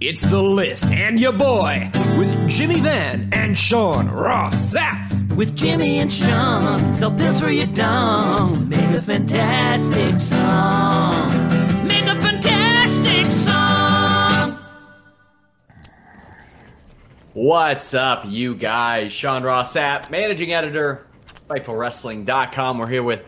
It's 0.00 0.22
the 0.22 0.42
list 0.42 0.86
and 0.86 1.20
your 1.20 1.34
boy 1.34 1.90
with 2.16 2.48
Jimmy 2.48 2.80
Van 2.80 3.28
and 3.32 3.56
Sean 3.56 4.08
Ross 4.08 4.72
Sapp. 4.74 5.36
With 5.36 5.54
Jimmy 5.54 5.98
and 5.98 6.10
Sean, 6.10 6.94
sell 6.94 7.10
pills 7.10 7.38
for 7.38 7.50
your 7.50 7.66
dong. 7.66 8.70
Make 8.70 8.96
a 8.96 9.02
fantastic 9.02 10.18
song. 10.18 11.86
Make 11.86 12.06
a 12.06 12.14
fantastic 12.14 13.30
song. 13.30 14.58
What's 17.34 17.92
up, 17.92 18.24
you 18.26 18.54
guys? 18.54 19.12
Sean 19.12 19.42
Ross 19.42 19.74
Sapp, 19.74 20.08
managing 20.08 20.54
editor, 20.54 21.06
FightfulWrestling.com. 21.50 22.78
We're 22.78 22.86
here 22.86 23.02
with 23.02 23.22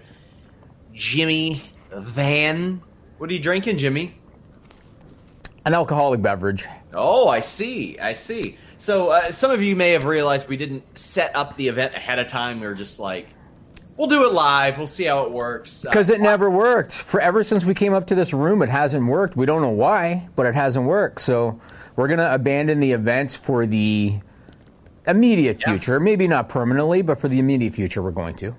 Jimmy 0.94 1.62
Van. 1.94 2.80
What 3.18 3.28
are 3.28 3.34
you 3.34 3.40
drinking, 3.40 3.76
Jimmy? 3.76 4.21
An 5.64 5.74
alcoholic 5.74 6.20
beverage. 6.22 6.66
Oh, 6.92 7.28
I 7.28 7.40
see. 7.40 7.98
I 7.98 8.14
see. 8.14 8.56
So 8.78 9.10
uh, 9.10 9.30
some 9.30 9.50
of 9.52 9.62
you 9.62 9.76
may 9.76 9.90
have 9.92 10.04
realized 10.04 10.48
we 10.48 10.56
didn't 10.56 10.82
set 10.98 11.34
up 11.36 11.56
the 11.56 11.68
event 11.68 11.94
ahead 11.94 12.18
of 12.18 12.26
time. 12.26 12.60
We 12.60 12.66
were 12.66 12.74
just 12.74 12.98
like, 12.98 13.28
we'll 13.96 14.08
do 14.08 14.26
it 14.26 14.32
live. 14.32 14.76
We'll 14.76 14.88
see 14.88 15.04
how 15.04 15.22
it 15.22 15.30
works. 15.30 15.82
Because 15.82 16.10
Uh, 16.10 16.14
it 16.14 16.20
never 16.20 16.50
worked. 16.50 16.92
For 16.92 17.20
ever 17.20 17.44
since 17.44 17.64
we 17.64 17.74
came 17.74 17.94
up 17.94 18.08
to 18.08 18.16
this 18.16 18.32
room, 18.32 18.60
it 18.60 18.68
hasn't 18.70 19.06
worked. 19.06 19.36
We 19.36 19.46
don't 19.46 19.62
know 19.62 19.68
why, 19.70 20.28
but 20.34 20.46
it 20.46 20.54
hasn't 20.56 20.84
worked. 20.86 21.20
So 21.20 21.60
we're 21.94 22.08
gonna 22.08 22.28
abandon 22.32 22.80
the 22.80 22.90
events 22.90 23.36
for 23.36 23.64
the 23.64 24.18
immediate 25.06 25.60
Yeah. 25.60 25.70
future. 25.74 26.00
Maybe 26.00 26.26
not 26.26 26.48
permanently, 26.48 27.02
but 27.02 27.18
for 27.18 27.28
the 27.28 27.38
immediate 27.38 27.74
future, 27.74 28.02
we're 28.02 28.10
going 28.10 28.34
to. 28.36 28.56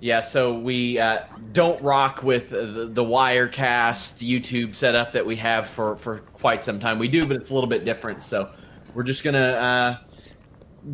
Yeah, 0.00 0.22
so 0.22 0.54
we 0.58 0.98
uh, 0.98 1.24
don't 1.52 1.80
rock 1.82 2.22
with 2.22 2.50
the, 2.50 2.88
the 2.90 3.04
Wirecast 3.04 4.26
YouTube 4.26 4.74
setup 4.74 5.12
that 5.12 5.24
we 5.26 5.36
have 5.36 5.66
for, 5.66 5.96
for 5.96 6.18
quite 6.18 6.64
some 6.64 6.80
time. 6.80 6.98
We 6.98 7.08
do, 7.08 7.26
but 7.26 7.36
it's 7.36 7.50
a 7.50 7.54
little 7.54 7.68
bit 7.68 7.84
different. 7.84 8.22
So 8.22 8.50
we're 8.94 9.02
just 9.02 9.22
gonna 9.22 9.38
uh, 9.38 9.98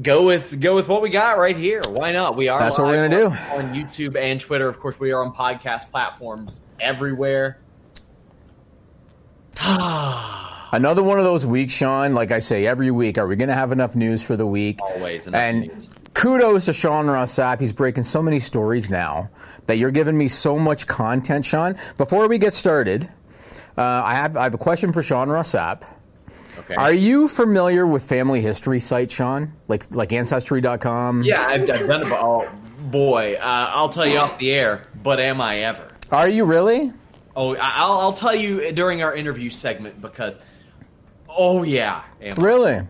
go 0.02 0.24
with 0.24 0.60
go 0.60 0.74
with 0.74 0.88
what 0.88 1.02
we 1.02 1.10
got 1.10 1.38
right 1.38 1.56
here. 1.56 1.82
Why 1.88 2.10
not? 2.12 2.36
We 2.36 2.48
are. 2.48 2.58
That's 2.58 2.78
what 2.78 2.88
we're 2.88 3.08
gonna 3.08 3.26
on- 3.26 3.30
do. 3.30 3.36
on 3.68 3.74
YouTube 3.74 4.16
and 4.16 4.40
Twitter. 4.40 4.68
Of 4.68 4.80
course, 4.80 4.98
we 4.98 5.12
are 5.12 5.24
on 5.24 5.32
podcast 5.32 5.90
platforms 5.92 6.62
everywhere. 6.80 7.60
Another 10.72 11.02
one 11.02 11.18
of 11.18 11.24
those 11.24 11.46
weeks, 11.46 11.72
Sean. 11.72 12.12
Like 12.12 12.32
I 12.32 12.40
say 12.40 12.66
every 12.66 12.90
week, 12.90 13.18
are 13.18 13.26
we 13.26 13.36
going 13.36 13.48
to 13.48 13.54
have 13.54 13.72
enough 13.72 13.96
news 13.96 14.22
for 14.22 14.36
the 14.36 14.46
week? 14.46 14.80
Always 14.82 15.26
enough 15.26 15.40
and 15.40 15.60
news. 15.60 15.88
Kudos 16.16 16.64
to 16.64 16.72
Sean 16.72 17.08
Ross 17.08 17.30
Sapp. 17.34 17.60
He's 17.60 17.74
breaking 17.74 18.04
so 18.04 18.22
many 18.22 18.40
stories 18.40 18.88
now 18.88 19.30
that 19.66 19.76
you're 19.76 19.90
giving 19.90 20.16
me 20.16 20.28
so 20.28 20.58
much 20.58 20.86
content, 20.86 21.44
Sean. 21.44 21.76
Before 21.98 22.26
we 22.26 22.38
get 22.38 22.54
started, 22.54 23.06
uh, 23.76 23.82
I 23.82 24.14
have 24.14 24.34
I 24.34 24.44
have 24.44 24.54
a 24.54 24.58
question 24.58 24.94
for 24.94 25.02
Sean 25.02 25.28
Ross 25.28 25.52
Sapp. 25.52 25.82
Okay. 26.58 26.74
Are 26.74 26.92
you 26.92 27.28
familiar 27.28 27.86
with 27.86 28.02
family 28.02 28.40
history 28.40 28.80
sites, 28.80 29.14
Sean? 29.14 29.52
Like 29.68 29.94
like 29.94 30.10
Ancestry.com? 30.10 31.22
yeah, 31.22 31.44
I've, 31.46 31.68
I've 31.70 31.86
done 31.86 32.02
it. 32.02 32.08
but- 32.08 32.18
Oh 32.18 32.48
boy, 32.90 33.34
uh, 33.34 33.70
I'll 33.74 33.90
tell 33.90 34.06
you 34.06 34.16
off 34.16 34.38
the 34.38 34.52
air. 34.52 34.84
But 35.02 35.20
am 35.20 35.42
I 35.42 35.58
ever? 35.58 35.86
Are 36.10 36.28
you 36.28 36.46
really? 36.46 36.92
Oh, 37.36 37.54
I'll, 37.60 37.98
I'll 37.98 38.12
tell 38.14 38.34
you 38.34 38.72
during 38.72 39.02
our 39.02 39.14
interview 39.14 39.50
segment 39.50 40.00
because. 40.00 40.40
Oh 41.28 41.62
yeah, 41.62 42.04
am 42.22 42.30
I? 42.30 42.86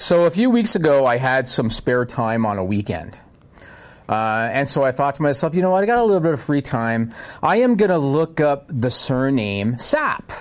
So 0.00 0.24
a 0.24 0.30
few 0.30 0.48
weeks 0.48 0.76
ago, 0.76 1.04
I 1.04 1.18
had 1.18 1.46
some 1.46 1.68
spare 1.68 2.06
time 2.06 2.46
on 2.46 2.56
a 2.56 2.64
weekend. 2.64 3.20
Uh, 4.08 4.48
and 4.50 4.66
so 4.66 4.82
I 4.82 4.92
thought 4.92 5.16
to 5.16 5.22
myself, 5.22 5.54
you 5.54 5.60
know 5.60 5.72
what, 5.72 5.84
I 5.84 5.86
got 5.86 5.98
a 5.98 6.04
little 6.04 6.22
bit 6.22 6.32
of 6.32 6.40
free 6.40 6.62
time. 6.62 7.12
I 7.42 7.56
am 7.56 7.76
going 7.76 7.90
to 7.90 7.98
look 7.98 8.40
up 8.40 8.64
the 8.68 8.90
surname 8.90 9.74
Sapp. 9.74 10.32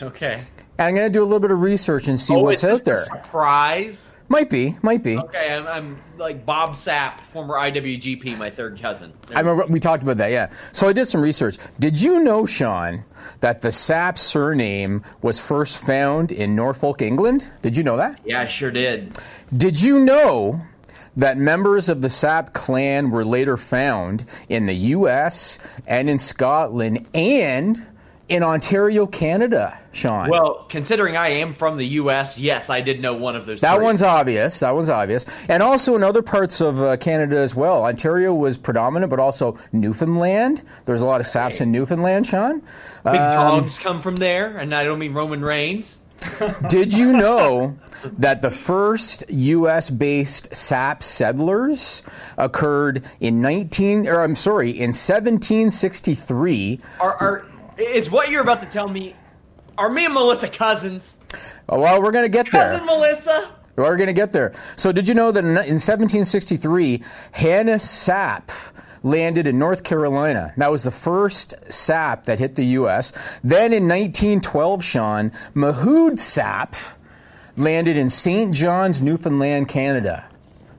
Okay. 0.00 0.42
And 0.78 0.88
I'm 0.88 0.94
going 0.94 1.06
to 1.06 1.12
do 1.12 1.22
a 1.22 1.26
little 1.26 1.40
bit 1.40 1.50
of 1.50 1.60
research 1.60 2.08
and 2.08 2.18
see 2.18 2.34
oh, 2.34 2.38
what's 2.38 2.64
out 2.64 2.86
there. 2.86 3.02
a 3.02 3.04
surprise? 3.04 4.12
Might 4.28 4.50
be, 4.50 4.76
might 4.82 5.02
be. 5.02 5.16
Okay, 5.18 5.54
I'm, 5.54 5.66
I'm 5.66 5.96
like 6.18 6.44
Bob 6.44 6.72
Sapp, 6.72 7.20
former 7.20 7.54
IWGP, 7.54 8.36
my 8.36 8.50
third 8.50 8.80
cousin. 8.80 9.12
I 9.34 9.40
remember 9.40 9.66
we 9.66 9.78
talked 9.78 10.02
about 10.02 10.16
that, 10.16 10.30
yeah. 10.30 10.50
So 10.72 10.88
I 10.88 10.92
did 10.92 11.06
some 11.06 11.20
research. 11.20 11.58
Did 11.78 12.00
you 12.00 12.20
know, 12.20 12.44
Sean, 12.44 13.04
that 13.40 13.62
the 13.62 13.68
Sapp 13.68 14.18
surname 14.18 15.04
was 15.22 15.38
first 15.38 15.78
found 15.78 16.32
in 16.32 16.56
Norfolk, 16.56 17.02
England? 17.02 17.50
Did 17.62 17.76
you 17.76 17.84
know 17.84 17.96
that? 17.96 18.18
Yeah, 18.24 18.40
I 18.40 18.46
sure 18.46 18.70
did. 18.70 19.16
Did 19.56 19.80
you 19.80 20.00
know 20.00 20.60
that 21.16 21.38
members 21.38 21.88
of 21.88 22.02
the 22.02 22.08
Sapp 22.08 22.52
clan 22.52 23.10
were 23.10 23.24
later 23.24 23.56
found 23.56 24.24
in 24.48 24.66
the 24.66 24.74
U.S. 24.74 25.58
and 25.86 26.10
in 26.10 26.18
Scotland 26.18 27.06
and 27.14 27.86
in 28.28 28.42
Ontario, 28.42 29.06
Canada, 29.06 29.78
Sean? 29.92 30.28
Well, 30.28 30.66
considering 30.68 31.16
I 31.16 31.28
am 31.28 31.54
from 31.54 31.76
the 31.76 31.86
U.S., 31.86 32.38
yes, 32.38 32.70
I 32.70 32.80
did 32.80 33.00
know 33.00 33.14
one 33.14 33.36
of 33.36 33.46
those. 33.46 33.60
that 33.60 33.76
three. 33.76 33.84
one's 33.84 34.02
obvious. 34.02 34.60
That 34.60 34.74
one's 34.74 34.90
obvious. 34.90 35.26
And 35.48 35.62
also 35.62 35.94
in 35.94 36.02
other 36.02 36.22
parts 36.22 36.60
of 36.60 36.82
uh, 36.82 36.96
Canada 36.96 37.38
as 37.38 37.54
well. 37.54 37.84
Ontario 37.84 38.34
was 38.34 38.58
predominant, 38.58 39.10
but 39.10 39.20
also 39.20 39.58
Newfoundland. 39.72 40.62
There's 40.86 41.02
a 41.02 41.06
lot 41.06 41.20
of 41.20 41.26
Sapps 41.26 41.60
in 41.60 41.70
Newfoundland, 41.70 42.26
Sean. 42.26 42.60
big 43.04 43.14
Um, 43.14 43.62
dogs 43.62 43.78
come 43.78 44.02
from 44.02 44.16
there, 44.16 44.56
and 44.56 44.74
I 44.74 44.84
don't 44.84 44.98
mean 44.98 45.14
Roman 45.14 45.42
Reigns. 45.42 45.98
Did 46.68 46.92
you 46.96 47.12
know 47.12 47.78
that 48.18 48.42
the 48.42 48.50
first 48.50 49.24
U.S. 49.28 49.90
based 49.90 50.50
Sapp 50.50 51.02
settlers 51.02 52.02
occurred 52.38 53.04
in 53.20 53.40
19, 53.40 54.08
or 54.08 54.22
I'm 54.22 54.34
sorry, 54.34 54.70
in 54.70 54.88
1763? 54.88 56.80
Are, 57.00 57.14
are 57.16 57.46
is 57.78 58.10
what 58.10 58.30
you're 58.30 58.42
about 58.42 58.62
to 58.62 58.68
tell 58.68 58.88
me? 58.88 59.14
Are 59.78 59.88
me 59.88 60.04
and 60.06 60.14
Melissa 60.14 60.48
cousins? 60.48 61.16
Oh, 61.68 61.80
well, 61.80 62.00
we're 62.00 62.12
going 62.12 62.24
to 62.24 62.30
get 62.30 62.50
there. 62.50 62.72
Cousin 62.72 62.86
Melissa? 62.86 63.50
We're 63.76 63.96
going 63.96 64.06
to 64.06 64.14
get 64.14 64.32
there. 64.32 64.54
So, 64.76 64.90
did 64.90 65.06
you 65.06 65.14
know 65.14 65.30
that 65.32 65.44
in 65.44 65.50
in 65.50 65.78
1763, 65.78 67.02
Hannah 67.32 67.74
Sapp 67.74 68.50
landed 69.02 69.46
in 69.46 69.58
North 69.58 69.84
Carolina. 69.84 70.52
That 70.56 70.70
was 70.70 70.82
the 70.82 70.90
first 70.90 71.54
sap 71.68 72.24
that 72.24 72.38
hit 72.38 72.54
the 72.54 72.64
U.S. 72.64 73.12
Then 73.44 73.72
in 73.72 73.84
1912, 73.84 74.82
Sean, 74.82 75.30
Mahood 75.54 76.14
Sapp 76.14 76.74
landed 77.56 77.96
in 77.96 78.08
St. 78.10 78.52
John's, 78.52 79.00
Newfoundland, 79.00 79.68
Canada. 79.68 80.28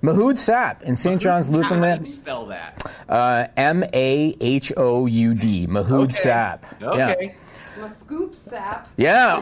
Mahood 0.02 0.34
Sapp 0.36 0.82
in 0.84 0.96
St. 0.96 1.20
John's, 1.22 1.48
How 1.48 1.52
do 1.54 1.58
you 1.58 1.64
Newfoundland. 1.64 2.08
spell 2.08 2.46
that? 2.48 2.84
Uh, 3.10 3.48
M 3.58 3.84
A 3.94 4.36
H 4.42 4.72
O 4.78 5.06
U 5.06 5.34
D. 5.34 5.68
Mahood 5.68 6.06
Okay. 6.06 6.30
Sapp. 6.30 6.64
Yeah. 6.82 7.12
Okay. 7.12 7.36
A 7.84 7.90
scoop 7.92 8.34
sap. 8.34 8.90
Yeah, 8.98 9.40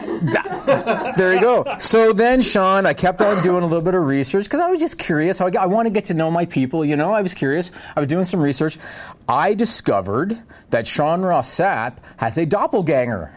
there 1.16 1.32
you 1.34 1.40
go. 1.40 1.64
So 1.78 2.12
then, 2.12 2.42
Sean, 2.42 2.84
I 2.84 2.92
kept 2.92 3.22
on 3.22 3.42
doing 3.42 3.62
a 3.62 3.66
little 3.66 3.80
bit 3.80 3.94
of 3.94 4.02
research 4.02 4.44
because 4.44 4.60
I 4.60 4.68
was 4.70 4.78
just 4.78 4.98
curious. 4.98 5.40
I, 5.40 5.46
I 5.58 5.64
want 5.64 5.86
to 5.86 5.90
get 5.90 6.04
to 6.06 6.14
know 6.14 6.30
my 6.30 6.44
people. 6.44 6.84
You 6.84 6.96
know, 6.96 7.14
I 7.14 7.22
was 7.22 7.32
curious. 7.32 7.70
I 7.96 8.00
was 8.00 8.10
doing 8.10 8.26
some 8.26 8.40
research. 8.42 8.76
I 9.26 9.54
discovered 9.54 10.36
that 10.68 10.86
Sean 10.86 11.22
Ross 11.22 11.48
Sapp 11.48 11.96
has 12.18 12.36
a 12.36 12.44
doppelganger. 12.44 13.32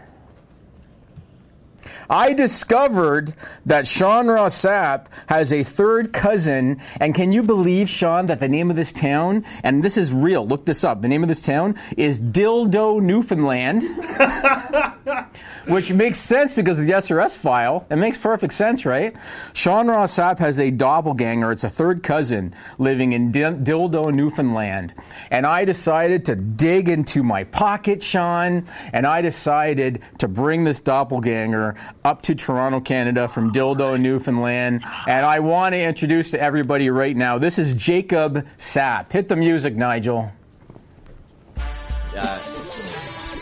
I 2.09 2.33
discovered 2.33 3.33
that 3.65 3.87
Sean 3.87 4.27
Ross 4.27 4.55
Sapp 4.55 5.07
has 5.27 5.51
a 5.53 5.63
third 5.63 6.13
cousin, 6.13 6.81
and 6.99 7.15
can 7.15 7.31
you 7.31 7.43
believe, 7.43 7.89
Sean, 7.89 8.27
that 8.27 8.39
the 8.39 8.47
name 8.47 8.69
of 8.69 8.75
this 8.75 8.91
town, 8.91 9.45
and 9.63 9.83
this 9.83 9.97
is 9.97 10.13
real, 10.13 10.47
look 10.47 10.65
this 10.65 10.83
up, 10.83 11.01
the 11.01 11.07
name 11.07 11.23
of 11.23 11.29
this 11.29 11.41
town 11.41 11.75
is 11.97 12.21
Dildo, 12.21 13.01
Newfoundland 13.01 13.83
which 15.67 15.91
makes 15.91 16.19
sense 16.19 16.53
because 16.53 16.79
of 16.79 16.85
the 16.85 16.93
SRS 16.93 17.37
file. 17.37 17.85
It 17.89 17.97
makes 17.97 18.17
perfect 18.17 18.53
sense, 18.53 18.85
right? 18.85 19.15
Sean 19.53 19.87
Ross 19.87 20.17
Sapp 20.17 20.39
has 20.39 20.59
a 20.59 20.71
doppelganger. 20.71 21.51
It's 21.51 21.63
a 21.63 21.69
third 21.69 22.03
cousin 22.03 22.53
living 22.77 23.13
in 23.13 23.31
Dil- 23.31 23.55
Dildo, 23.55 24.13
Newfoundland. 24.13 24.93
And 25.31 25.45
I 25.45 25.65
decided 25.65 26.25
to 26.25 26.35
dig 26.35 26.89
into 26.89 27.23
my 27.23 27.43
pocket, 27.43 28.01
Sean, 28.03 28.67
and 28.93 29.05
I 29.05 29.21
decided 29.21 30.01
to 30.19 30.27
bring 30.27 30.63
this 30.63 30.79
doppelganger 30.79 31.75
up 32.03 32.21
to 32.23 32.35
Toronto, 32.35 32.79
Canada 32.79 33.27
from 33.27 33.51
Dildo, 33.51 33.99
Newfoundland. 33.99 34.83
And 35.07 35.25
I 35.25 35.39
want 35.39 35.73
to 35.73 35.81
introduce 35.81 36.31
to 36.31 36.41
everybody 36.41 36.89
right 36.89 37.15
now 37.15 37.37
this 37.37 37.59
is 37.59 37.73
Jacob 37.73 38.45
Sapp. 38.57 39.11
Hit 39.11 39.29
the 39.29 39.35
music, 39.35 39.75
Nigel. 39.75 40.31
Uh, 42.15 42.39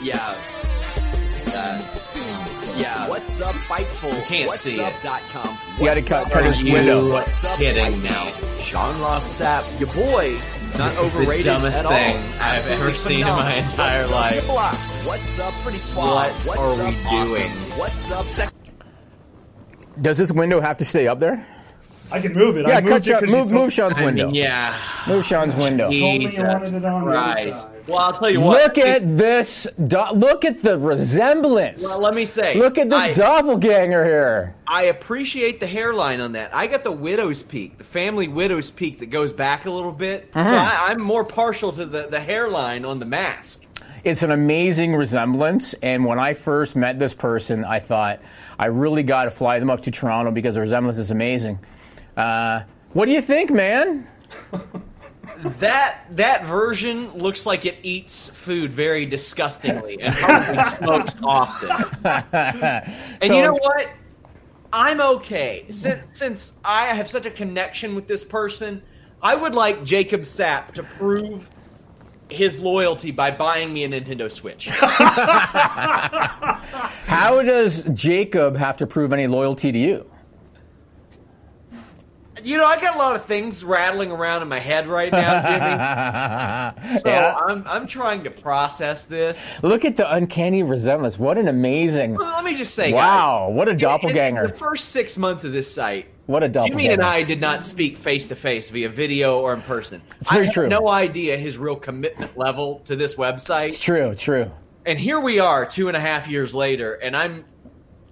yeah. 0.01 0.56
Yeah. 3.39 3.45
What's 3.45 3.55
up, 3.55 3.61
Fightful? 3.63 4.23
Can't 4.25 4.47
What's 4.47 4.61
see 4.61 4.79
up 4.79 4.93
it. 4.95 5.01
dot 5.03 5.21
com. 5.27 5.57
You 5.77 5.85
got 5.85 5.93
to 5.95 6.01
cut, 6.01 6.31
cut 6.31 6.43
Are 6.45 6.51
his 6.51 6.63
window. 6.63 7.09
What's 7.11 7.43
up, 7.45 7.59
kidding 7.59 7.93
Fightful? 7.93 8.03
now? 8.03 8.57
Sean 8.57 8.99
Ross 9.01 9.39
Sapp, 9.39 9.79
your 9.79 9.89
boy, 9.93 10.39
not 10.77 10.93
the 10.93 10.99
overrated 10.99 11.45
dumbest 11.45 11.79
at 11.79 11.85
all. 11.85 11.91
thing 11.91 12.15
I've 12.41 12.67
ever 12.67 12.87
Absolutely 12.89 12.93
seen 12.93 13.19
in 13.21 13.27
my 13.27 13.53
entire 13.55 13.99
What's 13.99 14.11
life. 14.11 14.49
Up. 14.49 15.05
What's 15.07 15.39
up, 15.39 15.53
pretty 15.55 15.77
suave? 15.77 16.45
What 16.45 16.57
What's 16.57 16.59
are 16.79 16.81
up, 16.81 16.89
we 16.93 16.95
awesome? 17.05 17.27
doing? 17.27 17.51
What's 17.79 18.11
up, 18.11 18.27
sec- 18.29 18.53
Does 20.01 20.17
this 20.17 20.31
window 20.31 20.59
have 20.59 20.77
to 20.77 20.85
stay 20.85 21.07
up 21.07 21.19
there? 21.19 21.45
I 22.11 22.19
can 22.21 22.33
move 22.33 22.57
it. 22.57 22.65
Yeah, 22.67 22.77
I 22.77 22.81
moved 22.81 22.87
cut 22.89 22.97
it 23.01 23.05
Sean, 23.05 23.13
'cause 23.19 23.21
you 23.21 23.27
move, 23.35 23.39
told- 23.49 23.51
move 23.51 23.73
Sean's 23.73 23.97
I 23.97 24.05
window. 24.05 24.25
mean, 24.27 24.35
yeah. 24.35 24.75
Move 25.07 25.25
Sean's 25.25 25.55
window. 25.55 25.85
told 25.85 25.93
Jesus 25.93 26.39
wanted 26.39 26.73
it 26.73 26.85
on 26.85 27.05
the 27.05 27.11
other 27.11 27.21
Christ. 27.33 27.67
Well, 27.87 27.99
I'll 27.99 28.13
tell 28.13 28.29
you 28.29 28.41
what. 28.41 28.61
Look 28.61 28.77
at 28.77 29.17
this. 29.17 29.65
Do- 29.87 30.11
look 30.13 30.43
at 30.43 30.61
the 30.61 30.77
resemblance. 30.77 31.83
Well, 31.83 32.01
let 32.01 32.13
me 32.13 32.25
say. 32.25 32.55
look 32.55 32.77
at 32.77 32.89
this 32.89 32.99
I, 32.99 33.13
doppelganger 33.13 34.03
here. 34.03 34.55
I 34.67 34.83
appreciate 34.83 35.59
the 35.59 35.67
hairline 35.67 36.19
on 36.19 36.33
that. 36.33 36.53
I 36.53 36.67
got 36.67 36.83
the 36.83 36.91
widow's 36.91 37.41
peak, 37.41 37.77
the 37.77 37.85
family 37.85 38.27
widow's 38.27 38.69
peak 38.69 38.99
that 38.99 39.05
goes 39.05 39.31
back 39.31 39.65
a 39.65 39.71
little 39.71 39.93
bit. 39.93 40.29
Uh-huh. 40.33 40.49
So 40.49 40.55
I, 40.55 40.91
I'm 40.91 41.01
more 41.01 41.23
partial 41.23 41.71
to 41.73 41.85
the, 41.85 42.07
the 42.07 42.19
hairline 42.19 42.83
on 42.83 42.99
the 42.99 43.05
mask. 43.05 43.65
It's 44.03 44.23
an 44.23 44.31
amazing 44.31 44.95
resemblance. 44.95 45.73
And 45.75 46.05
when 46.05 46.19
I 46.19 46.33
first 46.33 46.75
met 46.75 46.99
this 46.99 47.13
person, 47.13 47.63
I 47.63 47.79
thought 47.79 48.19
I 48.59 48.65
really 48.67 49.03
got 49.03 49.25
to 49.25 49.31
fly 49.31 49.59
them 49.59 49.69
up 49.69 49.83
to 49.83 49.91
Toronto 49.91 50.31
because 50.31 50.55
the 50.55 50.61
resemblance 50.61 50.97
is 50.97 51.11
amazing. 51.11 51.59
Uh, 52.15 52.63
what 52.93 53.05
do 53.05 53.11
you 53.11 53.21
think, 53.21 53.51
man? 53.51 54.07
That 55.59 56.05
that 56.11 56.45
version 56.45 57.11
looks 57.13 57.45
like 57.45 57.65
it 57.65 57.77
eats 57.83 58.27
food 58.29 58.71
very 58.71 59.05
disgustingly 59.05 59.99
and 60.01 60.13
probably 60.15 60.63
smokes 60.65 61.15
often. 61.23 61.69
And 62.03 63.23
So- 63.23 63.35
you 63.35 63.41
know 63.43 63.53
what? 63.53 63.89
I'm 64.73 64.99
okay. 64.99 65.65
Since 65.69 66.17
since 66.19 66.53
I 66.65 66.87
have 66.87 67.07
such 67.09 67.25
a 67.25 67.31
connection 67.31 67.95
with 67.95 68.07
this 68.07 68.23
person, 68.23 68.81
I 69.21 69.33
would 69.35 69.55
like 69.55 69.83
Jacob 69.85 70.21
Sapp 70.21 70.71
to 70.73 70.83
prove 70.83 71.49
his 72.29 72.59
loyalty 72.59 73.11
by 73.11 73.31
buying 73.31 73.73
me 73.73 73.85
a 73.85 73.89
Nintendo 73.89 74.29
Switch. 74.29 74.67
How 77.05 77.41
does 77.41 77.85
Jacob 77.85 78.57
have 78.57 78.75
to 78.77 78.85
prove 78.87 79.13
any 79.13 79.27
loyalty 79.27 79.71
to 79.71 79.79
you? 79.79 80.05
You 82.43 82.57
know, 82.57 82.65
I 82.65 82.79
got 82.79 82.95
a 82.95 82.97
lot 82.97 83.15
of 83.15 83.25
things 83.25 83.63
rattling 83.63 84.11
around 84.11 84.41
in 84.41 84.47
my 84.47 84.59
head 84.59 84.87
right 84.87 85.11
now, 85.11 85.41
Jimmy. 85.41 86.97
So 86.99 87.09
Yeah. 87.09 87.35
I'm 87.45 87.63
I'm 87.67 87.87
trying 87.87 88.23
to 88.23 88.31
process 88.31 89.03
this. 89.03 89.61
Look 89.63 89.85
at 89.85 89.97
the 89.97 90.11
uncanny 90.13 90.63
resemblance. 90.63 91.17
What 91.17 91.37
an 91.37 91.47
amazing. 91.47 92.15
Let 92.15 92.43
me 92.43 92.55
just 92.55 92.75
say, 92.75 92.93
Wow, 92.93 93.49
what 93.49 93.67
a 93.67 93.71
guys, 93.71 93.81
in- 93.83 93.87
in 93.87 93.89
doppelganger. 93.89 94.47
the 94.47 94.53
first 94.53 94.89
six 94.89 95.17
months 95.17 95.43
of 95.43 95.51
this 95.51 95.71
site, 95.73 96.07
What 96.27 96.43
a 96.43 96.47
doppelganger! 96.47 96.69
Jimmy 96.79 96.83
doppelganger. 96.89 97.15
and 97.17 97.23
I 97.23 97.23
did 97.27 97.41
not 97.41 97.65
speak 97.65 97.97
face 97.97 98.27
to 98.27 98.35
face 98.35 98.69
via 98.69 98.89
video 98.89 99.39
or 99.39 99.53
in 99.53 99.61
person. 99.61 100.01
It's 100.21 100.31
very 100.31 100.47
I 100.47 100.51
true. 100.51 100.67
no 100.67 100.87
idea 100.89 101.37
his 101.37 101.57
real 101.57 101.75
commitment 101.75 102.37
level 102.37 102.79
to 102.85 102.95
this 102.95 103.15
website. 103.15 103.69
It's 103.69 103.79
true, 103.79 104.13
true. 104.15 104.51
And 104.85 104.97
here 104.99 105.19
we 105.19 105.39
are, 105.39 105.65
two 105.65 105.87
and 105.89 105.97
a 105.97 105.99
half 105.99 106.27
years 106.27 106.53
later, 106.55 106.93
and 106.95 107.15
I'm 107.15 107.43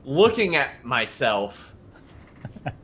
looking 0.04 0.56
at 0.56 0.84
myself. 0.84 1.74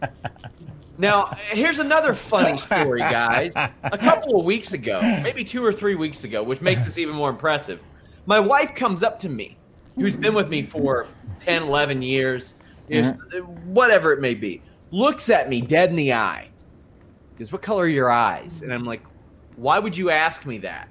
Now, 1.01 1.35
here's 1.49 1.79
another 1.79 2.13
funny 2.13 2.59
story, 2.59 2.99
guys. 2.99 3.53
A 3.55 3.97
couple 3.97 4.39
of 4.39 4.45
weeks 4.45 4.73
ago, 4.73 5.01
maybe 5.01 5.43
two 5.43 5.65
or 5.65 5.73
three 5.73 5.95
weeks 5.95 6.23
ago, 6.25 6.43
which 6.43 6.61
makes 6.61 6.85
this 6.85 6.99
even 6.99 7.15
more 7.15 7.31
impressive, 7.31 7.81
my 8.27 8.39
wife 8.39 8.75
comes 8.75 9.01
up 9.01 9.17
to 9.19 9.27
me, 9.29 9.57
who's 9.95 10.15
been 10.15 10.35
with 10.35 10.47
me 10.47 10.61
for 10.61 11.07
10, 11.39 11.63
11 11.63 12.03
years, 12.03 12.53
whatever 13.65 14.13
it 14.13 14.21
may 14.21 14.35
be, 14.35 14.61
looks 14.91 15.31
at 15.31 15.49
me 15.49 15.59
dead 15.59 15.89
in 15.89 15.95
the 15.95 16.13
eye, 16.13 16.49
goes, 17.35 17.51
What 17.51 17.63
color 17.63 17.85
are 17.85 17.87
your 17.87 18.11
eyes? 18.11 18.61
And 18.61 18.71
I'm 18.71 18.85
like, 18.85 19.01
Why 19.55 19.79
would 19.79 19.97
you 19.97 20.11
ask 20.11 20.45
me 20.45 20.59
that? 20.59 20.87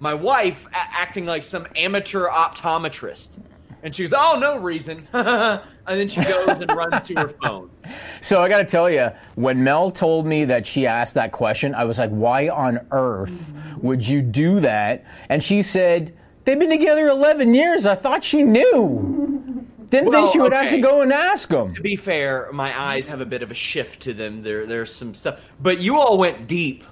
My 0.00 0.12
wife 0.12 0.66
a- 0.66 0.76
acting 0.76 1.24
like 1.24 1.44
some 1.44 1.66
amateur 1.76 2.28
optometrist. 2.28 3.40
And 3.82 3.94
she 3.94 4.02
goes, 4.02 4.14
Oh, 4.16 4.38
no 4.40 4.58
reason. 4.58 5.06
and 5.12 5.62
then 5.86 6.08
she 6.08 6.22
goes 6.22 6.58
and 6.58 6.70
runs 6.70 7.06
to 7.08 7.14
her 7.14 7.28
phone. 7.28 7.70
So 8.20 8.42
I 8.42 8.50
got 8.50 8.58
to 8.58 8.64
tell 8.64 8.90
you, 8.90 9.10
when 9.36 9.64
Mel 9.64 9.90
told 9.90 10.26
me 10.26 10.44
that 10.44 10.66
she 10.66 10.86
asked 10.86 11.14
that 11.14 11.32
question, 11.32 11.74
I 11.74 11.84
was 11.84 11.98
like, 11.98 12.10
"Why 12.10 12.50
on 12.50 12.86
earth 12.90 13.30
mm-hmm. 13.30 13.86
would 13.86 14.06
you 14.06 14.20
do 14.20 14.60
that?" 14.60 15.06
And 15.30 15.42
she 15.42 15.62
said, 15.62 16.14
"They've 16.44 16.58
been 16.58 16.68
together 16.68 17.08
11 17.08 17.54
years. 17.54 17.86
I 17.86 17.94
thought 17.94 18.22
she 18.24 18.42
knew. 18.42 19.64
Didn't 19.88 20.08
Well, 20.08 20.20
think 20.20 20.32
she 20.32 20.40
would 20.40 20.52
have 20.52 20.70
to 20.70 20.80
go 20.80 21.00
and 21.00 21.14
ask 21.14 21.50
him." 21.50 21.72
To 21.72 21.80
be 21.80 21.96
fair, 21.96 22.50
my 22.52 22.78
eyes 22.78 23.06
have 23.06 23.22
a 23.22 23.26
bit 23.26 23.42
of 23.42 23.50
a 23.50 23.54
shift 23.54 24.02
to 24.02 24.12
them. 24.12 24.42
There, 24.42 24.66
there's 24.66 24.94
some 24.94 25.14
stuff. 25.14 25.40
But 25.60 25.78
you 25.78 25.96
all 25.96 26.18
went 26.18 26.46
deep. 26.46 26.84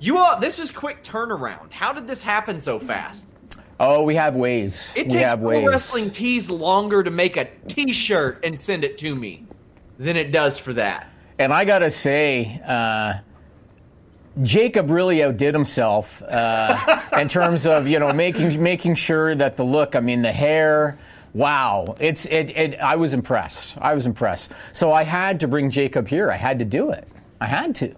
You 0.00 0.16
all, 0.16 0.40
this 0.40 0.58
was 0.58 0.70
quick 0.70 1.02
turnaround. 1.02 1.72
How 1.72 1.92
did 1.92 2.06
this 2.06 2.22
happen 2.22 2.58
so 2.58 2.78
fast? 2.78 3.34
Oh, 3.80 4.02
we 4.02 4.16
have 4.16 4.34
ways. 4.34 4.92
It 4.96 5.06
we 5.06 5.12
takes 5.12 5.30
have 5.30 5.40
Pro 5.40 5.48
ways. 5.50 5.68
Wrestling 5.68 6.10
Tees 6.10 6.50
longer 6.50 7.02
to 7.02 7.10
make 7.10 7.36
a 7.36 7.48
T-shirt 7.68 8.44
and 8.44 8.60
send 8.60 8.84
it 8.84 8.98
to 8.98 9.14
me 9.14 9.46
than 9.98 10.16
it 10.16 10.32
does 10.32 10.58
for 10.58 10.72
that. 10.74 11.08
And 11.38 11.52
I 11.52 11.64
got 11.64 11.80
to 11.80 11.90
say, 11.90 12.60
uh, 12.66 13.14
Jacob 14.42 14.90
really 14.90 15.22
outdid 15.22 15.54
himself 15.54 16.22
uh, 16.22 17.00
in 17.12 17.28
terms 17.28 17.66
of 17.66 17.88
you 17.88 17.98
know 17.98 18.12
making 18.12 18.62
making 18.62 18.94
sure 18.94 19.34
that 19.34 19.56
the 19.56 19.64
look. 19.64 19.96
I 19.96 20.00
mean, 20.00 20.22
the 20.22 20.32
hair. 20.32 20.98
Wow, 21.34 21.96
it's 22.00 22.24
it, 22.26 22.50
it. 22.50 22.80
I 22.80 22.96
was 22.96 23.12
impressed. 23.12 23.76
I 23.80 23.94
was 23.94 24.06
impressed. 24.06 24.52
So 24.72 24.92
I 24.92 25.02
had 25.04 25.40
to 25.40 25.48
bring 25.48 25.70
Jacob 25.70 26.08
here. 26.08 26.30
I 26.30 26.36
had 26.36 26.58
to 26.58 26.64
do 26.64 26.90
it. 26.90 27.08
I 27.40 27.46
had 27.46 27.74
to. 27.76 27.94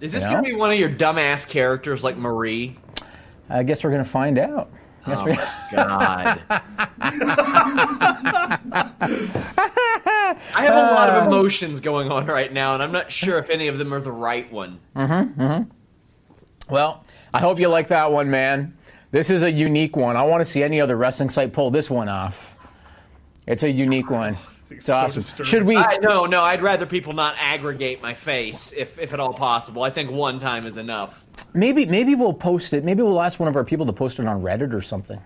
Is 0.00 0.12
this 0.12 0.24
You 0.24 0.30
gonna 0.30 0.42
be 0.42 0.54
one 0.54 0.72
of 0.72 0.78
your 0.78 0.90
dumbass 0.90 1.48
characters 1.48 2.02
like 2.02 2.16
Marie? 2.16 2.76
I 3.48 3.62
guess 3.62 3.84
we're 3.84 3.90
gonna 3.90 4.04
find 4.04 4.38
out. 4.38 4.70
Oh 5.06 5.26
my 5.26 5.48
god. 5.70 6.42
I 10.54 10.62
have 10.62 10.76
a 10.76 10.94
lot 10.94 11.10
of 11.10 11.26
emotions 11.26 11.80
going 11.80 12.10
on 12.10 12.26
right 12.26 12.52
now, 12.52 12.74
and 12.74 12.82
I'm 12.82 12.92
not 12.92 13.10
sure 13.10 13.38
if 13.38 13.50
any 13.50 13.68
of 13.68 13.78
them 13.78 13.92
are 13.92 14.00
the 14.00 14.12
right 14.12 14.50
one. 14.52 14.80
Mm-hmm. 14.96 15.64
Well, 16.72 17.04
I 17.32 17.40
hope 17.40 17.60
you 17.60 17.68
like 17.68 17.88
that 17.88 18.10
one, 18.12 18.30
man. 18.30 18.76
This 19.10 19.30
is 19.30 19.42
a 19.42 19.50
unique 19.50 19.96
one. 19.96 20.16
I 20.16 20.22
want 20.22 20.40
to 20.40 20.50
see 20.50 20.62
any 20.62 20.80
other 20.80 20.96
wrestling 20.96 21.28
site 21.28 21.52
pull 21.52 21.70
this 21.70 21.90
one 21.90 22.08
off. 22.08 22.56
It's 23.46 23.62
a 23.62 23.70
unique 23.70 24.10
one. 24.10 24.36
It's 24.76 24.86
so 24.86 24.94
awesome. 24.94 25.22
disturbing. 25.22 25.50
Should 25.50 25.62
we? 25.64 25.76
I, 25.76 25.96
no, 25.98 26.26
no, 26.26 26.42
I'd 26.42 26.62
rather 26.62 26.86
people 26.86 27.12
not 27.12 27.34
aggregate 27.38 28.02
my 28.02 28.14
face 28.14 28.72
if, 28.72 28.98
if 28.98 29.12
at 29.12 29.20
all 29.20 29.34
possible. 29.34 29.82
I 29.82 29.90
think 29.90 30.10
one 30.10 30.38
time 30.38 30.66
is 30.66 30.76
enough. 30.76 31.24
maybe 31.52 31.86
maybe 31.86 32.14
we'll 32.14 32.34
post 32.34 32.72
it. 32.72 32.84
Maybe 32.84 33.02
we'll 33.02 33.22
ask 33.22 33.38
one 33.38 33.48
of 33.48 33.56
our 33.56 33.64
people 33.64 33.86
to 33.86 33.92
post 33.92 34.18
it 34.18 34.26
on 34.26 34.42
Reddit 34.42 34.72
or 34.72 34.82
something. 34.82 35.20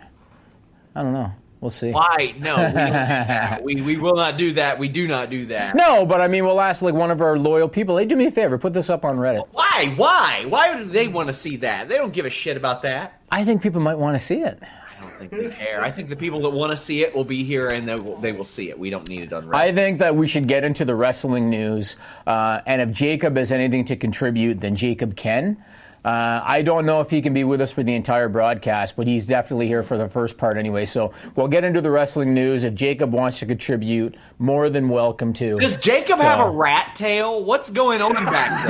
I 0.94 1.02
don't 1.02 1.12
know. 1.12 1.32
We'll 1.60 1.70
see. 1.70 1.90
Why? 1.90 2.34
No, 2.38 2.56
we, 2.56 2.62
don't 2.62 2.70
do 2.70 2.74
that. 2.74 3.64
we 3.64 3.74
we 3.82 3.96
will 3.96 4.14
not 4.14 4.36
do 4.36 4.52
that. 4.52 4.78
We 4.78 4.88
do 4.88 5.08
not 5.08 5.28
do 5.28 5.46
that. 5.46 5.74
No, 5.74 6.06
but 6.06 6.20
I 6.20 6.28
mean, 6.28 6.44
we'll 6.44 6.60
ask 6.60 6.82
like 6.82 6.94
one 6.94 7.10
of 7.10 7.20
our 7.20 7.36
loyal 7.36 7.68
people. 7.68 7.96
Hey, 7.96 8.04
do 8.04 8.14
me 8.14 8.26
a 8.26 8.30
favor, 8.30 8.58
put 8.58 8.74
this 8.74 8.90
up 8.90 9.04
on 9.04 9.16
Reddit. 9.16 9.46
Why? 9.50 9.92
Why? 9.96 10.44
Why 10.48 10.76
do 10.76 10.84
they 10.84 11.08
want 11.08 11.28
to 11.28 11.32
see 11.32 11.56
that? 11.58 11.88
They 11.88 11.96
don't 11.96 12.12
give 12.12 12.26
a 12.26 12.30
shit 12.30 12.56
about 12.56 12.82
that. 12.82 13.20
I 13.30 13.44
think 13.44 13.62
people 13.62 13.80
might 13.80 13.96
want 13.96 14.14
to 14.14 14.24
see 14.24 14.40
it. 14.40 14.62
I 14.98 15.02
don't 15.02 15.18
think 15.18 15.30
they 15.30 15.50
care. 15.50 15.80
I 15.82 15.90
think 15.90 16.08
the 16.08 16.16
people 16.16 16.40
that 16.42 16.50
want 16.50 16.70
to 16.72 16.76
see 16.76 17.02
it 17.02 17.14
will 17.14 17.24
be 17.24 17.44
here 17.44 17.68
and 17.68 17.88
they 17.88 17.94
will, 17.94 18.16
they 18.16 18.32
will 18.32 18.44
see 18.44 18.68
it. 18.70 18.78
We 18.78 18.90
don't 18.90 19.08
need 19.08 19.22
it 19.22 19.32
on 19.32 19.44
Reddit. 19.46 19.54
I 19.54 19.72
think 19.74 19.98
that 20.00 20.16
we 20.16 20.26
should 20.26 20.48
get 20.48 20.64
into 20.64 20.84
the 20.84 20.94
wrestling 20.94 21.48
news, 21.50 21.96
uh, 22.26 22.60
and 22.66 22.82
if 22.82 22.90
Jacob 22.92 23.36
has 23.36 23.52
anything 23.52 23.84
to 23.86 23.96
contribute, 23.96 24.60
then 24.60 24.74
Jacob 24.76 25.14
can. 25.16 25.56
Uh, 26.04 26.40
I 26.44 26.62
don't 26.62 26.86
know 26.86 27.00
if 27.00 27.10
he 27.10 27.20
can 27.20 27.34
be 27.34 27.42
with 27.44 27.60
us 27.60 27.72
for 27.72 27.82
the 27.82 27.94
entire 27.94 28.28
broadcast, 28.28 28.96
but 28.96 29.06
he's 29.06 29.26
definitely 29.26 29.66
here 29.66 29.82
for 29.82 29.98
the 29.98 30.08
first 30.08 30.38
part 30.38 30.56
anyway. 30.56 30.86
So 30.86 31.12
we'll 31.34 31.48
get 31.48 31.64
into 31.64 31.80
the 31.80 31.90
wrestling 31.90 32.32
news. 32.34 32.64
If 32.64 32.74
Jacob 32.74 33.12
wants 33.12 33.40
to 33.40 33.46
contribute, 33.46 34.16
more 34.38 34.70
than 34.70 34.88
welcome 34.88 35.32
to. 35.34 35.56
Does 35.56 35.76
Jacob 35.76 36.18
So- 36.18 36.22
have 36.24 36.40
a 36.40 36.50
rat 36.50 36.94
tail? 36.94 37.44
What's 37.44 37.68
going 37.70 38.00
on 38.00 38.14
back 38.14 38.66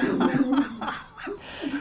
there? 0.00 0.94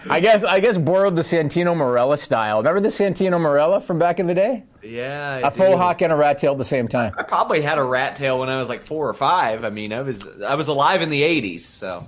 I 0.09 0.19
guess 0.19 0.43
I 0.43 0.59
guess 0.59 0.77
borrowed 0.77 1.15
the 1.15 1.21
Santino 1.21 1.75
Marella 1.75 2.17
style. 2.17 2.57
Remember 2.57 2.79
the 2.79 2.89
Santino 2.89 3.39
Marella 3.39 3.81
from 3.81 3.99
back 3.99 4.19
in 4.19 4.27
the 4.27 4.33
day? 4.33 4.63
yeah, 4.83 5.41
I 5.43 5.47
A 5.47 5.51
faux 5.51 5.71
do. 5.71 5.77
hawk 5.77 6.01
and 6.01 6.13
a 6.13 6.15
rat 6.15 6.39
tail 6.39 6.53
at 6.53 6.57
the 6.57 6.65
same 6.65 6.87
time. 6.87 7.13
I 7.17 7.23
probably 7.23 7.61
had 7.61 7.77
a 7.77 7.83
rat 7.83 8.15
tail 8.15 8.39
when 8.39 8.49
I 8.49 8.57
was 8.57 8.69
like 8.69 8.81
four 8.81 9.07
or 9.09 9.13
five. 9.13 9.63
I 9.65 9.69
mean, 9.69 9.91
I 9.93 10.01
was 10.01 10.27
I 10.45 10.55
was 10.55 10.67
alive 10.67 11.01
in 11.01 11.09
the 11.09 11.21
'80s, 11.23 11.61
so 11.61 12.07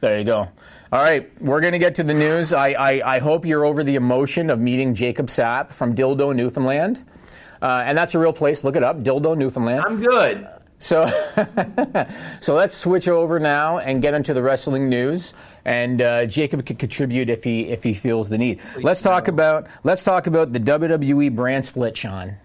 There 0.00 0.18
you 0.18 0.24
go. 0.24 0.48
All 0.92 1.02
right, 1.02 1.30
we're 1.42 1.60
going 1.60 1.72
to 1.72 1.80
get 1.80 1.96
to 1.96 2.04
the 2.04 2.14
news. 2.14 2.52
I, 2.52 2.68
I, 2.70 3.16
I 3.16 3.18
hope 3.18 3.44
you're 3.44 3.64
over 3.64 3.82
the 3.82 3.96
emotion 3.96 4.50
of 4.50 4.60
meeting 4.60 4.94
Jacob 4.94 5.26
Sapp 5.26 5.70
from 5.72 5.96
Dildo, 5.96 6.34
Newfoundland. 6.34 7.04
Uh, 7.60 7.82
and 7.84 7.98
that's 7.98 8.14
a 8.14 8.18
real 8.20 8.32
place. 8.32 8.62
Look 8.62 8.76
it 8.76 8.84
up, 8.84 9.00
Dildo, 9.00 9.36
Newfoundland. 9.36 9.82
I'm 9.84 10.00
good. 10.00 10.46
So, 10.78 11.06
so 12.40 12.54
let's 12.54 12.76
switch 12.76 13.08
over 13.08 13.40
now 13.40 13.78
and 13.78 14.00
get 14.00 14.14
into 14.14 14.32
the 14.32 14.42
wrestling 14.42 14.88
news. 14.88 15.34
And 15.66 16.00
uh, 16.00 16.26
Jacob 16.26 16.64
can 16.64 16.76
contribute 16.76 17.28
if 17.28 17.42
he 17.42 17.62
if 17.62 17.82
he 17.82 17.92
feels 17.92 18.28
the 18.28 18.38
need. 18.38 18.60
let's 18.76 19.02
talk 19.02 19.26
about 19.26 19.66
let's 19.82 20.04
talk 20.04 20.28
about 20.28 20.52
the 20.52 20.60
WWE 20.60 21.34
brand 21.34 21.66
split, 21.66 21.96
Sean. 21.96 22.36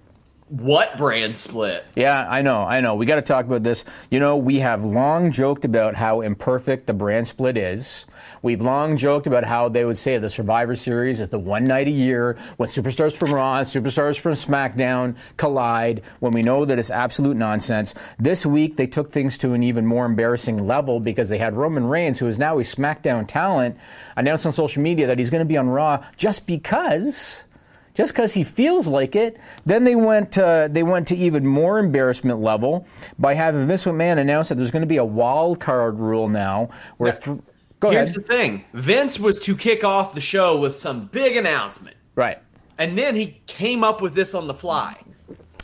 What 0.52 0.98
brand 0.98 1.38
split? 1.38 1.86
Yeah, 1.96 2.28
I 2.30 2.42
know, 2.42 2.58
I 2.58 2.82
know. 2.82 2.96
We 2.96 3.06
got 3.06 3.16
to 3.16 3.22
talk 3.22 3.46
about 3.46 3.64
this. 3.64 3.86
You 4.10 4.20
know, 4.20 4.36
we 4.36 4.60
have 4.60 4.84
long 4.84 5.32
joked 5.32 5.64
about 5.64 5.96
how 5.96 6.20
imperfect 6.20 6.88
the 6.88 6.94
brand 6.94 7.30
split 7.30 7.56
is. 7.56 8.06
We've 8.42 8.62
long 8.62 8.98
joked 8.98 9.28
about 9.28 9.46
how 9.46 9.70
they 9.70 9.86
would 9.86 9.98
say 9.98 10.18
the 10.18 10.30
Survivor 10.30 10.76
Series 10.76 11.22
is 11.22 11.30
the 11.30 11.40
one 11.40 11.64
night 11.64 11.88
a 11.88 11.92
year 11.92 12.38
when 12.58 12.68
superstars 12.68 13.16
from 13.16 13.34
Raw 13.34 13.62
superstars 13.62 14.20
from 14.20 14.34
SmackDown 14.34 15.16
collide, 15.38 16.02
when 16.20 16.34
we 16.34 16.42
know 16.42 16.66
that 16.66 16.78
it's 16.78 16.92
absolute 16.92 17.38
nonsense. 17.38 17.96
This 18.20 18.46
week, 18.46 18.76
they 18.76 18.88
took 18.88 19.10
things 19.14 19.38
to 19.38 19.54
an 19.54 19.64
even 19.64 19.86
more 19.86 20.06
embarrassing 20.06 20.68
level 20.68 21.00
because 21.00 21.30
they 21.30 21.38
had 21.38 21.56
Roman 21.56 21.86
Reigns, 21.86 22.20
who 22.20 22.28
is 22.28 22.38
now 22.38 22.60
a 22.60 22.64
SmackDown 22.64 23.26
talent, 23.26 23.78
announce 24.18 24.46
on 24.46 24.52
social 24.52 24.82
media 24.82 25.08
that 25.08 25.18
he's 25.18 25.30
going 25.30 25.40
to 25.40 25.46
be 25.46 25.56
on 25.56 25.70
Raw 25.70 26.04
just 26.18 26.46
because 26.46 27.46
just 27.94 28.14
because 28.14 28.34
he 28.34 28.44
feels 28.44 28.88
like 28.88 29.16
it. 29.16 29.38
Then 29.66 29.84
they 29.84 29.96
went 29.96 30.38
uh, 30.38 30.68
they 30.70 30.84
went 30.84 31.08
to 31.10 31.16
even 31.16 31.46
more 31.46 31.80
embarrassment 31.80 32.40
level 32.40 32.88
by 33.20 33.34
having 33.34 33.68
Vince 33.68 33.86
McMahon 33.86 34.18
announce 34.18 34.50
that 34.50 34.56
there's 34.56 34.72
going 34.72 34.82
to 34.84 34.88
be 34.88 34.98
a 34.98 35.06
wild 35.06 35.60
card 35.60 36.00
rule 36.00 36.28
now 36.30 36.70
where. 36.98 37.14
Th- 37.14 37.40
go 37.80 37.90
Here's 37.90 38.10
ahead. 38.12 38.22
the 38.24 38.28
thing: 38.28 38.64
Vince 38.74 39.20
was 39.20 39.40
to 39.40 39.56
kick 39.56 39.84
off 39.84 40.14
the 40.14 40.22
show 40.22 40.60
with 40.60 40.76
some 40.76 41.08
big 41.08 41.36
announcement, 41.36 41.98
right. 42.16 42.38
and 42.78 42.96
then 42.98 43.16
he 43.16 43.42
came 43.48 43.84
up 43.84 44.02
with 44.02 44.14
this 44.14 44.36
on 44.36 44.46
the 44.48 44.54
fly. 44.54 44.96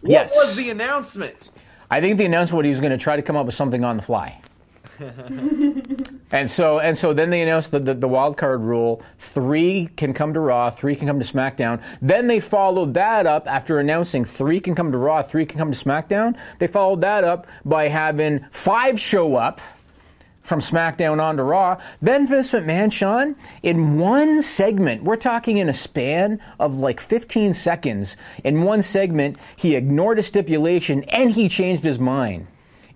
What 0.01 0.11
Yes. 0.11 0.35
was 0.35 0.55
the 0.55 0.69
announcement? 0.71 1.51
I 1.91 2.01
think 2.01 2.17
the 2.17 2.25
announcement 2.25 2.57
was 2.57 2.65
he 2.65 2.69
was 2.71 2.79
going 2.81 2.91
to 2.91 2.97
try 2.97 3.15
to 3.15 3.21
come 3.21 3.35
up 3.35 3.45
with 3.45 3.55
something 3.55 3.85
on 3.85 3.97
the 3.97 4.03
fly. 4.03 4.41
and 6.31 6.49
so 6.49 6.79
and 6.79 6.97
so 6.97 7.13
then 7.13 7.29
they 7.29 7.41
announced 7.41 7.71
the, 7.71 7.79
the, 7.79 7.93
the 7.93 8.07
wild 8.07 8.37
card 8.37 8.61
rule. 8.61 9.01
Three 9.17 9.89
can 9.95 10.13
come 10.13 10.33
to 10.33 10.39
Raw, 10.39 10.69
three 10.69 10.95
can 10.95 11.07
come 11.07 11.19
to 11.19 11.25
SmackDown. 11.25 11.81
Then 12.01 12.27
they 12.27 12.39
followed 12.39 12.93
that 12.95 13.25
up 13.25 13.47
after 13.47 13.79
announcing 13.79 14.25
three 14.25 14.59
can 14.59 14.75
come 14.75 14.91
to 14.91 14.97
Raw, 14.97 15.21
three 15.21 15.45
can 15.45 15.57
come 15.57 15.71
to 15.71 15.77
SmackDown. 15.77 16.37
They 16.59 16.67
followed 16.67 17.01
that 17.01 17.23
up 17.23 17.47
by 17.63 17.89
having 17.89 18.45
five 18.49 18.99
show 18.99 19.35
up 19.35 19.61
from 20.41 20.61
SmackDown 20.61 21.21
on 21.21 21.37
to 21.37 21.43
Raw. 21.43 21.77
Then 22.01 22.25
Vince 22.25 22.51
McMahon, 22.51 22.91
Sean, 22.91 23.35
in 23.61 23.99
one 23.99 24.41
segment, 24.41 25.03
we're 25.03 25.17
talking 25.17 25.57
in 25.57 25.67
a 25.67 25.73
span 25.73 26.39
of 26.57 26.77
like 26.77 27.01
15 27.01 27.53
seconds, 27.53 28.15
in 28.45 28.63
one 28.63 28.81
segment, 28.81 29.37
he 29.57 29.75
ignored 29.75 30.19
a 30.19 30.23
stipulation 30.23 31.03
and 31.09 31.31
he 31.31 31.49
changed 31.49 31.83
his 31.83 31.99
mind. 31.99 32.47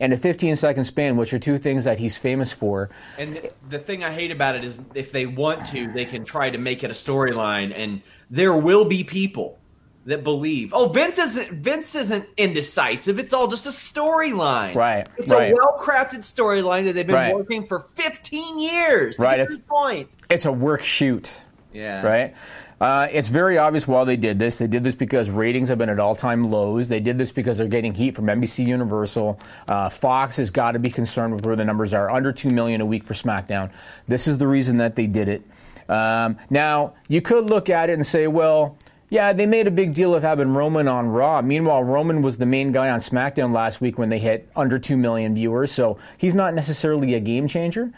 In 0.01 0.11
a 0.11 0.17
15 0.17 0.55
second 0.55 0.83
span, 0.85 1.15
which 1.15 1.31
are 1.31 1.37
two 1.37 1.59
things 1.59 1.83
that 1.83 1.99
he's 1.99 2.17
famous 2.17 2.51
for. 2.51 2.89
And 3.19 3.39
the 3.69 3.77
thing 3.77 4.03
I 4.03 4.11
hate 4.11 4.31
about 4.31 4.55
it 4.55 4.63
is 4.63 4.81
if 4.95 5.11
they 5.11 5.27
want 5.27 5.67
to, 5.67 5.91
they 5.93 6.05
can 6.05 6.25
try 6.25 6.49
to 6.49 6.57
make 6.57 6.83
it 6.83 6.89
a 6.89 6.93
storyline, 6.95 7.71
and 7.77 8.01
there 8.31 8.55
will 8.55 8.85
be 8.85 9.03
people 9.03 9.59
that 10.05 10.23
believe, 10.23 10.73
oh, 10.73 10.87
Vince 10.87 11.19
isn't 11.19 11.51
Vince 11.63 11.93
isn't 11.93 12.25
indecisive. 12.35 13.19
It's 13.19 13.31
all 13.31 13.47
just 13.47 13.67
a 13.67 13.69
storyline. 13.69 14.73
Right, 14.73 15.07
It's 15.19 15.31
right. 15.31 15.51
a 15.51 15.55
well 15.55 15.77
crafted 15.79 16.21
storyline 16.21 16.85
that 16.85 16.93
they've 16.95 17.05
been 17.05 17.13
Right. 17.15 17.35
working 17.35 17.67
for 17.67 17.81
15 17.93 18.57
years. 18.57 19.19
Right, 19.19 19.39
it's- 19.39 19.59
point. 19.69 20.09
It's 20.31 20.45
a 20.45 20.51
work 20.51 20.81
shoot. 20.81 21.29
Yeah. 21.73 22.05
right? 22.05 22.33
Uh, 22.81 23.07
it's 23.11 23.29
very 23.29 23.59
obvious 23.59 23.87
why 23.87 24.03
they 24.03 24.17
did 24.17 24.39
this. 24.39 24.57
They 24.57 24.65
did 24.65 24.83
this 24.83 24.95
because 24.95 25.29
ratings 25.29 25.69
have 25.69 25.77
been 25.77 25.89
at 25.89 25.99
all-time 25.99 26.49
lows. 26.49 26.87
They 26.87 26.99
did 26.99 27.19
this 27.19 27.31
because 27.31 27.59
they're 27.59 27.67
getting 27.67 27.93
heat 27.93 28.15
from 28.15 28.25
NBC 28.25 28.65
Universal. 28.65 29.39
Uh, 29.67 29.87
Fox 29.87 30.37
has 30.37 30.49
got 30.49 30.71
to 30.71 30.79
be 30.79 30.89
concerned 30.89 31.35
with 31.35 31.45
where 31.45 31.55
the 31.55 31.63
numbers 31.63 31.93
are, 31.93 32.09
under 32.09 32.31
two 32.31 32.49
million 32.49 32.81
a 32.81 32.85
week 32.85 33.03
for 33.03 33.13
SmackDown. 33.13 33.69
This 34.07 34.27
is 34.27 34.39
the 34.39 34.47
reason 34.47 34.77
that 34.77 34.95
they 34.95 35.05
did 35.05 35.27
it. 35.29 35.43
Um, 35.87 36.37
now 36.49 36.95
you 37.07 37.21
could 37.21 37.51
look 37.51 37.69
at 37.69 37.89
it 37.89 37.93
and 37.93 38.05
say, 38.05 38.27
well. 38.27 38.77
Yeah, 39.13 39.33
they 39.33 39.45
made 39.45 39.67
a 39.67 39.71
big 39.71 39.93
deal 39.93 40.15
of 40.15 40.23
having 40.23 40.53
Roman 40.53 40.87
on 40.87 41.09
Raw. 41.09 41.41
Meanwhile, 41.41 41.83
Roman 41.83 42.21
was 42.21 42.37
the 42.37 42.45
main 42.45 42.71
guy 42.71 42.89
on 42.89 43.01
SmackDown 43.01 43.53
last 43.53 43.81
week 43.81 43.97
when 43.97 44.07
they 44.07 44.19
hit 44.19 44.49
under 44.55 44.79
2 44.79 44.95
million 44.95 45.35
viewers, 45.35 45.69
so 45.69 45.97
he's 46.17 46.33
not 46.33 46.53
necessarily 46.53 47.13
a 47.13 47.19
game 47.19 47.49
changer. 47.49 47.91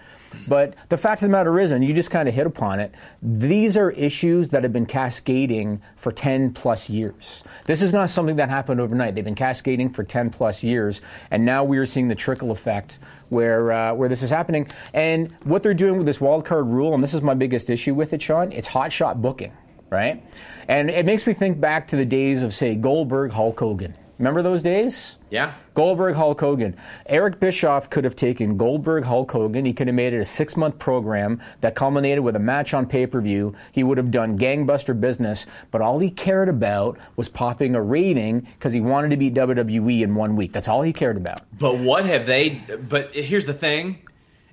But 0.48 0.76
the 0.90 0.98
fact 0.98 1.22
of 1.22 1.28
the 1.28 1.32
matter 1.32 1.60
is, 1.60 1.72
and 1.72 1.84
you 1.84 1.94
just 1.94 2.12
kind 2.12 2.28
of 2.28 2.36
hit 2.36 2.46
upon 2.46 2.80
it, 2.80 2.94
these 3.22 3.78
are 3.78 3.92
issues 3.92 4.50
that 4.50 4.64
have 4.64 4.74
been 4.74 4.86
cascading 4.86 5.82
for 5.96 6.12
10 6.12 6.54
plus 6.54 6.90
years. 6.90 7.44
This 7.66 7.82
is 7.82 7.94
not 7.94 8.10
something 8.10 8.36
that 8.38 8.50
happened 8.50 8.80
overnight. 8.80 9.16
They've 9.16 9.24
been 9.24 9.36
cascading 9.36 9.92
for 9.92 10.04
10 10.04 10.30
plus 10.30 10.64
years, 10.64 11.02
and 11.32 11.46
now 11.46 11.64
we 11.64 11.78
are 11.78 11.86
seeing 11.86 12.08
the 12.08 12.16
trickle 12.16 12.52
effect 12.52 13.00
where, 13.30 13.72
uh, 13.72 13.94
where 13.94 14.10
this 14.10 14.24
is 14.24 14.30
happening. 14.30 14.68
And 14.94 15.32
what 15.44 15.64
they're 15.64 15.74
doing 15.74 15.98
with 15.98 16.06
this 16.06 16.22
wild 16.22 16.46
card 16.46 16.68
rule, 16.68 16.94
and 16.94 17.04
this 17.04 17.14
is 17.14 17.22
my 17.22 17.34
biggest 17.34 17.70
issue 17.70 17.94
with 17.94 18.14
it, 18.14 18.22
Sean, 18.22 18.52
it's 18.52 18.68
hot 18.68 18.92
shot 18.92 19.22
booking, 19.22 19.52
right? 19.90 20.24
And 20.68 20.90
it 20.90 21.06
makes 21.06 21.28
me 21.28 21.34
think 21.34 21.60
back 21.60 21.88
to 21.90 21.96
the 21.96 22.06
days 22.06 22.44
of, 22.44 22.54
say, 22.54 22.76
Goldberg, 22.76 23.32
Hulk 23.32 23.60
Hogan. 23.60 23.96
Remember 24.18 24.42
those 24.42 24.64
days? 24.64 25.18
Yeah. 25.34 25.54
Goldberg, 25.74 26.16
Hulk 26.16 26.40
Hogan. 26.40 26.76
Eric 27.08 27.40
Bischoff 27.40 27.90
could 27.90 28.04
have 28.04 28.16
taken 28.16 28.56
Goldberg, 28.56 29.04
Hulk 29.04 29.32
Hogan. 29.32 29.66
He 29.66 29.74
could 29.74 29.88
have 29.88 29.96
made 29.96 30.14
it 30.14 30.20
a 30.20 30.26
six 30.26 30.56
month 30.56 30.78
program 30.78 31.42
that 31.62 31.74
culminated 31.74 32.24
with 32.24 32.36
a 32.36 32.40
match 32.40 32.72
on 32.76 32.86
pay 32.86 33.08
per 33.08 33.20
view. 33.20 33.56
He 33.72 33.84
would 33.84 33.98
have 33.98 34.12
done 34.12 34.38
gangbuster 34.38 34.98
business, 34.98 35.48
but 35.72 35.82
all 35.82 35.98
he 35.98 36.12
cared 36.12 36.50
about 36.50 37.00
was 37.16 37.30
popping 37.30 37.74
a 37.74 37.82
rating 37.82 38.42
because 38.42 38.74
he 38.74 38.80
wanted 38.80 39.10
to 39.10 39.18
beat 39.18 39.34
WWE 39.34 40.02
in 40.04 40.14
one 40.14 40.36
week. 40.36 40.54
That's 40.54 40.68
all 40.68 40.84
he 40.84 40.94
cared 40.94 41.18
about. 41.18 41.42
But 41.58 41.80
what 41.80 42.06
have 42.06 42.28
they? 42.28 42.62
But 42.88 43.16
here's 43.16 43.48
the 43.48 43.56
thing: 43.56 43.98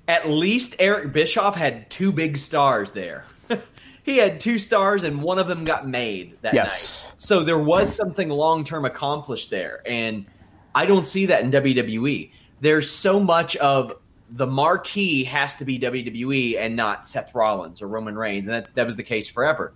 at 0.07 0.27
least 0.31 0.77
Eric 0.79 1.13
Bischoff 1.13 1.55
had 1.55 1.91
two 1.91 2.11
big 2.11 2.37
stars 2.37 2.89
there. 2.89 3.27
he 4.03 4.17
had 4.17 4.39
two 4.39 4.57
stars, 4.57 5.03
and 5.03 5.21
one 5.21 5.37
of 5.37 5.47
them 5.47 5.63
got 5.63 5.87
made 5.87 6.41
that 6.41 6.55
Yes. 6.55 7.11
night. 7.13 7.21
So 7.21 7.43
there 7.43 7.59
was 7.59 7.95
something 7.95 8.29
long 8.29 8.63
term 8.63 8.83
accomplished 8.83 9.51
there, 9.51 9.83
and 9.85 10.25
I 10.73 10.85
don't 10.85 11.05
see 11.05 11.27
that 11.27 11.43
in 11.43 11.51
WWE. 11.51 12.31
There's 12.61 12.89
so 12.89 13.19
much 13.19 13.55
of 13.57 13.93
the 14.29 14.47
marquee 14.47 15.23
has 15.25 15.53
to 15.55 15.65
be 15.65 15.77
WWE 15.77 16.57
and 16.57 16.75
not 16.75 17.09
Seth 17.09 17.35
Rollins 17.35 17.81
or 17.81 17.87
Roman 17.87 18.17
Reigns, 18.17 18.47
and 18.47 18.55
that, 18.55 18.75
that 18.75 18.85
was 18.85 18.95
the 18.95 19.03
case 19.03 19.29
forever. 19.29 19.73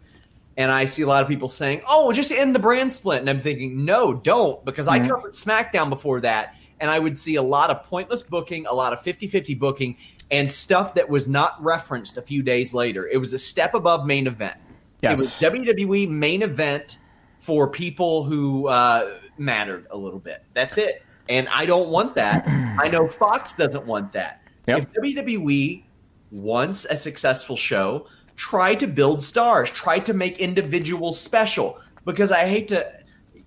And 0.57 0.71
I 0.71 0.85
see 0.85 1.01
a 1.01 1.07
lot 1.07 1.21
of 1.21 1.27
people 1.27 1.49
saying, 1.49 1.81
"Oh, 1.89 2.13
just 2.13 2.31
end 2.31 2.55
the 2.55 2.59
brand 2.59 2.93
split," 2.93 3.19
and 3.19 3.29
I'm 3.29 3.41
thinking, 3.41 3.83
"No, 3.83 4.13
don't," 4.13 4.63
because 4.63 4.87
I 4.87 5.05
covered 5.05 5.33
SmackDown 5.33 5.89
before 5.89 6.21
that, 6.21 6.55
and 6.79 6.89
I 6.89 6.97
would 6.97 7.17
see 7.17 7.35
a 7.35 7.41
lot 7.41 7.71
of 7.71 7.83
pointless 7.83 8.21
booking, 8.21 8.65
a 8.65 8.73
lot 8.73 8.93
of 8.93 9.01
50-50 9.01 9.59
booking, 9.59 9.97
and 10.31 10.49
stuff 10.49 10.93
that 10.93 11.09
was 11.09 11.27
not 11.27 11.61
referenced 11.61 12.15
a 12.15 12.21
few 12.21 12.41
days 12.41 12.73
later. 12.73 13.05
It 13.05 13.17
was 13.17 13.33
a 13.33 13.37
step 13.37 13.73
above 13.73 14.05
main 14.05 14.27
event. 14.27 14.55
It 15.01 15.17
was 15.17 15.27
WWE 15.41 16.09
main 16.09 16.41
event 16.41 16.99
for 17.39 17.67
people 17.67 18.23
who 18.23 18.67
uh, 18.67 19.17
mattered 19.37 19.87
a 19.91 19.97
little 19.97 20.19
bit. 20.19 20.43
That's 20.53 20.77
it. 20.77 21.03
And 21.29 21.47
I 21.49 21.65
don't 21.65 21.89
want 21.89 22.15
that. 22.15 22.45
I 22.79 22.87
know 22.89 23.07
Fox 23.07 23.53
doesn't 23.53 23.85
want 23.85 24.13
that. 24.13 24.41
Yep. 24.67 24.79
If 24.79 24.93
WWE 24.93 25.83
wants 26.31 26.85
a 26.85 26.95
successful 26.95 27.55
show, 27.55 28.07
try 28.35 28.75
to 28.75 28.87
build 28.87 29.23
stars, 29.23 29.69
try 29.71 29.99
to 29.99 30.13
make 30.13 30.39
individuals 30.39 31.19
special. 31.19 31.79
Because 32.05 32.31
I 32.31 32.47
hate 32.47 32.67
to 32.69 32.91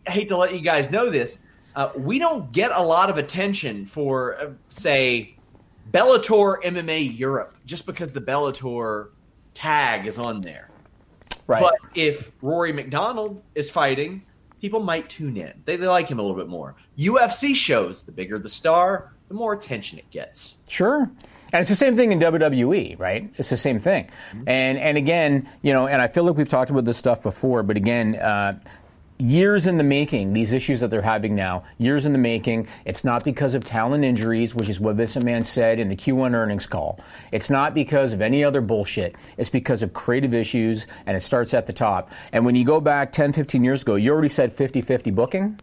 I 0.06 0.10
hate 0.10 0.28
to 0.28 0.36
let 0.36 0.54
you 0.54 0.60
guys 0.60 0.90
know 0.90 1.10
this, 1.10 1.40
uh, 1.76 1.90
we 1.96 2.18
don't 2.18 2.50
get 2.50 2.70
a 2.72 2.82
lot 2.82 3.10
of 3.10 3.18
attention 3.18 3.84
for, 3.84 4.40
uh, 4.40 4.50
say, 4.68 5.36
Bellator 5.92 6.62
MMA 6.64 7.18
Europe, 7.18 7.56
just 7.66 7.86
because 7.86 8.12
the 8.12 8.20
Bellator 8.20 9.10
tag 9.54 10.06
is 10.06 10.18
on 10.18 10.40
there. 10.40 10.70
Right. 11.46 11.62
But 11.62 11.74
if 11.94 12.32
Rory 12.42 12.72
MacDonald 12.72 13.42
is 13.54 13.70
fighting, 13.70 14.22
people 14.60 14.80
might 14.80 15.08
tune 15.08 15.36
in. 15.36 15.52
They, 15.64 15.76
they 15.76 15.86
like 15.86 16.08
him 16.08 16.18
a 16.18 16.22
little 16.22 16.36
bit 16.36 16.48
more. 16.48 16.74
UFC 16.98 17.54
shows, 17.54 18.02
the 18.02 18.12
bigger 18.12 18.38
the 18.38 18.48
star, 18.48 19.12
the 19.28 19.34
more 19.34 19.52
attention 19.52 19.98
it 19.98 20.10
gets. 20.10 20.58
Sure. 20.68 21.10
And 21.52 21.60
it's 21.60 21.70
the 21.70 21.76
same 21.76 21.96
thing 21.96 22.12
in 22.12 22.18
WWE, 22.20 22.98
right? 22.98 23.32
It's 23.36 23.50
the 23.50 23.56
same 23.56 23.80
thing. 23.80 24.10
And 24.46 24.78
and 24.78 24.98
again, 24.98 25.48
you 25.62 25.72
know, 25.72 25.86
and 25.86 26.02
I 26.02 26.08
feel 26.08 26.24
like 26.24 26.36
we've 26.36 26.48
talked 26.48 26.70
about 26.70 26.84
this 26.84 26.98
stuff 26.98 27.22
before, 27.22 27.62
but 27.62 27.76
again, 27.76 28.16
uh, 28.16 28.60
years 29.18 29.66
in 29.66 29.78
the 29.78 29.84
making, 29.84 30.32
these 30.32 30.52
issues 30.52 30.80
that 30.80 30.90
they're 30.90 31.02
having 31.02 31.34
now, 31.34 31.64
years 31.78 32.04
in 32.04 32.12
the 32.12 32.18
making. 32.18 32.68
It's 32.84 33.04
not 33.04 33.24
because 33.24 33.54
of 33.54 33.64
talent 33.64 34.04
injuries, 34.04 34.54
which 34.54 34.68
is 34.68 34.78
what 34.78 34.96
Vince 34.96 35.16
McMahon 35.16 35.44
said 35.44 35.80
in 35.80 35.88
the 35.88 35.96
Q1 35.96 36.34
earnings 36.34 36.66
call. 36.66 37.00
It's 37.32 37.50
not 37.50 37.74
because 37.74 38.12
of 38.12 38.20
any 38.20 38.44
other 38.44 38.60
bullshit. 38.60 39.16
It's 39.36 39.50
because 39.50 39.82
of 39.82 39.92
creative 39.92 40.34
issues, 40.34 40.86
and 41.06 41.16
it 41.16 41.22
starts 41.22 41.52
at 41.54 41.66
the 41.66 41.72
top. 41.72 42.10
And 42.32 42.44
when 42.44 42.54
you 42.54 42.64
go 42.64 42.80
back 42.80 43.12
10, 43.12 43.32
15 43.32 43.64
years 43.64 43.82
ago, 43.82 43.96
you 43.96 44.12
already 44.12 44.28
said 44.28 44.52
50 44.52 44.80
50 44.80 45.10
booking. 45.10 45.58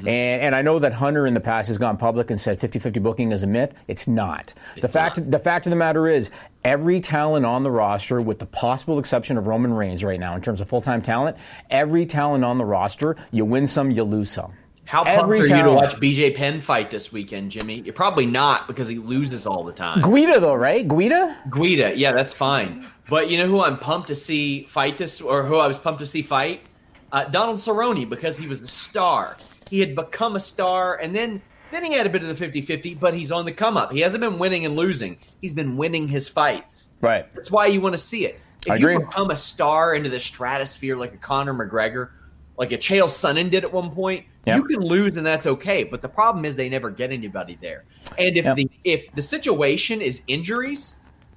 And, 0.00 0.42
and 0.42 0.54
I 0.54 0.62
know 0.62 0.78
that 0.78 0.92
Hunter 0.92 1.26
in 1.26 1.34
the 1.34 1.40
past 1.40 1.68
has 1.68 1.78
gone 1.78 1.96
public 1.96 2.30
and 2.30 2.40
said 2.40 2.60
50-50 2.60 3.02
booking 3.02 3.32
is 3.32 3.42
a 3.42 3.46
myth. 3.46 3.72
It's 3.88 4.06
not. 4.06 4.52
the 4.80 4.88
fact 4.88 5.18
not. 5.18 5.30
the 5.30 5.38
fact 5.38 5.66
of 5.66 5.70
the 5.70 5.76
matter 5.76 6.08
is 6.08 6.30
every 6.64 7.00
talent 7.00 7.46
on 7.46 7.62
the 7.62 7.70
roster 7.70 8.20
with 8.20 8.38
the 8.38 8.46
possible 8.46 8.98
exception 8.98 9.38
of 9.38 9.46
Roman 9.46 9.72
Reigns 9.72 10.02
right 10.02 10.20
now 10.20 10.34
in 10.34 10.42
terms 10.42 10.60
of 10.60 10.68
full-time 10.68 11.02
talent, 11.02 11.36
every 11.70 12.06
talent 12.06 12.44
on 12.44 12.58
the 12.58 12.64
roster, 12.64 13.16
you 13.30 13.44
win 13.44 13.66
some, 13.66 13.90
you 13.90 14.04
lose 14.04 14.30
some. 14.30 14.52
How 14.86 15.02
pumped 15.02 15.22
every 15.22 15.40
are 15.40 15.46
you 15.46 15.62
to 15.64 15.72
watch 15.72 15.96
BJ 15.96 16.34
Penn 16.36 16.60
fight 16.60 16.90
this 16.90 17.10
weekend, 17.10 17.50
Jimmy? 17.50 17.80
You're 17.80 17.92
probably 17.92 18.24
not 18.24 18.68
because 18.68 18.86
he 18.86 18.98
loses 18.98 19.44
all 19.44 19.64
the 19.64 19.72
time. 19.72 20.00
Guida 20.00 20.38
though, 20.38 20.54
right? 20.54 20.86
Guida? 20.86 21.36
Guida, 21.50 21.96
yeah, 21.96 22.12
that's 22.12 22.32
fine. 22.32 22.86
But 23.08 23.28
you 23.28 23.36
know 23.36 23.46
who 23.46 23.60
I'm 23.60 23.78
pumped 23.78 24.08
to 24.08 24.14
see 24.14 24.62
fight 24.64 24.96
this, 24.96 25.20
or 25.20 25.44
who 25.44 25.56
I 25.56 25.66
was 25.66 25.78
pumped 25.78 26.00
to 26.00 26.06
see 26.06 26.22
fight? 26.22 26.62
Uh, 27.10 27.24
Donald 27.24 27.58
Cerrone 27.58 28.08
because 28.08 28.38
he 28.38 28.46
was 28.46 28.62
a 28.62 28.68
star. 28.68 29.36
He 29.68 29.80
had 29.80 29.94
become 29.94 30.36
a 30.36 30.40
star, 30.40 30.96
and 30.96 31.14
then 31.14 31.42
then 31.72 31.84
he 31.84 31.92
had 31.94 32.06
a 32.06 32.10
bit 32.10 32.22
of 32.22 32.38
the 32.38 32.46
50-50, 32.46 32.98
but 33.00 33.12
he's 33.12 33.32
on 33.32 33.44
the 33.44 33.50
come 33.52 33.76
up. 33.76 33.90
He 33.90 34.00
hasn't 34.00 34.20
been 34.20 34.38
winning 34.38 34.64
and 34.64 34.76
losing. 34.76 35.18
He's 35.40 35.52
been 35.52 35.76
winning 35.76 36.06
his 36.06 36.28
fights. 36.28 36.90
Right. 37.00 37.32
That's 37.34 37.50
why 37.50 37.66
you 37.66 37.80
want 37.80 37.94
to 37.94 38.00
see 38.00 38.24
it. 38.24 38.38
If 38.64 38.70
I 38.72 38.76
you 38.76 38.88
agree. 38.88 39.04
become 39.04 39.30
a 39.30 39.36
star 39.36 39.94
into 39.94 40.08
the 40.08 40.20
stratosphere 40.20 40.96
like 40.96 41.12
a 41.12 41.16
Conor 41.16 41.54
McGregor, 41.54 42.10
like 42.56 42.70
a 42.70 42.78
Chael 42.78 43.06
Sonnen 43.08 43.50
did 43.50 43.64
at 43.64 43.72
one 43.72 43.90
point, 43.90 44.24
Yep. 44.46 44.58
you 44.58 44.64
can 44.64 44.80
lose 44.80 45.16
and 45.16 45.26
that's 45.26 45.46
okay. 45.46 45.82
But 45.82 46.02
the 46.02 46.08
problem 46.08 46.44
is 46.44 46.54
they 46.54 46.68
never 46.68 46.88
get 46.88 47.10
anybody 47.10 47.58
there. 47.60 47.84
And 48.16 48.36
if 48.36 48.44
Yep. 48.44 48.56
the 48.56 48.70
if 48.84 49.12
the 49.12 49.22
situation 49.22 50.00
is 50.00 50.22
injuries, 50.28 50.94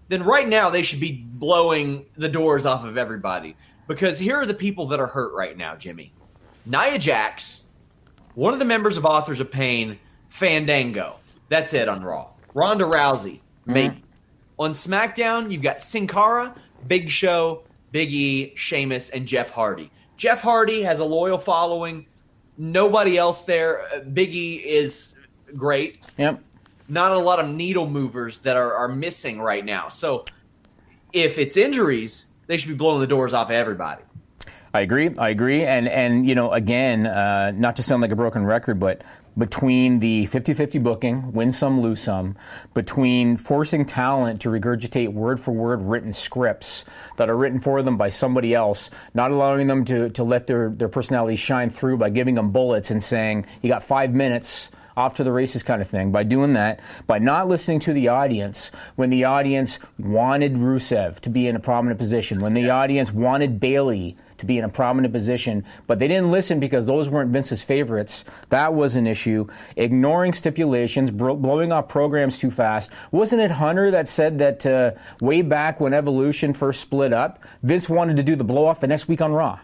then 0.09 0.21
right 0.23 0.47
now 0.47 0.69
they 0.69 0.83
should 0.83 0.99
be 0.99 1.23
blowing 1.33 2.05
the 2.17 2.29
doors 2.29 2.67
off 2.67 2.85
of 2.85 2.97
everybody. 2.99 3.55
Because 3.87 4.19
here 4.19 4.37
are 4.37 4.45
the 4.45 4.53
people 4.53 4.85
that 4.87 4.99
are 4.99 5.07
hurt 5.07 5.33
right 5.33 5.57
now, 5.57 5.75
Jimmy. 5.75 6.13
Nia 6.67 6.99
Jax, 6.99 7.63
one 8.39 8.53
of 8.53 8.59
the 8.59 8.65
members 8.65 8.95
of 8.95 9.03
Authors 9.03 9.41
of 9.41 9.51
Pain, 9.51 9.99
Fandango. 10.29 11.19
That's 11.49 11.73
it 11.73 11.89
on 11.89 12.01
Raw. 12.01 12.29
Ronda 12.53 12.85
Rousey, 12.85 13.41
maybe. 13.65 14.01
On 14.57 14.71
SmackDown, 14.71 15.51
you've 15.51 15.61
got 15.61 15.81
Sin 15.81 16.07
Cara, 16.07 16.55
Big 16.87 17.09
Show, 17.09 17.63
Big 17.91 18.13
E, 18.13 18.53
Sheamus, 18.55 19.09
and 19.09 19.27
Jeff 19.27 19.49
Hardy. 19.49 19.91
Jeff 20.15 20.39
Hardy 20.41 20.83
has 20.83 20.99
a 20.99 21.03
loyal 21.03 21.37
following. 21.37 22.05
Nobody 22.57 23.17
else 23.17 23.43
there. 23.43 23.81
Uh, 23.93 23.99
Big 23.99 24.33
E 24.33 24.55
is 24.55 25.15
great. 25.55 25.99
Yep. 26.17 26.41
Not 26.87 27.11
a 27.11 27.19
lot 27.19 27.41
of 27.41 27.49
needle 27.49 27.89
movers 27.89 28.37
that 28.39 28.55
are, 28.55 28.73
are 28.73 28.87
missing 28.87 29.41
right 29.41 29.65
now. 29.65 29.89
So 29.89 30.23
if 31.11 31.39
it's 31.39 31.57
injuries, 31.57 32.25
they 32.47 32.55
should 32.55 32.69
be 32.69 32.75
blowing 32.75 33.01
the 33.01 33.07
doors 33.07 33.33
off 33.33 33.51
everybody. 33.51 34.01
I 34.73 34.81
agree. 34.81 35.09
I 35.17 35.29
agree. 35.29 35.63
And 35.63 35.87
and 35.87 36.27
you 36.27 36.35
know, 36.35 36.51
again, 36.51 37.07
uh, 37.07 37.51
not 37.55 37.75
to 37.77 37.83
sound 37.83 38.01
like 38.01 38.11
a 38.11 38.15
broken 38.15 38.45
record, 38.45 38.79
but 38.79 39.01
between 39.37 39.99
the 39.99 40.25
50-50 40.25 40.83
booking, 40.83 41.31
win 41.31 41.51
some, 41.53 41.79
lose 41.79 42.01
some, 42.01 42.35
between 42.73 43.37
forcing 43.37 43.85
talent 43.85 44.41
to 44.41 44.49
regurgitate 44.49 45.13
word 45.13 45.39
for 45.39 45.51
word 45.51 45.81
written 45.81 46.11
scripts 46.11 46.83
that 47.15 47.29
are 47.29 47.37
written 47.37 47.59
for 47.59 47.81
them 47.81 47.95
by 47.95 48.09
somebody 48.09 48.53
else, 48.53 48.89
not 49.13 49.31
allowing 49.31 49.67
them 49.67 49.85
to, 49.85 50.09
to 50.09 50.23
let 50.23 50.47
their, 50.47 50.69
their 50.69 50.89
personality 50.89 51.37
shine 51.37 51.69
through 51.69 51.95
by 51.95 52.09
giving 52.09 52.35
them 52.35 52.51
bullets 52.51 52.91
and 52.91 53.01
saying, 53.01 53.45
you 53.61 53.69
got 53.69 53.81
five 53.81 54.13
minutes 54.13 54.71
off 54.97 55.13
to 55.15 55.23
the 55.23 55.31
races 55.31 55.63
kind 55.63 55.81
of 55.81 55.87
thing. 55.87 56.11
By 56.11 56.23
doing 56.23 56.53
that, 56.53 56.81
by 57.07 57.19
not 57.19 57.47
listening 57.47 57.79
to 57.81 57.93
the 57.93 58.09
audience 58.09 58.71
when 58.97 59.09
the 59.09 59.23
audience 59.23 59.79
wanted 59.97 60.55
Rusev 60.55 61.21
to 61.21 61.29
be 61.29 61.47
in 61.47 61.55
a 61.55 61.59
prominent 61.59 61.97
position, 61.97 62.41
when 62.41 62.53
the 62.53 62.69
audience 62.69 63.13
wanted 63.13 63.59
Bayley 63.61 64.17
to 64.39 64.45
be 64.45 64.57
in 64.57 64.63
a 64.63 64.69
prominent 64.69 65.13
position, 65.13 65.65
but 65.87 65.99
they 65.99 66.07
didn't 66.07 66.31
listen 66.31 66.59
because 66.59 66.85
those 66.85 67.09
weren't 67.09 67.31
Vince's 67.31 67.63
favorites. 67.63 68.25
That 68.49 68.73
was 68.73 68.95
an 68.95 69.07
issue. 69.07 69.47
Ignoring 69.75 70.33
stipulations, 70.33 71.11
bro- 71.11 71.35
blowing 71.35 71.71
off 71.71 71.87
programs 71.87 72.39
too 72.39 72.51
fast. 72.51 72.91
Wasn't 73.11 73.41
it 73.41 73.51
Hunter 73.51 73.91
that 73.91 74.07
said 74.07 74.39
that 74.39 74.65
uh, 74.65 74.91
way 75.21 75.41
back 75.41 75.79
when 75.79 75.93
Evolution 75.93 76.53
first 76.53 76.81
split 76.81 77.13
up, 77.13 77.43
Vince 77.63 77.87
wanted 77.87 78.17
to 78.17 78.23
do 78.23 78.35
the 78.35 78.43
blow 78.43 78.65
off 78.65 78.79
the 78.79 78.87
next 78.87 79.07
week 79.07 79.21
on 79.21 79.31
Raw? 79.31 79.59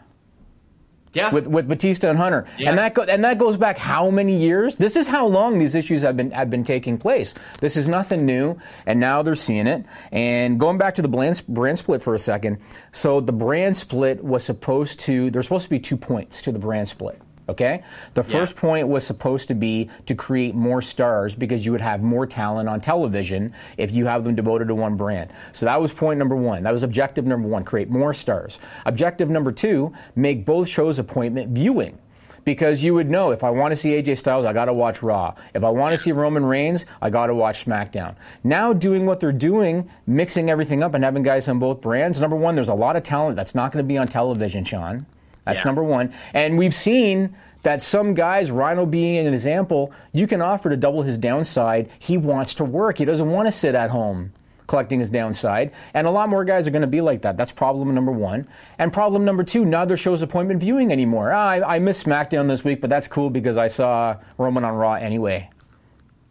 Yeah. 1.16 1.32
with, 1.32 1.48
with 1.48 1.68
Batista 1.68 2.10
and 2.10 2.18
Hunter, 2.20 2.46
Yeah. 2.60 2.70
and 2.70 2.78
that 2.78 2.94
go, 2.94 3.04
and 3.04 3.24
that 3.24 3.38
goes 3.40 3.58
back 3.58 3.78
how 3.78 4.10
many 4.12 4.38
years? 4.38 4.76
This 4.76 4.96
is 4.96 5.08
how 5.08 5.26
long 5.28 5.58
these 5.60 5.74
issues 5.74 6.02
have 6.04 6.16
been 6.18 6.32
have 6.32 6.50
been 6.50 6.64
taking 6.64 6.98
place. 6.98 7.34
This 7.62 7.76
is 7.78 7.88
nothing 7.88 8.26
new, 8.26 8.58
and 8.86 9.00
now 9.00 9.22
they're 9.24 9.36
seeing 9.36 9.66
it. 9.68 9.86
And 10.12 10.60
going 10.60 10.78
back 10.78 10.96
to 10.96 11.02
the 11.02 11.08
brand, 11.08 11.42
brand 11.48 11.80
split 11.80 12.02
for 12.02 12.14
a 12.14 12.20
second, 12.20 12.58
so 12.92 13.22
the 13.22 13.32
brand 13.34 13.78
split 13.78 14.24
was 14.24 14.44
supposed 14.44 15.00
to 15.02 15.32
there's 15.32 15.46
supposed 15.46 15.64
to 15.66 15.70
be 15.70 15.80
two 15.80 15.98
points 15.98 16.42
to 16.44 16.52
the 16.52 16.60
brand 16.60 16.88
split. 16.88 17.20
Okay, 17.48 17.84
the 18.16 18.24
first 18.24 18.56
point 18.56 18.88
was 18.88 19.06
supposed 19.06 19.50
to 19.50 19.54
be 19.54 19.90
to 20.08 20.16
create 20.16 20.56
more 20.56 20.82
stars 20.82 21.36
because 21.36 21.64
you 21.64 21.72
would 21.74 21.82
have 21.82 22.02
more 22.02 22.26
talent 22.26 22.68
on 22.68 22.82
television 22.82 23.54
if 23.78 23.92
you 23.92 24.08
have 24.08 24.24
them 24.24 24.34
devoted 24.34 24.68
to 24.70 24.76
one 24.76 24.96
brand. 24.96 25.30
So 25.54 25.68
that 25.68 25.80
was 25.80 25.92
point 25.94 26.18
number 26.18 26.36
one. 26.36 26.64
That 26.64 26.72
was 26.72 26.82
objective 26.82 27.26
number 27.26 27.48
one: 27.48 27.64
create 27.64 27.90
more 27.90 28.16
stars. 28.16 28.58
Objective 28.88 29.30
number 29.30 29.52
two: 29.52 29.94
make 30.16 30.44
both 30.44 30.68
shows 30.68 30.98
appointment 30.98 31.52
viewing. 31.52 32.00
Because 32.46 32.84
you 32.84 32.94
would 32.94 33.10
know 33.10 33.32
if 33.32 33.44
I 33.44 33.50
want 33.50 33.72
to 33.72 33.76
see 33.76 34.00
AJ 34.00 34.20
Styles, 34.20 34.46
I 34.46 34.54
got 34.54 34.66
to 34.66 34.74
watch 34.74 35.02
Raw. 35.02 35.34
If 35.56 35.64
I 35.64 35.70
want 35.70 35.94
to 35.94 35.98
see 35.98 36.12
Roman 36.12 36.46
Reigns, 36.46 36.86
I 37.02 37.10
got 37.10 37.28
to 37.28 37.36
watch 37.36 37.66
SmackDown. 37.66 38.16
Now, 38.44 38.72
doing 38.72 39.08
what 39.08 39.20
they're 39.20 39.32
doing, 39.32 39.90
mixing 40.06 40.52
everything 40.52 40.84
up 40.84 40.94
and 40.94 41.04
having 41.04 41.24
guys 41.24 41.50
on 41.50 41.58
both 41.58 41.82
brands, 41.82 42.22
number 42.22 42.36
one, 42.36 42.54
there's 42.54 42.70
a 42.70 42.76
lot 42.76 42.96
of 42.96 43.02
talent 43.02 43.36
that's 43.36 43.56
not 43.56 43.72
going 43.72 43.84
to 43.84 43.88
be 43.88 43.98
on 43.98 44.08
television, 44.08 44.64
Sean. 44.64 45.08
That's 45.46 45.62
Yeah. 45.62 45.66
number 45.66 45.84
one. 45.84 46.12
And 46.34 46.58
we've 46.58 46.76
seen 46.76 47.36
that 47.64 47.82
some 47.82 48.14
guys, 48.14 48.52
Rhino 48.52 48.86
being 48.86 49.26
an 49.26 49.34
example, 49.34 49.92
you 50.12 50.28
can 50.28 50.42
offer 50.42 50.70
to 50.70 50.78
double 50.78 51.02
his 51.02 51.18
downside. 51.18 51.90
He 51.98 52.18
wants 52.18 52.54
to 52.56 52.64
work, 52.64 52.98
he 53.00 53.06
doesn't 53.06 53.30
want 53.32 53.48
to 53.48 53.52
sit 53.52 53.74
at 53.76 53.90
home 53.90 54.34
collecting 54.68 55.00
his 55.00 55.12
downside. 55.12 55.72
And 55.94 56.08
a 56.08 56.12
lot 56.12 56.28
more 56.28 56.44
guys 56.44 56.68
are 56.68 56.72
going 56.72 56.82
to 56.82 56.88
be 56.88 57.02
like 57.02 57.22
that. 57.22 57.38
That's 57.38 57.52
problem 57.52 57.94
number 57.94 58.12
one. 58.12 58.48
And 58.80 58.92
problem 58.92 59.24
number 59.24 59.44
two, 59.44 59.64
neither 59.64 59.96
shows 59.96 60.24
appointment 60.24 60.60
viewing 60.60 60.92
anymore. 60.92 61.32
Ah, 61.32 61.50
I, 61.50 61.76
I 61.76 61.80
missed 61.80 62.06
SmackDown 62.06 62.48
this 62.48 62.64
week, 62.64 62.82
but 62.82 62.90
that's 62.90 63.08
cool 63.08 63.30
because 63.30 63.58
I 63.58 63.68
saw 63.68 64.16
Roman 64.40 64.64
on 64.64 64.74
Raw 64.74 64.94
anyway. 64.94 65.50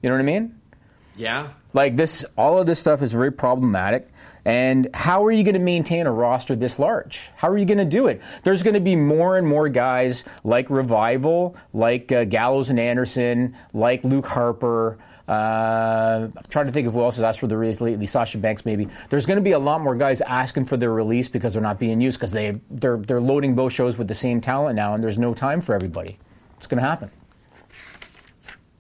You 0.03 0.11
know 0.11 0.17
what 0.17 0.23
I 0.23 0.25
mean? 0.25 0.55
Yeah. 1.17 1.51
Like 1.73 1.97
this, 1.97 2.25
all 2.37 2.59
of 2.59 2.67
this 2.67 2.79
stuff 2.79 3.03
is 3.03 3.13
very 3.13 3.33
problematic. 3.33 4.09
And 4.45 4.89
how 4.93 5.25
are 5.25 5.33
you 5.33 5.43
going 5.43 5.55
to 5.55 5.61
maintain 5.61 6.07
a 6.07 6.13
roster 6.13 6.55
this 6.55 6.79
large? 6.79 7.31
How 7.37 7.49
are 7.49 7.57
you 7.57 7.65
going 7.65 7.79
to 7.79 7.85
do 7.85 8.09
it? 8.09 8.21
There's 8.43 8.63
going 8.63 8.75
to 8.75 8.81
be 8.81 8.95
more 8.95 9.39
and 9.39 9.47
more 9.47 9.69
guys 9.71 10.25
like 10.45 10.69
Revival, 10.69 11.57
like 11.73 12.13
uh, 12.13 12.25
Gallows 12.25 12.69
and 12.69 12.79
Anderson, 12.79 13.57
like 13.73 14.05
Luke 14.05 14.27
Harper. 14.27 14.99
Uh, 15.27 16.29
I'm 16.37 16.45
trying 16.51 16.67
to 16.67 16.73
think 16.73 16.87
of 16.87 16.93
who 16.93 17.03
else 17.03 17.17
has 17.17 17.25
asked 17.25 17.41
for 17.41 17.47
the 17.47 17.57
release 17.57 17.81
lately. 17.81 18.07
Sasha 18.07 18.37
Banks, 18.37 18.67
maybe. 18.67 18.87
There's 19.09 19.25
going 19.25 19.39
to 19.39 19.43
be 19.43 19.53
a 19.53 19.59
lot 19.59 19.81
more 19.81 19.95
guys 19.95 20.21
asking 20.21 20.67
for 20.67 20.77
their 20.77 20.93
release 20.93 21.29
because 21.29 21.55
they're 21.55 21.63
not 21.63 21.79
being 21.79 22.03
used 22.03 22.19
because 22.19 22.33
they 22.33 22.53
they're 22.71 22.99
they're 22.99 23.23
loading 23.23 23.55
both 23.55 23.73
shows 23.73 23.97
with 23.97 24.09
the 24.09 24.15
same 24.15 24.43
talent 24.43 24.77
now, 24.77 24.93
and 24.93 25.03
there's 25.03 25.19
no 25.19 25.33
time 25.33 25.63
for 25.63 25.75
everybody. 25.75 26.19
It's 26.59 26.67
going 26.67 26.83
to 26.83 26.87
happen. 26.87 27.11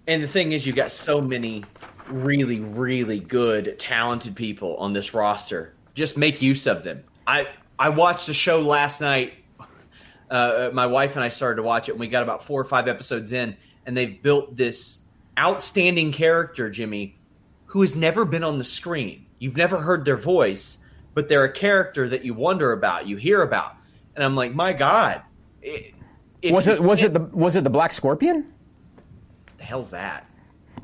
And 0.06 0.22
the 0.22 0.28
thing 0.28 0.52
is, 0.52 0.66
you've 0.66 0.76
got 0.76 0.92
so 0.92 1.22
many 1.22 1.64
really, 2.08 2.60
really 2.60 3.20
good, 3.20 3.78
talented 3.78 4.36
people 4.36 4.76
on 4.76 4.92
this 4.92 5.14
roster. 5.14 5.74
Just 5.94 6.16
make 6.16 6.42
use 6.42 6.66
of 6.66 6.84
them. 6.84 7.02
I 7.26 7.46
I 7.78 7.88
watched 7.90 8.28
a 8.28 8.34
show 8.34 8.60
last 8.60 9.00
night. 9.00 9.34
Uh, 10.30 10.70
my 10.72 10.86
wife 10.86 11.16
and 11.16 11.24
I 11.24 11.28
started 11.28 11.56
to 11.56 11.62
watch 11.62 11.88
it, 11.88 11.92
and 11.92 12.00
we 12.00 12.08
got 12.08 12.22
about 12.22 12.42
four 12.42 12.60
or 12.60 12.64
five 12.64 12.88
episodes 12.88 13.32
in, 13.32 13.56
and 13.86 13.96
they've 13.96 14.20
built 14.22 14.56
this 14.56 15.00
outstanding 15.38 16.10
character, 16.12 16.70
Jimmy, 16.70 17.18
who 17.66 17.82
has 17.82 17.94
never 17.94 18.24
been 18.24 18.42
on 18.42 18.58
the 18.58 18.64
screen. 18.64 19.26
You've 19.38 19.56
never 19.56 19.78
heard 19.78 20.04
their 20.04 20.16
voice, 20.16 20.78
but 21.12 21.28
they're 21.28 21.44
a 21.44 21.52
character 21.52 22.08
that 22.08 22.24
you 22.24 22.32
wonder 22.34 22.72
about, 22.72 23.06
you 23.06 23.16
hear 23.16 23.42
about, 23.42 23.74
and 24.16 24.24
I'm 24.24 24.34
like, 24.34 24.54
my 24.54 24.72
God, 24.72 25.20
it, 25.62 25.92
Was 26.50 26.68
it 26.68 26.82
was 26.82 27.00
it 27.02 27.12
can't- 27.12 27.30
the 27.32 27.36
was 27.36 27.54
it 27.56 27.64
the 27.64 27.70
Black 27.70 27.92
Scorpion? 27.92 28.52
the 29.58 29.64
hell's 29.64 29.90
that? 29.90 30.26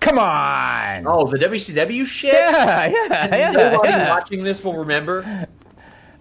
Come 0.00 0.18
on. 0.18 1.06
Oh, 1.06 1.26
the 1.30 1.36
WCW 1.38 2.06
shit. 2.06 2.32
Yeah, 2.32 2.86
yeah, 2.86 3.36
yeah, 3.36 3.50
Nobody 3.50 3.88
yeah. 3.90 4.08
watching 4.08 4.42
this 4.42 4.64
will 4.64 4.76
remember. 4.76 5.46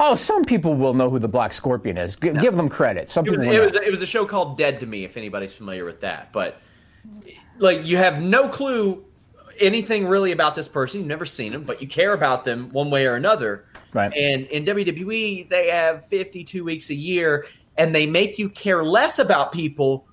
Oh, 0.02 0.16
some 0.16 0.44
people 0.46 0.76
will 0.76 0.94
know 0.94 1.10
who 1.10 1.20
the 1.20 1.28
Black 1.28 1.52
Scorpion 1.54 1.98
is. 1.98 2.16
G- 2.16 2.32
Give 2.34 2.56
them 2.56 2.70
credit. 2.70 3.10
Some 3.10 3.26
It 3.26 3.32
people 3.32 3.46
was, 3.48 3.56
will 3.56 3.62
it 3.64 3.66
was 3.66 3.76
it 3.76 3.92
was 3.92 4.02
a 4.02 4.06
show 4.06 4.26
called 4.26 4.58
Dead 4.58 4.80
to 4.82 4.86
Me. 4.86 5.04
If 5.04 5.18
anybody's 5.18 5.54
familiar 5.54 5.86
with 5.86 6.02
that, 6.02 6.32
but 6.32 6.62
like 7.58 7.86
you 7.86 7.98
have 7.98 8.22
no 8.22 8.48
clue 8.50 9.04
anything 9.60 10.08
really 10.08 10.32
about 10.32 10.56
this 10.56 10.68
person. 10.68 11.00
You've 11.02 11.10
never 11.10 11.26
seen 11.26 11.52
them, 11.52 11.64
but 11.64 11.82
you 11.82 11.88
care 11.88 12.14
about 12.14 12.46
them 12.46 12.70
one 12.70 12.90
way 12.90 13.06
or 13.08 13.16
another. 13.16 13.66
Right. 13.94 14.14
And 14.16 14.46
in 14.48 14.66
WWE, 14.66 15.50
they 15.50 15.68
have 15.70 16.06
52 16.08 16.64
weeks 16.64 16.90
a 16.90 16.96
year, 16.96 17.46
and 17.78 17.94
they 17.94 18.06
make 18.08 18.40
you 18.40 18.50
care 18.50 18.84
less 18.84 19.20
about 19.20 19.52
people 19.52 20.08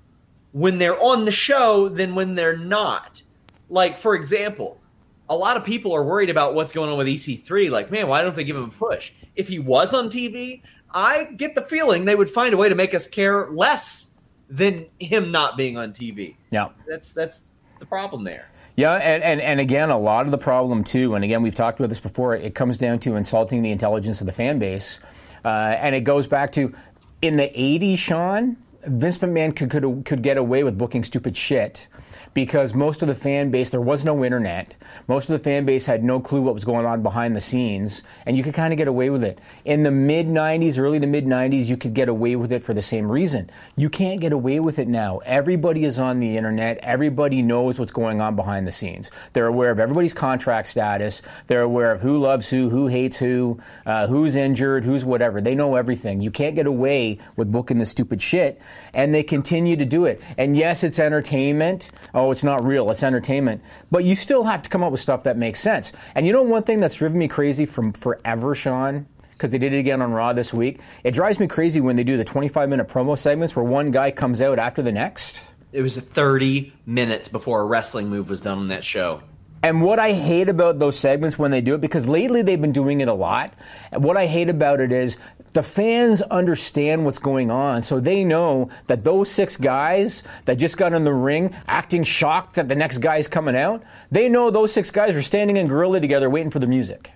when 0.52 0.78
they're 0.78 1.00
on 1.00 1.24
the 1.26 1.30
show 1.30 1.88
than 1.88 2.14
when 2.14 2.34
they're 2.34 2.56
not. 2.56 3.22
Like, 3.68 3.98
for 3.98 4.14
example, 4.14 4.80
a 5.28 5.36
lot 5.36 5.56
of 5.56 5.64
people 5.64 5.92
are 5.94 6.04
worried 6.04 6.30
about 6.30 6.54
what's 6.54 6.72
going 6.72 6.90
on 6.90 6.98
with 6.98 7.06
EC3. 7.06 7.70
Like, 7.70 7.90
man, 7.90 8.08
why 8.08 8.22
don't 8.22 8.36
they 8.36 8.44
give 8.44 8.56
him 8.56 8.64
a 8.64 8.68
push? 8.68 9.12
If 9.34 9.48
he 9.48 9.58
was 9.58 9.92
on 9.92 10.08
TV, 10.08 10.62
I 10.92 11.24
get 11.36 11.54
the 11.54 11.62
feeling 11.62 12.04
they 12.04 12.14
would 12.14 12.30
find 12.30 12.54
a 12.54 12.56
way 12.56 12.68
to 12.68 12.74
make 12.74 12.94
us 12.94 13.08
care 13.08 13.50
less 13.50 14.06
than 14.48 14.86
him 15.00 15.32
not 15.32 15.56
being 15.56 15.76
on 15.76 15.92
TV. 15.92 16.36
yeah. 16.50 16.68
That's 16.88 17.12
that's 17.12 17.42
the 17.80 17.86
problem 17.86 18.24
there. 18.24 18.48
Yeah, 18.76 18.92
and, 18.92 19.22
and, 19.22 19.40
and 19.40 19.58
again, 19.58 19.88
a 19.88 19.98
lot 19.98 20.26
of 20.26 20.32
the 20.32 20.38
problem 20.38 20.84
too, 20.84 21.14
and 21.14 21.24
again, 21.24 21.42
we've 21.42 21.54
talked 21.54 21.80
about 21.80 21.88
this 21.88 21.98
before, 21.98 22.36
it 22.36 22.54
comes 22.54 22.76
down 22.76 22.98
to 23.00 23.16
insulting 23.16 23.62
the 23.62 23.70
intelligence 23.70 24.20
of 24.20 24.26
the 24.26 24.34
fan 24.34 24.58
base. 24.58 25.00
Uh, 25.44 25.48
and 25.48 25.94
it 25.94 26.02
goes 26.02 26.26
back 26.26 26.52
to 26.52 26.74
in 27.22 27.36
the 27.36 27.48
80s, 27.48 27.98
Sean, 27.98 28.58
Vince 28.86 29.18
McMahon 29.18 29.54
could, 29.54 29.70
could, 29.70 30.04
could 30.04 30.22
get 30.22 30.36
away 30.36 30.62
with 30.62 30.78
booking 30.78 31.04
stupid 31.04 31.36
shit 31.36 31.88
because 32.34 32.74
most 32.74 33.02
of 33.02 33.08
the 33.08 33.14
fan 33.14 33.50
base, 33.50 33.70
there 33.70 33.80
was 33.80 34.04
no 34.04 34.24
internet. 34.24 34.76
Most 35.08 35.30
of 35.30 35.38
the 35.38 35.42
fan 35.42 35.64
base 35.64 35.86
had 35.86 36.04
no 36.04 36.20
clue 36.20 36.42
what 36.42 36.54
was 36.54 36.64
going 36.64 36.86
on 36.86 37.02
behind 37.02 37.34
the 37.34 37.40
scenes, 37.40 38.02
and 38.26 38.36
you 38.36 38.44
could 38.44 38.54
kind 38.54 38.72
of 38.72 38.76
get 38.76 38.88
away 38.88 39.10
with 39.10 39.24
it. 39.24 39.40
In 39.64 39.82
the 39.82 39.90
mid 39.90 40.26
90s, 40.26 40.78
early 40.78 41.00
to 41.00 41.06
mid 41.06 41.24
90s, 41.24 41.66
you 41.66 41.76
could 41.76 41.94
get 41.94 42.08
away 42.08 42.36
with 42.36 42.52
it 42.52 42.62
for 42.62 42.74
the 42.74 42.82
same 42.82 43.10
reason. 43.10 43.50
You 43.74 43.88
can't 43.88 44.20
get 44.20 44.32
away 44.32 44.60
with 44.60 44.78
it 44.78 44.86
now. 44.86 45.18
Everybody 45.24 45.84
is 45.84 45.98
on 45.98 46.20
the 46.20 46.36
internet, 46.36 46.78
everybody 46.82 47.42
knows 47.42 47.78
what's 47.78 47.92
going 47.92 48.20
on 48.20 48.36
behind 48.36 48.66
the 48.66 48.72
scenes. 48.72 49.10
They're 49.32 49.46
aware 49.46 49.70
of 49.70 49.80
everybody's 49.80 50.14
contract 50.14 50.68
status, 50.68 51.22
they're 51.46 51.62
aware 51.62 51.90
of 51.90 52.02
who 52.02 52.18
loves 52.18 52.50
who, 52.50 52.68
who 52.68 52.86
hates 52.86 53.16
who, 53.16 53.58
uh, 53.86 54.06
who's 54.06 54.36
injured, 54.36 54.84
who's 54.84 55.04
whatever. 55.04 55.40
They 55.40 55.54
know 55.54 55.76
everything. 55.76 56.20
You 56.20 56.30
can't 56.30 56.54
get 56.54 56.66
away 56.66 57.18
with 57.36 57.50
booking 57.50 57.78
the 57.78 57.86
stupid 57.86 58.20
shit, 58.20 58.60
and 58.94 59.14
they 59.14 59.22
continue 59.22 59.76
to 59.76 59.84
do 59.84 60.04
it. 60.04 60.20
And 60.38 60.56
yes, 60.56 60.84
it's 60.84 60.98
entertainment. 60.98 61.90
Oh, 62.14 62.30
it's 62.30 62.44
not 62.44 62.64
real, 62.64 62.90
it's 62.90 63.02
entertainment. 63.02 63.62
But 63.90 64.04
you 64.04 64.14
still 64.14 64.44
have 64.44 64.62
to 64.62 64.68
come 64.68 64.82
up 64.82 64.92
with 64.92 65.00
stuff 65.00 65.24
that 65.24 65.36
makes 65.36 65.60
sense. 65.60 65.92
And 66.14 66.26
you 66.26 66.32
know 66.32 66.42
one 66.42 66.62
thing 66.62 66.80
that's 66.80 66.96
driven 66.96 67.18
me 67.18 67.28
crazy 67.28 67.66
from 67.66 67.92
forever, 67.92 68.54
Sean? 68.54 69.06
Because 69.32 69.50
they 69.50 69.58
did 69.58 69.74
it 69.74 69.78
again 69.78 70.00
on 70.00 70.12
Raw 70.12 70.32
this 70.32 70.52
week. 70.52 70.80
It 71.04 71.10
drives 71.12 71.38
me 71.38 71.46
crazy 71.46 71.80
when 71.80 71.96
they 71.96 72.04
do 72.04 72.16
the 72.16 72.24
25 72.24 72.68
minute 72.68 72.88
promo 72.88 73.18
segments 73.18 73.54
where 73.54 73.64
one 73.64 73.90
guy 73.90 74.10
comes 74.10 74.40
out 74.40 74.58
after 74.58 74.82
the 74.82 74.92
next. 74.92 75.42
It 75.72 75.82
was 75.82 75.96
30 75.96 76.72
minutes 76.86 77.28
before 77.28 77.60
a 77.60 77.66
wrestling 77.66 78.08
move 78.08 78.30
was 78.30 78.40
done 78.40 78.58
on 78.58 78.68
that 78.68 78.82
show. 78.82 79.22
And 79.62 79.82
what 79.82 79.98
I 79.98 80.12
hate 80.12 80.48
about 80.48 80.78
those 80.78 80.98
segments 80.98 81.38
when 81.38 81.50
they 81.50 81.60
do 81.60 81.74
it, 81.74 81.80
because 81.80 82.06
lately 82.06 82.42
they've 82.42 82.60
been 82.60 82.72
doing 82.72 83.00
it 83.00 83.08
a 83.08 83.14
lot, 83.14 83.52
and 83.90 84.04
what 84.04 84.16
I 84.16 84.26
hate 84.26 84.48
about 84.48 84.80
it 84.80 84.92
is 84.92 85.16
the 85.54 85.62
fans 85.62 86.22
understand 86.22 87.04
what's 87.04 87.18
going 87.18 87.50
on, 87.50 87.82
so 87.82 87.98
they 87.98 88.22
know 88.22 88.68
that 88.86 89.02
those 89.02 89.30
six 89.30 89.56
guys 89.56 90.22
that 90.44 90.56
just 90.58 90.76
got 90.76 90.92
in 90.92 91.04
the 91.04 91.12
ring 91.12 91.54
acting 91.66 92.04
shocked 92.04 92.54
that 92.54 92.68
the 92.68 92.76
next 92.76 92.98
guy's 92.98 93.26
coming 93.26 93.56
out, 93.56 93.82
they 94.10 94.28
know 94.28 94.50
those 94.50 94.72
six 94.72 94.90
guys 94.90 95.16
are 95.16 95.22
standing 95.22 95.56
in 95.56 95.66
gorilla 95.66 96.00
together 96.00 96.28
waiting 96.28 96.50
for 96.50 96.58
the 96.58 96.66
music. 96.66 97.10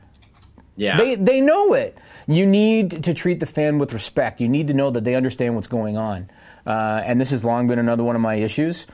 Yeah. 0.76 0.96
They, 0.96 1.14
they 1.16 1.40
know 1.42 1.74
it. 1.74 1.98
You 2.26 2.46
need 2.46 3.04
to 3.04 3.12
treat 3.12 3.38
the 3.38 3.46
fan 3.46 3.78
with 3.78 3.92
respect. 3.92 4.40
You 4.40 4.48
need 4.48 4.68
to 4.68 4.74
know 4.74 4.90
that 4.90 5.04
they 5.04 5.14
understand 5.14 5.54
what's 5.54 5.66
going 5.66 5.98
on. 5.98 6.30
Uh, 6.66 7.02
and 7.04 7.20
this 7.20 7.30
has 7.32 7.44
long 7.44 7.68
been 7.68 7.78
another 7.78 8.02
one 8.02 8.16
of 8.16 8.22
my 8.22 8.36
issues. 8.36 8.86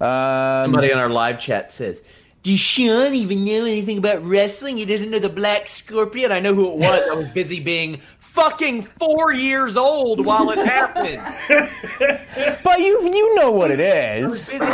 Um, 0.00 0.64
Somebody 0.64 0.92
on 0.92 0.98
our 0.98 1.10
live 1.10 1.38
chat 1.38 1.70
says, 1.70 2.02
Does 2.44 2.60
Sean 2.60 3.14
even 3.14 3.42
know 3.42 3.64
anything 3.64 3.96
about 3.96 4.22
wrestling? 4.22 4.76
He 4.76 4.84
doesn't 4.84 5.10
know 5.10 5.18
the 5.18 5.30
Black 5.30 5.66
Scorpion. 5.66 6.30
I 6.30 6.40
know 6.40 6.52
who 6.52 6.72
it 6.72 6.76
was. 6.76 7.08
I 7.10 7.14
was 7.14 7.28
busy 7.30 7.58
being 7.58 8.00
fucking 8.18 8.82
four 8.82 9.32
years 9.32 9.78
old 9.78 10.26
while 10.26 10.50
it 10.50 10.58
happened. 10.58 11.22
but 12.62 12.80
you, 12.80 13.02
you 13.02 13.34
know 13.34 13.50
what 13.50 13.70
it 13.70 13.80
is. 13.80 14.26
I 14.26 14.28
was 14.28 14.50
busy 14.50 14.64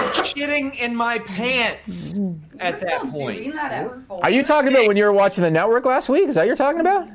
shitting 0.43 0.81
in 0.81 0.97
my 0.97 1.21
pants 1.21 2.15
at 2.15 2.19
We're 2.19 2.81
that 2.81 2.81
still 2.81 3.13
point. 3.13 3.39
doing 3.39 3.53
that 3.53 3.71
at 3.71 4.01
four. 4.09 4.25
Are 4.25 4.31
you 4.31 4.43
talking 4.43 4.73
about 4.73 4.89
when 4.89 4.97
you 4.97 5.05
were 5.05 5.13
watching 5.13 5.45
the 5.45 5.51
network 5.51 5.85
last 5.85 6.09
week? 6.09 6.29
Is 6.29 6.35
that 6.35 6.41
what 6.41 6.47
you're 6.49 6.57
talking 6.57 6.81
about? 6.81 7.09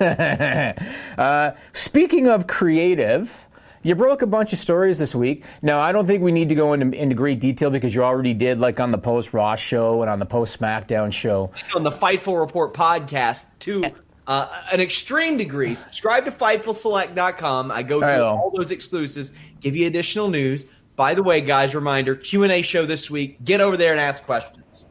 uh, 1.18 1.52
speaking 1.74 2.28
of 2.28 2.46
creative, 2.46 3.46
you 3.82 3.94
broke 3.94 4.22
a 4.22 4.26
bunch 4.26 4.52
of 4.52 4.58
stories 4.58 4.98
this 4.98 5.14
week. 5.14 5.44
Now, 5.62 5.80
I 5.80 5.92
don't 5.92 6.06
think 6.06 6.22
we 6.22 6.32
need 6.32 6.48
to 6.48 6.54
go 6.54 6.72
into, 6.72 6.96
into 6.96 7.14
great 7.14 7.40
detail 7.40 7.70
because 7.70 7.94
you 7.94 8.02
already 8.02 8.34
did, 8.34 8.58
like 8.58 8.80
on 8.80 8.90
the 8.90 8.98
post 8.98 9.32
Raw 9.32 9.56
show 9.56 10.02
and 10.02 10.10
on 10.10 10.18
the 10.18 10.26
post 10.26 10.58
SmackDown 10.58 11.12
show. 11.12 11.50
on 11.74 11.84
the 11.84 11.90
Fightful 11.90 12.38
Report 12.38 12.74
podcast 12.74 13.46
to 13.60 13.84
uh, 14.26 14.48
an 14.72 14.80
extreme 14.80 15.36
degree. 15.36 15.74
Subscribe 15.74 16.24
to 16.26 16.30
FightfulSelect.com. 16.30 17.72
I 17.72 17.82
go 17.82 18.00
through 18.00 18.22
all 18.22 18.52
those 18.54 18.70
exclusives, 18.70 19.32
give 19.60 19.74
you 19.74 19.86
additional 19.86 20.28
news. 20.28 20.66
By 20.96 21.14
the 21.14 21.22
way, 21.22 21.40
guys, 21.40 21.74
reminder 21.74 22.14
Q 22.16 22.42
and 22.42 22.52
A 22.52 22.60
show 22.60 22.84
this 22.84 23.10
week. 23.10 23.42
Get 23.44 23.60
over 23.60 23.76
there 23.76 23.92
and 23.92 24.00
ask 24.00 24.24
questions. 24.24 24.84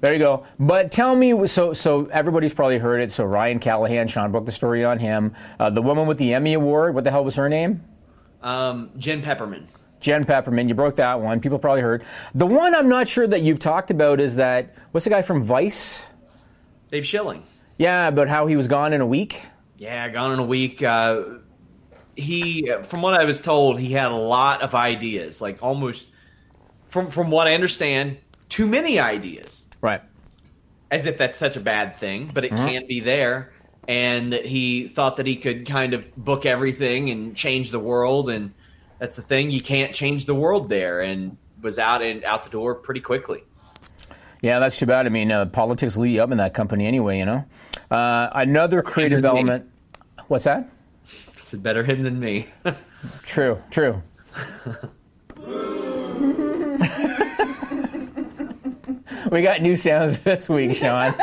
There 0.00 0.12
you 0.12 0.18
go. 0.18 0.44
But 0.58 0.90
tell 0.90 1.16
me, 1.16 1.46
so 1.46 1.72
so 1.72 2.06
everybody's 2.06 2.52
probably 2.52 2.78
heard 2.78 3.00
it. 3.00 3.12
So 3.12 3.24
Ryan 3.24 3.58
Callahan, 3.58 4.08
Sean 4.08 4.30
broke 4.30 4.44
the 4.44 4.52
story 4.52 4.84
on 4.84 4.98
him. 4.98 5.34
Uh, 5.58 5.70
the 5.70 5.82
woman 5.82 6.06
with 6.06 6.18
the 6.18 6.34
Emmy 6.34 6.54
Award, 6.54 6.94
what 6.94 7.04
the 7.04 7.10
hell 7.10 7.24
was 7.24 7.36
her 7.36 7.48
name? 7.48 7.82
Um, 8.42 8.90
Jen 8.98 9.22
Pepperman. 9.22 9.66
Jen 10.00 10.24
Pepperman, 10.24 10.68
you 10.68 10.74
broke 10.74 10.96
that 10.96 11.20
one. 11.20 11.40
People 11.40 11.58
probably 11.58 11.80
heard. 11.80 12.04
The 12.34 12.46
one 12.46 12.74
I'm 12.74 12.88
not 12.88 13.08
sure 13.08 13.26
that 13.26 13.40
you've 13.42 13.58
talked 13.58 13.90
about 13.90 14.20
is 14.20 14.36
that 14.36 14.74
what's 14.92 15.04
the 15.04 15.10
guy 15.10 15.22
from 15.22 15.42
Vice? 15.42 16.04
Dave 16.90 17.06
Schilling. 17.06 17.42
Yeah, 17.78 18.08
about 18.08 18.28
how 18.28 18.46
he 18.46 18.56
was 18.56 18.68
gone 18.68 18.92
in 18.92 19.00
a 19.00 19.06
week. 19.06 19.42
Yeah, 19.78 20.08
gone 20.10 20.32
in 20.32 20.38
a 20.38 20.44
week. 20.44 20.82
Uh, 20.82 21.22
he, 22.14 22.70
from 22.84 23.02
what 23.02 23.14
I 23.14 23.24
was 23.24 23.40
told, 23.40 23.78
he 23.80 23.92
had 23.92 24.10
a 24.10 24.16
lot 24.16 24.62
of 24.62 24.74
ideas. 24.74 25.40
Like 25.40 25.62
almost, 25.62 26.06
from 26.88 27.10
from 27.10 27.30
what 27.30 27.46
I 27.46 27.54
understand, 27.54 28.18
too 28.48 28.66
many 28.66 28.98
ideas. 29.00 29.66
Right. 29.80 30.00
as 30.90 31.06
if 31.06 31.18
that's 31.18 31.36
such 31.36 31.56
a 31.56 31.60
bad 31.60 31.96
thing, 31.98 32.30
but 32.32 32.44
it 32.44 32.50
can 32.50 32.86
be 32.86 33.00
there. 33.00 33.52
And 33.88 34.32
that 34.32 34.44
he 34.44 34.88
thought 34.88 35.16
that 35.18 35.26
he 35.26 35.36
could 35.36 35.66
kind 35.66 35.94
of 35.94 36.14
book 36.16 36.44
everything 36.44 37.10
and 37.10 37.36
change 37.36 37.70
the 37.70 37.78
world, 37.78 38.28
and 38.28 38.52
that's 38.98 39.16
the 39.16 39.22
thing. 39.22 39.50
You 39.50 39.60
can't 39.60 39.94
change 39.94 40.24
the 40.26 40.34
world 40.34 40.68
there, 40.68 41.00
and 41.00 41.36
was 41.62 41.78
out 41.78 42.02
and 42.02 42.24
out 42.24 42.44
the 42.44 42.50
door 42.50 42.74
pretty 42.74 43.00
quickly. 43.00 43.44
Yeah, 44.42 44.58
that's 44.58 44.78
too 44.78 44.86
bad. 44.86 45.06
I 45.06 45.08
mean, 45.08 45.32
uh, 45.32 45.46
politics 45.46 45.96
lead 45.96 46.14
you 46.14 46.22
up 46.22 46.30
in 46.30 46.38
that 46.38 46.54
company 46.54 46.86
anyway, 46.86 47.18
you 47.18 47.24
know. 47.24 47.44
Uh, 47.90 48.28
another 48.32 48.82
creative 48.82 49.22
than 49.22 49.32
me. 49.32 49.38
element. 49.40 49.70
What's 50.28 50.44
that? 50.44 50.68
It's 51.36 51.52
better 51.54 51.84
him 51.84 52.02
than 52.02 52.18
me. 52.18 52.48
True, 53.22 53.62
true. 53.70 54.02
we 59.30 59.42
got 59.42 59.62
new 59.62 59.76
sounds 59.76 60.18
this 60.24 60.48
week, 60.48 60.74
Sean. 60.76 61.14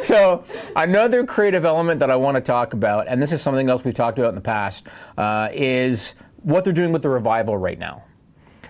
so, 0.04 0.44
another 0.76 1.24
creative 1.24 1.64
element 1.64 2.00
that 2.00 2.10
I 2.10 2.16
want 2.16 2.36
to 2.36 2.40
talk 2.40 2.72
about, 2.72 3.08
and 3.08 3.20
this 3.20 3.32
is 3.32 3.42
something 3.42 3.68
else 3.68 3.84
we've 3.84 3.94
talked 3.94 4.18
about 4.18 4.30
in 4.30 4.34
the 4.34 4.40
past, 4.40 4.86
uh, 5.18 5.48
is 5.52 6.14
what 6.42 6.64
they're 6.64 6.72
doing 6.72 6.92
with 6.92 7.02
the 7.02 7.08
revival 7.08 7.56
right 7.56 7.78
now. 7.78 8.04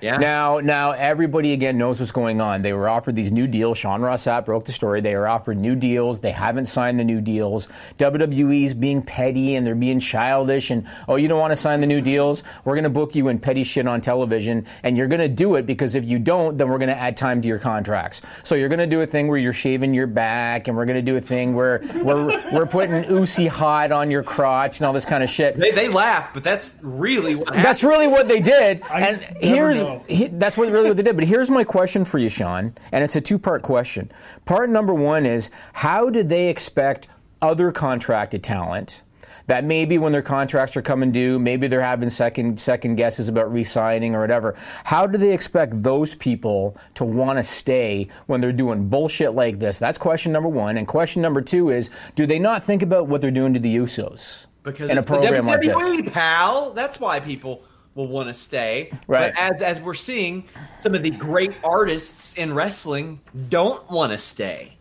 Yeah. 0.00 0.16
Now, 0.16 0.60
now 0.60 0.92
everybody 0.92 1.52
again 1.52 1.78
knows 1.78 2.00
what's 2.00 2.12
going 2.12 2.40
on. 2.40 2.62
They 2.62 2.72
were 2.72 2.88
offered 2.88 3.14
these 3.14 3.32
new 3.32 3.46
deals. 3.46 3.78
Sean 3.78 4.00
Ross 4.00 4.24
Sapp 4.24 4.46
broke 4.46 4.64
the 4.64 4.72
story. 4.72 5.00
They 5.00 5.14
were 5.14 5.28
offered 5.28 5.58
new 5.58 5.74
deals. 5.74 6.20
They 6.20 6.32
haven't 6.32 6.66
signed 6.66 6.98
the 6.98 7.04
new 7.04 7.20
deals. 7.20 7.68
WWE's 7.98 8.74
being 8.74 9.02
petty 9.02 9.56
and 9.56 9.66
they're 9.66 9.74
being 9.74 10.00
childish. 10.00 10.70
And 10.70 10.86
oh, 11.08 11.16
you 11.16 11.28
don't 11.28 11.38
want 11.38 11.52
to 11.52 11.56
sign 11.56 11.80
the 11.80 11.86
new 11.86 12.00
deals? 12.00 12.42
We're 12.64 12.74
going 12.74 12.84
to 12.84 12.90
book 12.90 13.14
you 13.14 13.28
in 13.28 13.38
petty 13.38 13.64
shit 13.64 13.86
on 13.86 14.00
television, 14.00 14.66
and 14.82 14.96
you're 14.96 15.08
going 15.08 15.20
to 15.20 15.28
do 15.28 15.56
it 15.56 15.66
because 15.66 15.94
if 15.94 16.04
you 16.04 16.18
don't, 16.18 16.56
then 16.56 16.68
we're 16.68 16.78
going 16.78 16.88
to 16.88 16.98
add 16.98 17.16
time 17.16 17.42
to 17.42 17.48
your 17.48 17.58
contracts. 17.58 18.22
So 18.42 18.54
you're 18.54 18.68
going 18.68 18.80
to 18.80 18.86
do 18.86 19.02
a 19.02 19.06
thing 19.06 19.28
where 19.28 19.38
you're 19.38 19.52
shaving 19.52 19.94
your 19.94 20.06
back, 20.06 20.68
and 20.68 20.76
we're 20.76 20.86
going 20.86 21.04
to 21.04 21.10
do 21.10 21.16
a 21.16 21.20
thing 21.20 21.54
where 21.54 21.82
we're 22.02 22.26
we're 22.52 22.66
putting 22.66 23.04
Icy 23.04 23.46
Hot 23.46 23.92
on 23.92 24.10
your 24.10 24.22
crotch 24.22 24.78
and 24.78 24.86
all 24.86 24.92
this 24.92 25.04
kind 25.04 25.22
of 25.22 25.30
shit. 25.30 25.58
they 25.58 25.70
they 25.70 25.88
laugh, 25.88 26.32
but 26.32 26.44
that's 26.44 26.78
really 26.82 27.34
what 27.34 27.48
happened. 27.48 27.64
That's 27.64 27.82
really 27.82 28.06
what 28.06 28.28
they 28.28 28.40
did. 28.40 28.82
I 28.82 29.00
and 29.00 29.20
never 29.20 29.38
here's 29.40 29.82
know. 29.94 30.04
he, 30.08 30.28
that's 30.28 30.56
what 30.56 30.70
really 30.70 30.88
what 30.88 30.96
they 30.96 31.02
did. 31.02 31.16
But 31.16 31.24
here's 31.24 31.50
my 31.50 31.64
question 31.64 32.04
for 32.04 32.18
you, 32.18 32.28
Sean, 32.28 32.74
and 32.92 33.04
it's 33.04 33.16
a 33.16 33.20
two-part 33.20 33.62
question. 33.62 34.10
Part 34.44 34.70
number 34.70 34.94
one 34.94 35.26
is 35.26 35.50
how 35.72 36.10
did 36.10 36.28
they 36.28 36.48
expect 36.48 37.08
other 37.42 37.72
contracted 37.72 38.42
talent 38.42 39.02
that 39.50 39.64
maybe 39.64 39.98
when 39.98 40.12
their 40.12 40.22
contracts 40.22 40.76
are 40.76 40.82
coming 40.82 41.10
due, 41.10 41.36
maybe 41.36 41.66
they're 41.66 41.80
having 41.80 42.08
second 42.08 42.60
second 42.60 42.94
guesses 42.94 43.26
about 43.26 43.52
re-signing 43.52 44.14
or 44.14 44.20
whatever. 44.20 44.54
How 44.84 45.08
do 45.08 45.18
they 45.18 45.32
expect 45.32 45.82
those 45.82 46.14
people 46.14 46.76
to 46.94 47.04
want 47.04 47.36
to 47.36 47.42
stay 47.42 48.06
when 48.26 48.40
they're 48.40 48.52
doing 48.52 48.88
bullshit 48.88 49.32
like 49.32 49.58
this? 49.58 49.78
That's 49.78 49.98
question 49.98 50.30
number 50.30 50.48
one. 50.48 50.76
And 50.76 50.86
question 50.86 51.20
number 51.20 51.40
two 51.40 51.70
is, 51.70 51.90
do 52.14 52.26
they 52.26 52.38
not 52.38 52.62
think 52.62 52.82
about 52.82 53.08
what 53.08 53.20
they're 53.20 53.32
doing 53.32 53.54
to 53.54 53.60
the 53.60 53.74
Usos 53.76 54.46
because 54.62 54.88
in 54.88 54.98
a 54.98 55.02
program 55.02 55.46
the 55.46 55.50
like 55.50 55.62
this? 55.62 56.12
Pal. 56.12 56.72
That's 56.72 57.00
why 57.00 57.18
people 57.18 57.64
will 57.94 58.08
want 58.08 58.28
to 58.28 58.34
stay. 58.34 58.90
Right. 59.06 59.32
But 59.34 59.40
as 59.40 59.62
as 59.62 59.80
we're 59.80 59.94
seeing, 59.94 60.44
some 60.80 60.94
of 60.94 61.02
the 61.02 61.10
great 61.10 61.52
artists 61.64 62.34
in 62.34 62.54
wrestling 62.54 63.20
don't 63.48 63.88
want 63.90 64.12
to 64.12 64.18
stay. 64.18 64.76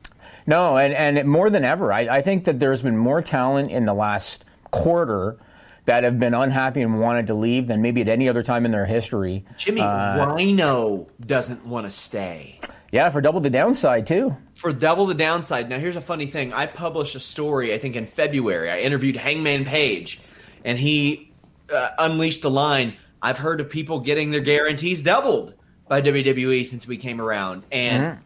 No, 0.47 0.77
and, 0.77 0.93
and 0.93 1.29
more 1.29 1.49
than 1.49 1.63
ever, 1.63 1.93
I, 1.93 2.17
I 2.17 2.21
think 2.21 2.45
that 2.45 2.59
there's 2.59 2.81
been 2.81 2.97
more 2.97 3.21
talent 3.21 3.71
in 3.71 3.85
the 3.85 3.93
last 3.93 4.45
quarter 4.71 5.37
that 5.85 6.03
have 6.03 6.19
been 6.19 6.33
unhappy 6.33 6.81
and 6.81 6.99
wanted 6.99 7.27
to 7.27 7.33
leave 7.33 7.67
than 7.67 7.81
maybe 7.81 8.01
at 8.01 8.09
any 8.09 8.27
other 8.27 8.41
time 8.41 8.65
in 8.65 8.71
their 8.71 8.85
history. 8.85 9.45
Jimmy 9.57 9.81
Uh, 9.81 10.25
Rhino 10.25 11.07
doesn't 11.25 11.65
want 11.65 11.85
to 11.85 11.91
stay. 11.91 12.59
Yeah, 12.91 13.09
for 13.09 13.21
double 13.21 13.39
the 13.39 13.49
downside 13.49 14.07
too. 14.07 14.35
For 14.55 14.73
double 14.73 15.05
the 15.05 15.13
downside. 15.13 15.69
Now, 15.69 15.77
here's 15.77 15.95
a 15.95 16.01
funny 16.01 16.25
thing. 16.25 16.51
I 16.53 16.65
published 16.65 17.15
a 17.15 17.19
story, 17.19 17.73
I 17.73 17.77
think 17.77 17.95
in 17.95 18.07
February. 18.07 18.71
I 18.71 18.79
interviewed 18.79 19.15
Hangman 19.15 19.65
Page, 19.65 20.19
and 20.65 20.77
he 20.77 21.28
uh, 21.71 21.89
unleashed 21.99 22.41
the 22.41 22.49
line 22.51 22.95
I've 23.21 23.37
heard 23.37 23.59
of 23.61 23.69
people 23.69 23.99
getting 23.99 24.31
their 24.31 24.39
guarantees 24.41 25.03
doubled 25.03 25.53
by 25.87 26.01
WWE 26.01 26.65
since 26.65 26.87
we 26.87 26.97
came 26.97 27.19
around. 27.21 27.63
And 27.71 28.17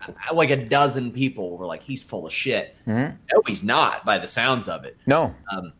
Mm-hmm. 0.00 0.36
like 0.36 0.50
a 0.50 0.64
dozen 0.64 1.10
people 1.10 1.56
were 1.56 1.66
like, 1.66 1.82
he's 1.82 2.02
full 2.02 2.26
of 2.26 2.32
shit. 2.32 2.76
Mm-hmm. 2.86 3.16
No, 3.32 3.42
he's 3.46 3.64
not, 3.64 4.04
by 4.04 4.18
the 4.18 4.26
sounds 4.26 4.68
of 4.68 4.84
it. 4.84 4.96
No, 5.06 5.34
Um, 5.52 5.72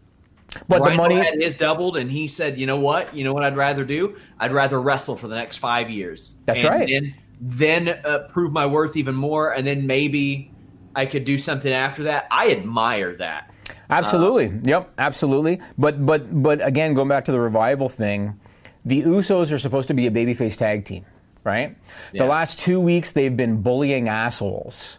but 0.68 0.82
the 0.82 0.96
money. 0.96 1.16
had 1.16 1.34
his 1.40 1.54
doubled, 1.54 1.96
and 1.96 2.10
he 2.10 2.26
said, 2.26 2.58
"You 2.58 2.66
know 2.66 2.78
what? 2.78 3.14
You 3.14 3.24
know 3.24 3.34
what 3.34 3.42
I'd 3.44 3.56
rather 3.56 3.84
do? 3.84 4.16
I'd 4.40 4.52
rather 4.52 4.80
wrestle 4.80 5.14
for 5.16 5.28
the 5.28 5.34
next 5.34 5.58
five 5.58 5.90
years. 5.90 6.36
That's 6.46 6.60
And 6.60 6.68
right. 6.70 6.88
Then, 6.88 7.14
then 7.40 8.00
uh, 8.04 8.28
prove 8.30 8.52
my 8.52 8.64
worth 8.64 8.96
even 8.96 9.14
more, 9.14 9.52
and 9.52 9.66
then 9.66 9.86
maybe 9.86 10.50
I 10.94 11.04
could 11.04 11.24
do 11.24 11.36
something 11.36 11.72
after 11.72 12.04
that. 12.04 12.26
I 12.30 12.50
admire 12.52 13.14
that. 13.16 13.50
Absolutely. 13.88 14.52
yep, 14.64 14.92
absolutely. 14.98 15.60
But 15.78 16.04
but 16.04 16.42
but 16.42 16.66
again, 16.66 16.94
going 16.94 17.08
back 17.08 17.26
to 17.26 17.32
the 17.32 17.40
revival 17.40 17.88
thing, 17.88 18.38
the 18.84 19.02
Usos 19.02 19.52
are 19.52 19.58
supposed 19.58 19.88
to 19.88 19.94
be 19.94 20.06
a 20.06 20.10
babyface 20.10 20.56
tag 20.56 20.84
team, 20.84 21.04
right? 21.44 21.76
Yeah. 22.12 22.22
The 22.24 22.28
last 22.28 22.58
two 22.58 22.80
weeks 22.80 23.12
they've 23.12 23.36
been 23.36 23.62
bullying 23.62 24.08
assholes 24.08 24.98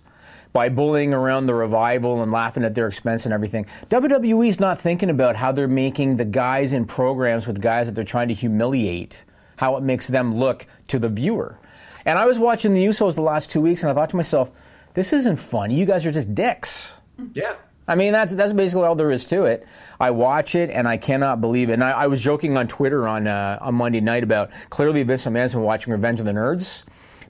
by 0.54 0.70
bullying 0.70 1.14
around 1.14 1.46
the 1.46 1.54
revival 1.54 2.24
and 2.24 2.32
laughing 2.32 2.64
at 2.64 2.74
their 2.74 2.88
expense 2.88 3.26
and 3.26 3.34
everything. 3.34 3.66
WWE's 3.90 4.60
not 4.60 4.80
thinking 4.80 5.10
about 5.10 5.36
how 5.36 5.52
they're 5.52 5.68
making 5.68 6.18
the 6.18 6.26
guys 6.26 6.74
in 6.74 6.86
programs 6.86 7.46
with 7.46 7.62
guys 7.62 7.86
that 7.86 7.94
they're 7.94 8.04
trying 8.04 8.30
to 8.30 8.34
humiliate, 8.34 9.24
how 9.58 9.76
it 9.78 9.84
makes 9.84 10.08
them 10.08 10.36
look 10.36 10.66
to 10.88 10.98
the 10.98 11.10
viewer. 11.10 11.60
And 12.06 12.18
I 12.18 12.26
was 12.26 12.40
watching 12.40 12.74
the 12.74 12.84
Usos 12.86 13.16
the 13.16 13.22
last 13.22 13.52
two 13.52 13.62
weeks 13.62 13.84
and 13.84 13.92
I 13.92 13.94
thought 13.94 14.10
to 14.10 14.16
myself, 14.16 14.50
this 14.96 15.14
isn't 15.14 15.36
funny. 15.36 15.76
You 15.76 15.86
guys 15.86 16.06
are 16.06 16.12
just 16.12 16.34
dicks. 16.34 16.92
Yeah. 17.34 17.56
I 17.88 17.96
mean, 17.96 18.12
that's 18.12 18.36
that's 18.36 18.54
basically 18.54 18.86
all 18.86 18.96
there 18.96 19.12
is 19.12 19.24
to 19.26 19.46
it. 19.46 19.66
I 20.00 20.12
watch 20.12 20.56
it 20.56 20.70
and 20.70 20.88
I 20.88 20.98
cannot 20.98 21.40
believe 21.40 21.70
it. 21.70 21.74
And 21.74 21.84
I, 21.84 21.92
I 21.92 22.08
was 22.08 22.22
joking 22.22 22.58
on 22.58 22.68
Twitter 22.68 23.08
on 23.08 23.28
uh, 23.28 23.58
on 23.62 23.76
Monday 23.76 24.02
night 24.02 24.24
about 24.24 24.52
clearly 24.70 25.04
Vince 25.04 25.24
been 25.24 25.62
watching 25.62 25.94
Revenge 25.94 26.20
of 26.20 26.26
the 26.26 26.34
Nerds 26.34 26.84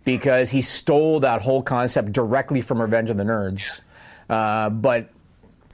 because 0.04 0.50
he 0.50 0.62
stole 0.62 1.20
that 1.20 1.42
whole 1.42 1.62
concept 1.62 2.12
directly 2.12 2.62
from 2.62 2.82
Revenge 2.82 3.10
of 3.12 3.18
the 3.18 3.24
Nerds. 3.24 3.82
Uh, 4.30 4.70
but 4.70 5.10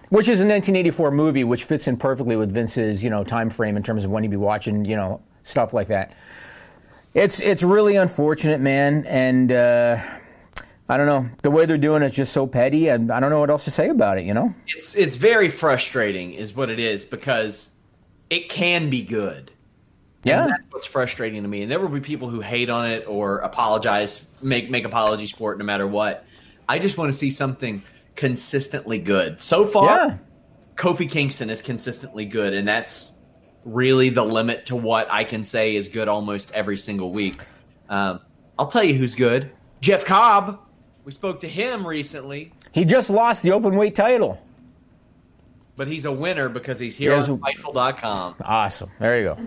which 0.10 0.28
is 0.28 0.42
a 0.42 0.46
1984 0.46 1.12
movie, 1.12 1.44
which 1.44 1.64
fits 1.64 1.88
in 1.88 1.98
perfectly 1.98 2.36
with 2.36 2.52
Vince's 2.52 3.04
you 3.04 3.10
know 3.10 3.24
time 3.24 3.50
frame 3.50 3.78
in 3.78 3.84
terms 3.84 4.04
of 4.04 4.12
when 4.12 4.24
he'd 4.24 4.32
be 4.32 4.38
watching 4.38 4.84
you 4.84 4.98
know 4.98 5.22
stuff 5.44 5.74
like 5.74 5.88
that. 5.88 6.14
It's 7.14 7.40
it's 7.40 7.64
really 7.64 7.96
unfortunate, 7.96 8.60
man, 8.60 9.06
and. 9.08 9.50
Uh, 9.50 9.98
I 10.90 10.98
don't 10.98 11.08
know. 11.08 11.30
The 11.42 11.52
way 11.52 11.66
they're 11.66 11.78
doing 11.78 12.04
it 12.04 12.08
is 12.08 12.12
just 12.12 12.34
so 12.34 12.46
petty, 12.46 12.90
and 12.90 13.12
I 13.12 13.20
don't 13.20 13.30
know 13.30 13.40
what 13.40 13.50
else 13.50 13.66
to 13.66 13.72
say 13.72 13.90
about 13.90 14.18
it. 14.18 14.26
You 14.26 14.34
know? 14.34 14.54
It's 14.68 14.96
it's 14.96 15.16
very 15.16 15.50
frustrating, 15.50 16.34
is 16.34 16.56
what 16.56 16.70
it 16.70 16.80
is, 16.80 17.06
because 17.06 17.70
it 18.30 18.50
can 18.50 18.90
be 18.90 19.02
good. 19.02 19.52
Yeah. 20.24 20.44
And 20.44 20.52
that's 20.52 20.64
what's 20.72 20.86
frustrating 20.88 21.42
to 21.42 21.48
me. 21.50 21.64
And 21.64 21.72
there 21.72 21.80
will 21.80 21.90
be 21.90 22.00
people 22.00 22.30
who 22.30 22.40
hate 22.40 22.70
on 22.70 22.90
it 22.90 23.06
or 23.08 23.40
apologize, 23.40 24.30
make 24.42 24.70
make 24.70 24.86
apologies 24.86 25.32
for 25.32 25.54
it, 25.54 25.58
no 25.58 25.66
matter 25.66 25.88
what. 25.88 26.26
I 26.68 26.80
just 26.80 26.98
want 26.98 27.12
to 27.12 27.18
see 27.18 27.32
something 27.32 27.84
consistently 28.16 28.98
good. 28.98 29.42
So 29.42 29.66
far, 29.66 29.86
Yeah. 29.86 30.18
Kofi 30.76 31.10
Kingston 31.10 31.50
is 31.50 31.62
consistently 31.62 32.26
good, 32.26 32.54
and 32.54 32.68
that's 32.68 33.12
really 33.66 34.10
the 34.10 34.24
limit 34.24 34.66
to 34.66 34.76
what 34.76 35.08
I 35.12 35.24
can 35.24 35.44
say 35.44 35.76
is 35.76 35.88
good 35.88 36.08
almost 36.08 36.52
every 36.52 36.78
single 36.78 37.12
week. 37.12 37.40
Um, 37.90 38.20
I'll 38.58 38.68
tell 38.68 38.84
you 38.84 38.96
who's 38.96 39.16
good: 39.16 39.52
Jeff 39.82 40.06
Cobb. 40.06 40.60
We 41.06 41.12
spoke 41.12 41.42
to 41.42 41.50
him 41.50 41.86
recently, 41.86 42.52
He 42.72 42.86
just 42.86 43.10
lost 43.10 43.44
the 43.44 43.52
open 43.52 43.76
weight 43.76 43.96
title. 43.96 44.42
but 45.76 45.88
he's 45.88 46.06
a 46.06 46.12
winner 46.12 46.50
because 46.50 46.80
he's 46.80 46.96
here 46.96 47.12
Yes. 47.12 47.28
on 47.30 47.40
Fightful.com. 47.40 48.36
Awesome. 48.44 48.90
There 49.00 49.18
you 49.20 49.24
go. 49.26 49.38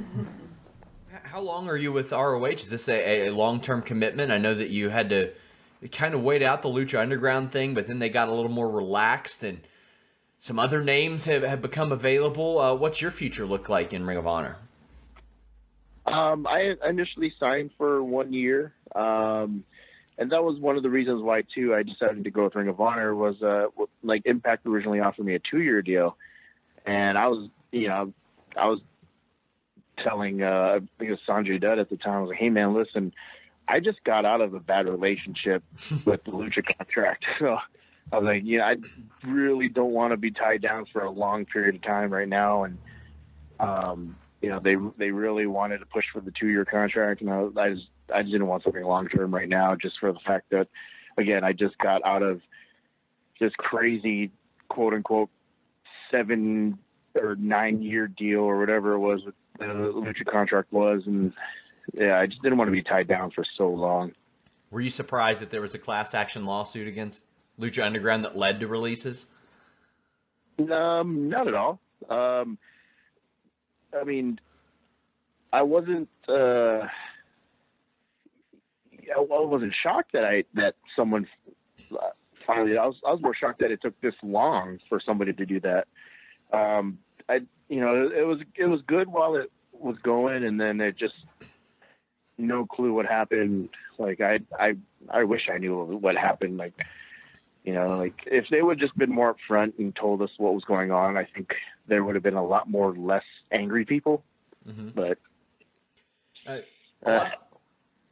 How 1.23 1.41
long 1.41 1.69
are 1.69 1.77
you 1.77 1.93
with 1.93 2.13
ROH? 2.13 2.45
Is 2.47 2.71
this 2.71 2.89
a, 2.89 3.29
a 3.29 3.31
long 3.33 3.61
term 3.61 3.83
commitment? 3.83 4.33
I 4.33 4.39
know 4.39 4.55
that 4.55 4.71
you 4.71 4.89
had 4.89 5.11
to 5.11 5.31
kind 5.93 6.15
of 6.15 6.23
wait 6.23 6.43
out 6.43 6.63
the 6.63 6.69
Lucha 6.69 6.99
Underground 7.01 7.53
thing, 7.53 7.75
but 7.75 7.87
then 7.87 7.99
they 8.01 8.09
got 8.09 8.29
a 8.29 8.33
little 8.33 8.51
more 8.51 8.71
relaxed 8.71 9.45
and 9.45 9.61
some 10.39 10.59
other 10.59 10.83
names 10.85 11.25
have, 11.25 11.43
have 11.43 11.63
become 11.63 11.93
available. 11.93 12.59
Uh, 12.59 12.75
what's 12.75 13.01
your 13.01 13.11
future 13.11 13.47
look 13.47 13.69
like 13.69 13.93
in 13.95 14.05
Ring 14.05 14.19
of 14.19 14.27
Honor? 14.27 14.57
Um, 16.07 16.47
I 16.47 16.75
initially 16.87 17.33
signed 17.41 17.71
for 17.77 18.03
one 18.03 18.33
year, 18.33 18.73
um, 18.95 19.65
and 20.19 20.33
that 20.33 20.43
was 20.43 20.59
one 20.59 20.77
of 20.77 20.83
the 20.83 20.91
reasons 20.91 21.23
why 21.23 21.43
too 21.55 21.75
I 21.75 21.83
decided 21.83 22.25
to 22.25 22.31
go 22.31 22.45
with 22.45 22.55
Ring 22.55 22.69
of 22.69 22.81
Honor 22.81 23.15
was 23.15 23.37
uh, 23.43 23.67
w- 23.73 23.89
like 24.03 24.23
Impact 24.25 24.67
originally 24.67 25.01
offered 25.01 25.27
me 25.27 25.35
a 25.35 25.39
two-year 25.39 25.83
deal, 25.83 26.17
and 26.85 27.19
I 27.19 27.29
was 27.29 27.49
you 27.73 27.89
know 27.89 28.13
I 28.57 28.67
was 28.67 28.81
telling 30.03 30.43
uh, 30.43 30.77
I 30.77 30.79
think 30.99 31.11
it 31.11 31.11
was 31.11 31.21
Sanjay 31.29 31.61
Dutt 31.61 31.79
at 31.79 31.91
the 31.91 31.97
time 31.97 32.15
I 32.15 32.21
was 32.21 32.29
like, 32.31 32.39
hey 32.39 32.51
man, 32.51 32.75
listen, 32.75 33.13
I 33.69 33.81
just 33.81 34.03
got 34.05 34.25
out 34.25 34.41
of 34.41 34.55
a 34.55 34.61
bad 34.61 34.89
relationship 34.89 35.63
with 36.05 36.25
the 36.25 36.31
Lucha 36.31 36.65
contract, 36.77 37.25
so. 37.39 37.59
I 38.13 38.19
was 38.19 38.25
like, 38.25 38.45
you 38.45 38.59
know, 38.59 38.65
I 38.65 38.77
really 39.27 39.69
don't 39.69 39.91
want 39.91 40.13
to 40.13 40.17
be 40.17 40.31
tied 40.31 40.63
down 40.63 40.87
for 40.93 41.03
a 41.03 41.11
long 41.11 41.45
period 41.45 41.75
of 41.75 41.83
time 41.83 42.13
right 42.13 42.29
now, 42.29 42.63
and 42.63 42.79
um, 43.59 44.17
you 44.47 44.53
know, 44.53 44.61
they 44.61 44.77
they 44.97 45.11
really 45.11 45.49
wanted 45.49 45.79
to 45.79 45.87
push 45.87 46.05
for 46.13 46.21
the 46.21 46.31
two 46.31 46.47
year 46.47 46.65
contract, 46.65 47.21
and 47.21 47.29
I, 47.29 47.49
I 47.61 47.71
just 47.75 47.89
I 48.15 48.23
just 48.23 48.31
didn't 48.31 48.47
want 48.47 48.63
something 48.63 48.85
long 48.85 49.09
term 49.09 49.35
right 49.35 49.49
now, 49.49 49.75
just 49.75 49.99
for 49.99 50.13
the 50.13 50.21
fact 50.21 50.51
that, 50.51 50.69
again, 51.19 51.43
I 51.43 51.53
just 51.53 51.77
got 51.79 52.05
out 52.05 52.23
of 52.23 52.41
this 53.41 53.51
crazy 53.59 54.31
quote 54.69 54.95
unquote 54.95 55.31
seven 56.13 56.79
or 57.17 57.35
nine 57.35 57.83
year 57.83 58.07
deal 58.07 58.43
or 58.43 58.61
whatever 58.61 58.93
it 58.93 59.01
was 59.01 59.25
with 59.25 59.35
the 59.59 59.65
Lucha 59.65 60.25
contract 60.25 60.73
was, 60.73 61.03
and 61.07 61.33
yeah, 61.93 62.17
I 62.17 62.27
just 62.27 62.41
didn't 62.41 62.57
want 62.57 62.69
to 62.69 62.73
be 62.73 62.85
tied 62.85 63.09
down 63.09 63.33
for 63.33 63.43
so 63.59 63.69
long. 63.69 64.13
Were 64.71 64.81
you 64.81 64.91
surprised 64.91 65.43
that 65.43 65.51
there 65.51 65.61
was 65.61 65.75
a 65.75 65.81
class 65.81 66.15
action 66.15 66.47
lawsuit 66.47 66.87
against 66.87 67.25
Lucha 67.59 67.85
Underground 67.85 68.23
that 68.23 68.37
led 68.37 68.61
to 68.61 68.69
releases? 68.69 69.27
Um, 70.61 71.31
not 71.31 71.49
at 71.49 71.55
all. 71.55 71.81
Um, 72.09 72.59
I 74.01 74.05
mean, 74.05 74.41
I 75.53 75.63
wasn't. 75.63 76.09
Uh, 76.29 76.87
I 79.15 79.21
wasn't 79.21 79.73
shocked 79.83 80.13
that 80.13 80.25
I 80.25 80.45
that 80.55 80.75
someone 80.95 81.27
uh, 81.93 82.11
finally. 82.47 82.77
I 82.77 82.87
was 82.87 82.97
I 83.07 83.13
was 83.13 83.23
more 83.23 83.35
shocked 83.35 83.61
that 83.61 83.71
it 83.71 83.81
took 83.83 83.99
this 84.01 84.15
long 84.23 84.79
for 84.89 85.01
somebody 85.05 85.33
to 85.33 85.47
do 85.47 85.61
that. 85.61 85.87
Um, 86.53 86.99
I 87.29 87.41
you 87.69 87.81
know 87.81 88.11
it 88.15 88.27
was 88.27 88.41
it 88.57 88.67
was 88.67 88.81
good 88.87 89.09
while 89.09 89.37
it 89.37 89.51
was 89.73 89.97
going, 90.03 90.45
and 90.45 90.61
then 90.61 90.81
it 90.81 90.97
just 90.97 91.15
no 92.39 92.67
clue 92.67 92.93
what 92.93 93.07
happened. 93.07 93.71
Like 93.99 94.21
I 94.21 94.41
I 94.59 94.75
I 95.11 95.25
wish 95.25 95.49
I 95.53 95.59
knew 95.59 95.85
what 95.85 96.17
happened. 96.17 96.57
Like 96.57 96.75
you 97.67 97.75
know, 97.75 97.99
like 97.99 98.15
if 98.27 98.47
they 98.49 98.63
would 98.63 98.79
just 98.79 98.97
been 98.97 99.11
more 99.11 99.35
upfront 99.35 99.79
and 99.79 99.95
told 99.95 100.23
us 100.23 100.31
what 100.39 100.55
was 100.55 100.65
going 100.65 100.93
on, 100.93 101.17
I 101.17 101.25
think 101.25 101.53
there 101.89 102.03
would 102.05 102.15
have 102.15 102.23
been 102.23 102.35
a 102.35 102.47
lot 102.47 102.71
more 102.71 102.95
less 102.95 103.25
angry 103.51 103.85
people. 103.85 104.23
Mhm. 104.67 104.95
But 104.95 105.19
Uh, 106.49 106.61
a, 107.03 107.11
lot, 107.11 107.33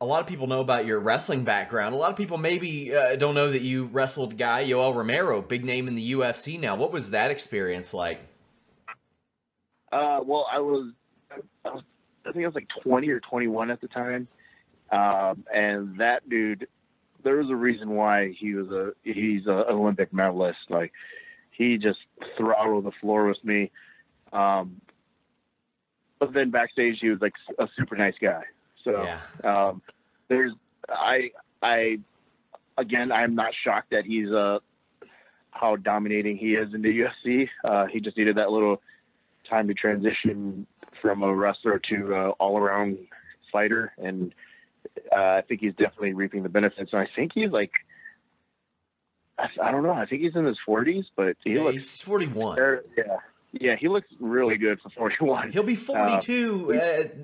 a 0.01 0.07
lot 0.07 0.21
of 0.21 0.27
people 0.27 0.49
know 0.49 0.61
about 0.61 0.87
your 0.87 0.99
wrestling 0.99 1.45
background. 1.45 1.95
A 1.95 1.99
lot 1.99 2.11
of 2.11 2.17
people 2.17 2.37
maybe 2.37 2.95
uh, 2.95 3.15
don't 3.15 3.37
know 3.37 3.51
that 3.53 3.63
you 3.63 3.85
wrestled 3.87 4.37
guy 4.37 4.65
Yoel 4.65 4.95
Romero, 4.95 5.41
big 5.41 5.65
name 5.65 5.87
in 5.87 5.95
the 5.95 6.13
UFC 6.13 6.59
now. 6.59 6.75
What 6.75 6.91
was 6.91 7.13
that 7.13 7.31
experience 7.31 7.95
like? 7.95 8.21
uh, 9.93 10.21
well, 10.25 10.47
I 10.51 10.59
was, 10.59 10.93
I 11.65 11.71
was, 11.71 11.83
I 12.27 12.33
think 12.33 12.45
I 12.45 12.49
was 12.49 12.55
like 12.57 12.69
20 12.83 13.09
or 13.11 13.21
21 13.21 13.71
at 13.71 13.81
the 13.81 13.87
time, 13.89 14.27
um, 14.91 15.45
and 15.55 15.99
that 15.99 16.29
dude, 16.29 16.67
there 17.25 17.37
was 17.37 17.51
a 17.51 17.57
reason 17.57 17.91
why 17.91 18.31
he 18.39 18.55
was 18.55 18.69
a 18.71 18.93
he's 19.03 19.47
an 19.47 19.65
Olympic 19.69 20.13
medalist. 20.13 20.59
Like 20.69 20.93
he 21.51 21.79
just 21.79 21.99
throttled 22.37 22.85
the 22.85 22.93
floor 23.01 23.27
with 23.27 23.43
me. 23.45 23.71
Um, 24.33 24.81
but 26.19 26.33
then 26.33 26.51
backstage, 26.51 26.99
he 27.01 27.09
was 27.11 27.21
like 27.21 27.35
a 27.59 27.69
super 27.77 27.97
nice 27.97 28.15
guy. 28.21 28.45
So 28.85 29.05
Yeah. 29.05 29.69
um, 29.69 29.83
there's 30.29 30.53
I 30.89 31.31
I 31.63 31.99
again 32.79 33.11
I'm 33.11 33.35
not 33.35 33.53
shocked 33.65 33.91
that 33.91 34.05
he's 34.05 34.31
uh 34.31 34.59
how 35.51 35.77
dominating 35.77 36.37
he 36.37 36.55
is 36.55 36.75
in 36.75 36.83
the 36.83 37.01
UFC. 37.01 37.49
Uh, 37.65 37.87
he 37.87 38.01
just 38.01 38.17
needed 38.17 38.37
that 38.37 38.51
little 38.51 38.83
time 39.49 39.69
to 39.69 39.75
transition 39.75 40.67
from 41.01 41.23
a 41.23 41.33
wrestler 41.33 41.79
to 41.91 42.15
uh, 42.15 42.29
all 42.41 42.59
around 42.59 42.99
fighter, 43.53 43.93
and 43.99 44.35
uh, 45.13 45.17
I 45.17 45.43
think 45.49 45.61
he's 45.61 45.75
definitely 45.75 46.15
reaping 46.15 46.43
the 46.43 46.49
benefits. 46.49 46.91
And 46.93 47.01
I 47.01 47.09
think 47.15 47.33
he's 47.35 47.51
like 47.51 47.73
I, 49.39 49.49
I 49.63 49.71
don't 49.73 49.83
know. 49.83 49.93
I 49.93 50.07
think 50.07 50.23
he's 50.23 50.37
in 50.37 50.45
his 50.45 50.59
40s, 50.67 51.05
but 51.17 51.37
he 51.45 51.55
Yeah, 51.55 51.63
looks 51.63 51.75
he's 51.75 52.03
41. 52.03 52.59
er, 52.59 52.85
yeah 52.97 53.17
yeah 53.53 53.77
he 53.79 53.89
looks 53.89 54.09
really 54.21 54.57
good 54.57 54.81
for 54.81 54.91
41. 54.91 55.53
He'll 55.53 55.63
be 55.63 55.77
42. 55.77 56.75
uh, 56.75 57.24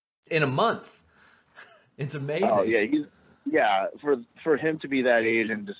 In 0.31 0.43
a 0.43 0.47
month. 0.47 0.87
It's 1.97 2.15
amazing. 2.15 2.49
Oh 2.49 2.63
yeah, 2.63 2.85
he's 2.89 3.05
yeah 3.45 3.85
for 4.01 4.15
for 4.43 4.57
him 4.57 4.79
to 4.79 4.87
be 4.87 5.03
that 5.03 5.21
age 5.21 5.51
and 5.51 5.67
just 5.67 5.77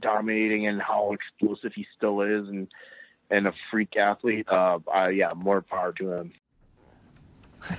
dominating 0.00 0.66
and 0.66 0.82
how 0.82 1.12
explosive 1.12 1.72
he 1.74 1.86
still 1.96 2.20
is 2.20 2.46
and 2.48 2.68
and 3.30 3.46
a 3.46 3.52
freak 3.70 3.96
athlete. 3.96 4.46
Uh, 4.46 4.80
uh 4.94 5.06
yeah, 5.06 5.32
more 5.34 5.62
power 5.62 5.94
to 5.94 6.12
him. 6.12 6.32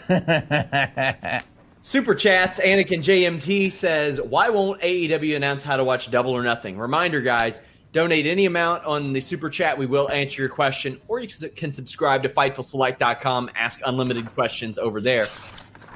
Super 1.81 2.15
chats. 2.15 2.59
Anakin 2.59 3.03
JMT 3.03 3.71
says, 3.71 4.19
"Why 4.19 4.49
won't 4.49 4.81
AEW 4.81 5.35
announce 5.35 5.61
how 5.63 5.77
to 5.77 5.83
watch 5.83 6.09
Double 6.09 6.31
or 6.31 6.41
Nothing?" 6.41 6.79
Reminder, 6.79 7.21
guys, 7.21 7.61
donate 7.91 8.25
any 8.25 8.45
amount 8.45 8.83
on 8.85 9.13
the 9.13 9.21
super 9.21 9.49
chat. 9.49 9.77
We 9.77 9.85
will 9.85 10.09
answer 10.09 10.41
your 10.41 10.49
question, 10.49 10.99
or 11.07 11.19
you 11.19 11.27
can 11.55 11.71
subscribe 11.71 12.23
to 12.23 12.29
FightfulSelect.com. 12.29 13.51
Ask 13.55 13.81
unlimited 13.85 14.25
questions 14.33 14.79
over 14.79 14.99
there. 14.99 15.27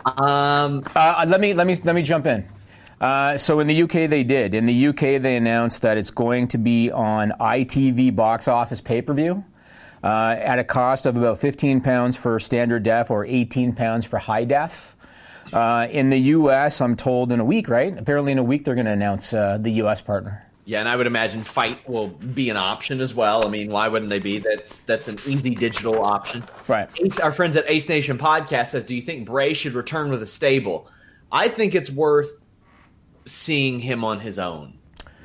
Um, 0.05 0.83
Uh, 0.95 1.25
let 1.27 1.41
me 1.41 1.53
let 1.53 1.67
me 1.67 1.75
let 1.83 1.95
me 1.95 2.01
jump 2.01 2.25
in. 2.25 2.45
Uh, 3.01 3.37
so 3.37 3.59
in 3.59 3.67
the 3.67 3.83
UK 3.83 4.09
they 4.09 4.23
did. 4.23 4.53
In 4.53 4.65
the 4.65 4.87
UK 4.87 5.21
they 5.21 5.35
announced 5.37 5.81
that 5.83 5.97
it's 5.97 6.11
going 6.11 6.47
to 6.49 6.57
be 6.57 6.91
on 6.91 7.31
ITV 7.39 8.15
box 8.15 8.47
office 8.47 8.81
pay 8.81 9.01
per 9.01 9.13
view 9.13 9.43
uh, 10.03 10.35
at 10.39 10.59
a 10.59 10.63
cost 10.63 11.05
of 11.05 11.15
about 11.17 11.39
15 11.39 11.81
pounds 11.81 12.17
for 12.17 12.39
standard 12.39 12.83
def 12.83 13.09
or 13.11 13.25
18 13.25 13.73
pounds 13.73 14.05
for 14.05 14.17
high 14.17 14.45
def. 14.45 14.95
Uh, 15.53 15.87
in 15.89 16.09
the 16.09 16.19
US, 16.19 16.81
I'm 16.81 16.95
told 16.95 17.31
in 17.31 17.39
a 17.39 17.45
week, 17.45 17.69
right? 17.69 17.97
Apparently 17.97 18.31
in 18.31 18.37
a 18.37 18.43
week 18.43 18.65
they're 18.65 18.75
going 18.75 18.85
to 18.85 18.91
announce 18.91 19.33
uh, 19.33 19.57
the 19.59 19.71
US 19.83 20.01
partner. 20.01 20.45
Yeah, 20.69 20.81
and 20.81 20.87
I 20.87 20.95
would 20.95 21.07
imagine 21.07 21.41
FITE 21.41 21.89
will 21.89 22.09
be 22.09 22.51
an 22.51 22.55
option 22.57 23.01
as 23.01 23.15
well. 23.15 23.43
I 23.43 23.49
mean, 23.49 23.71
why 23.71 23.87
wouldn't 23.87 24.09
they 24.11 24.19
be? 24.19 24.37
That's 24.37 24.81
that's 24.81 25.07
an 25.07 25.17
easy 25.25 25.55
digital 25.55 26.03
option. 26.03 26.43
Right. 26.67 26.87
Ace, 27.03 27.19
our 27.19 27.31
friends 27.31 27.55
at 27.55 27.65
Ace 27.67 27.89
Nation 27.89 28.19
Podcast 28.19 28.67
says, 28.67 28.83
"Do 28.83 28.95
you 28.95 29.01
think 29.01 29.25
Bray 29.25 29.55
should 29.55 29.73
return 29.73 30.11
with 30.11 30.21
a 30.21 30.27
stable?" 30.27 30.87
I 31.31 31.47
think 31.47 31.73
it's 31.73 31.89
worth 31.89 32.29
seeing 33.25 33.79
him 33.79 34.03
on 34.03 34.19
his 34.19 34.37
own. 34.37 34.77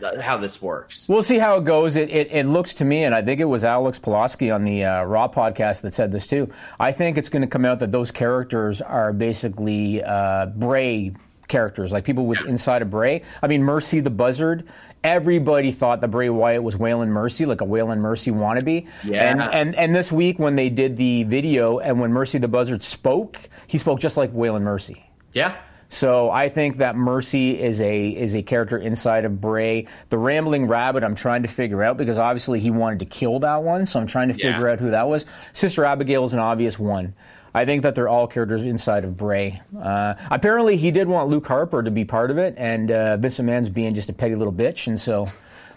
uh, 0.03 0.19
How 0.19 0.39
this 0.39 0.63
works. 0.63 1.07
We'll 1.11 1.23
see 1.23 1.39
how 1.39 1.59
it 1.59 1.65
goes. 1.65 1.97
It, 1.97 2.09
it, 2.09 2.29
it 2.33 2.47
looks 2.47 2.73
to 2.75 2.87
me, 2.87 3.05
and 3.05 3.15
I 3.15 3.21
think 3.23 3.39
it 3.39 3.45
was 3.45 3.67
Alex 3.67 3.99
Pulaski 3.99 4.51
on 4.51 4.65
the 4.65 4.83
uh, 4.85 5.03
Raw 5.05 5.29
podcast 5.29 5.83
that 5.83 5.95
said 5.95 6.11
this 6.11 6.27
too. 6.27 6.51
I 6.81 6.91
think 6.93 7.19
it's 7.19 7.29
going 7.29 7.43
to 7.43 7.49
come 7.49 7.67
out 7.67 7.81
that 7.81 7.93
those 7.93 8.11
characters 8.11 8.81
are 8.81 9.13
basically 9.13 10.03
uh, 10.03 10.47
Bray 10.47 11.13
characters, 11.49 11.93
like 11.93 12.05
people 12.05 12.27
with 12.27 12.41
inside 12.47 12.83
of 12.83 12.91
Bray. 12.91 13.23
I 13.43 13.47
mean, 13.47 13.63
Mercy 13.63 14.01
the 14.01 14.11
Buzzard. 14.11 14.65
Everybody 15.03 15.71
thought 15.71 16.01
that 16.01 16.09
Bray 16.09 16.31
Wyatt 16.31 16.63
was 16.63 16.77
Waylon 16.77 17.09
Mercy, 17.09 17.45
like 17.45 17.61
a 17.61 17.67
Waylon 17.67 17.99
Mercy 17.99 18.31
wannabe. 18.31 18.87
Yeah. 19.05 19.31
And, 19.31 19.43
and 19.43 19.75
and 19.77 19.95
this 19.95 20.11
week 20.11 20.39
when 20.39 20.57
they 20.57 20.71
did 20.71 20.97
the 20.97 21.25
video 21.25 21.79
and 21.79 22.01
when 22.01 22.13
Mercy 22.13 22.39
the 22.39 22.49
Buzzard 22.49 22.83
spoke, 22.83 23.39
he 23.67 23.77
spoke 23.79 24.01
just 24.01 24.17
like 24.17 24.33
Waylon 24.33 24.63
Mercy. 24.63 25.05
Yeah. 25.33 25.57
So 25.91 26.31
I 26.31 26.49
think 26.49 26.79
that 26.79 26.97
Mercy 26.97 27.61
is 27.61 27.81
a 27.83 28.09
is 28.09 28.35
a 28.35 28.43
character 28.43 28.79
inside 28.79 29.27
of 29.27 29.41
Bray. 29.41 29.87
The 30.09 30.17
Rambling 30.19 30.67
Rabbit, 30.67 31.05
I'm 31.05 31.15
trying 31.15 31.43
to 31.43 31.49
figure 31.49 31.85
out 31.85 31.99
because 31.99 32.19
obviously 32.19 32.59
he 32.59 32.71
wanted 32.71 32.99
to 33.01 33.05
kill 33.05 33.39
that 33.41 33.63
one, 33.63 33.85
so 33.87 34.01
I'm 34.01 34.07
trying 34.07 34.29
to 34.33 34.35
Yeah. 34.37 34.53
figure 34.53 34.69
out 34.71 34.81
who 34.81 34.91
that 34.91 35.07
was. 35.07 35.27
Sister 35.53 35.85
Abigail 35.85 36.25
is 36.25 36.33
an 36.33 36.39
obvious 36.39 36.79
one. 36.79 37.15
I 37.55 37.64
think 37.64 37.83
that 37.85 37.95
they're 37.95 38.09
all 38.09 38.27
characters 38.27 38.64
inside 38.64 39.05
of 39.05 39.17
Bray. 39.17 39.62
Uh, 39.81 40.14
apparently, 40.31 40.77
he 40.77 40.90
did 40.90 41.07
want 41.09 41.29
Luke 41.29 41.47
Harper 41.47 41.83
to 41.83 41.90
be 41.90 42.05
part 42.05 42.31
of 42.33 42.38
it, 42.38 42.55
and 42.59 42.90
uh, 42.90 43.17
Vince 43.17 43.38
McMahon's 43.38 43.69
being 43.69 43.95
just 43.95 44.09
a 44.09 44.12
petty 44.12 44.35
little 44.35 44.53
bitch, 44.53 44.88
and 44.88 45.01
so 45.01 45.29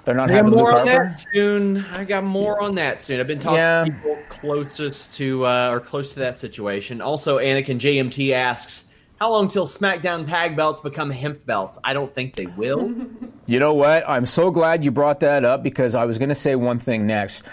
they're 0.04 0.16
not 0.16 0.32
I 0.32 0.34
having 0.34 0.52
Luke 0.52 0.62
more 0.62 0.72
on 0.80 0.88
Harper. 0.88 1.10
that 1.10 1.26
soon. 1.34 1.86
I 1.94 2.04
got 2.04 2.24
more 2.24 2.60
on 2.62 2.74
that 2.76 3.02
soon. 3.02 3.20
I've 3.20 3.28
been 3.28 3.38
talking 3.40 3.58
Yeah. 3.58 3.86
to 3.86 3.92
people 3.92 4.18
closest 4.30 5.16
to 5.18 5.46
uh, 5.46 5.70
or 5.72 5.80
close 5.80 6.13
to 6.13 6.20
that 6.20 6.40
situation. 6.40 7.00
Also, 7.02 7.38
Anakin 7.38 7.78
JMT 7.78 8.32
asks, 8.34 8.86
"How 9.20 9.30
long 9.32 9.48
till 9.48 9.68
SmackDown 9.68 10.28
tag 10.28 10.56
belts 10.56 10.82
become 10.82 11.12
hemp 11.12 11.46
belts?" 11.46 11.78
I 11.84 11.94
don't 11.94 12.12
think 12.13 12.34
they 12.36 12.48
will. 12.48 12.92
You 13.50 13.60
know 13.62 13.76
what? 13.76 14.04
I'm 14.10 14.26
so 14.26 14.52
glad 14.52 14.84
you 14.84 14.92
brought 14.92 15.22
that 15.22 15.46
up 15.46 15.63
because 15.63 15.96
I 15.96 16.04
was 16.04 16.18
going 16.18 16.28
to 16.28 16.36
say 16.36 16.58
one 16.58 16.80
thing 16.80 17.08
next. 17.08 17.44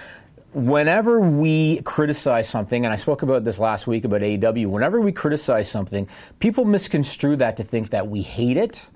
Whenever 0.55 1.19
we 1.19 1.81
criticize 1.83 2.49
something, 2.49 2.85
and 2.85 2.93
I 2.93 2.97
spoke 2.97 3.23
about 3.23 3.43
this 3.43 3.59
last 3.59 3.89
week 3.89 4.05
about 4.05 4.21
AEW, 4.21 4.69
whenever 4.69 5.01
we 5.01 5.11
criticize 5.11 5.69
something, 5.69 6.07
people 6.39 6.65
misconstrue 6.65 7.35
that 7.37 7.57
to 7.57 7.65
think 7.65 7.91
that 7.91 8.07
we 8.07 8.23
hate 8.23 8.57
it. 8.57 8.87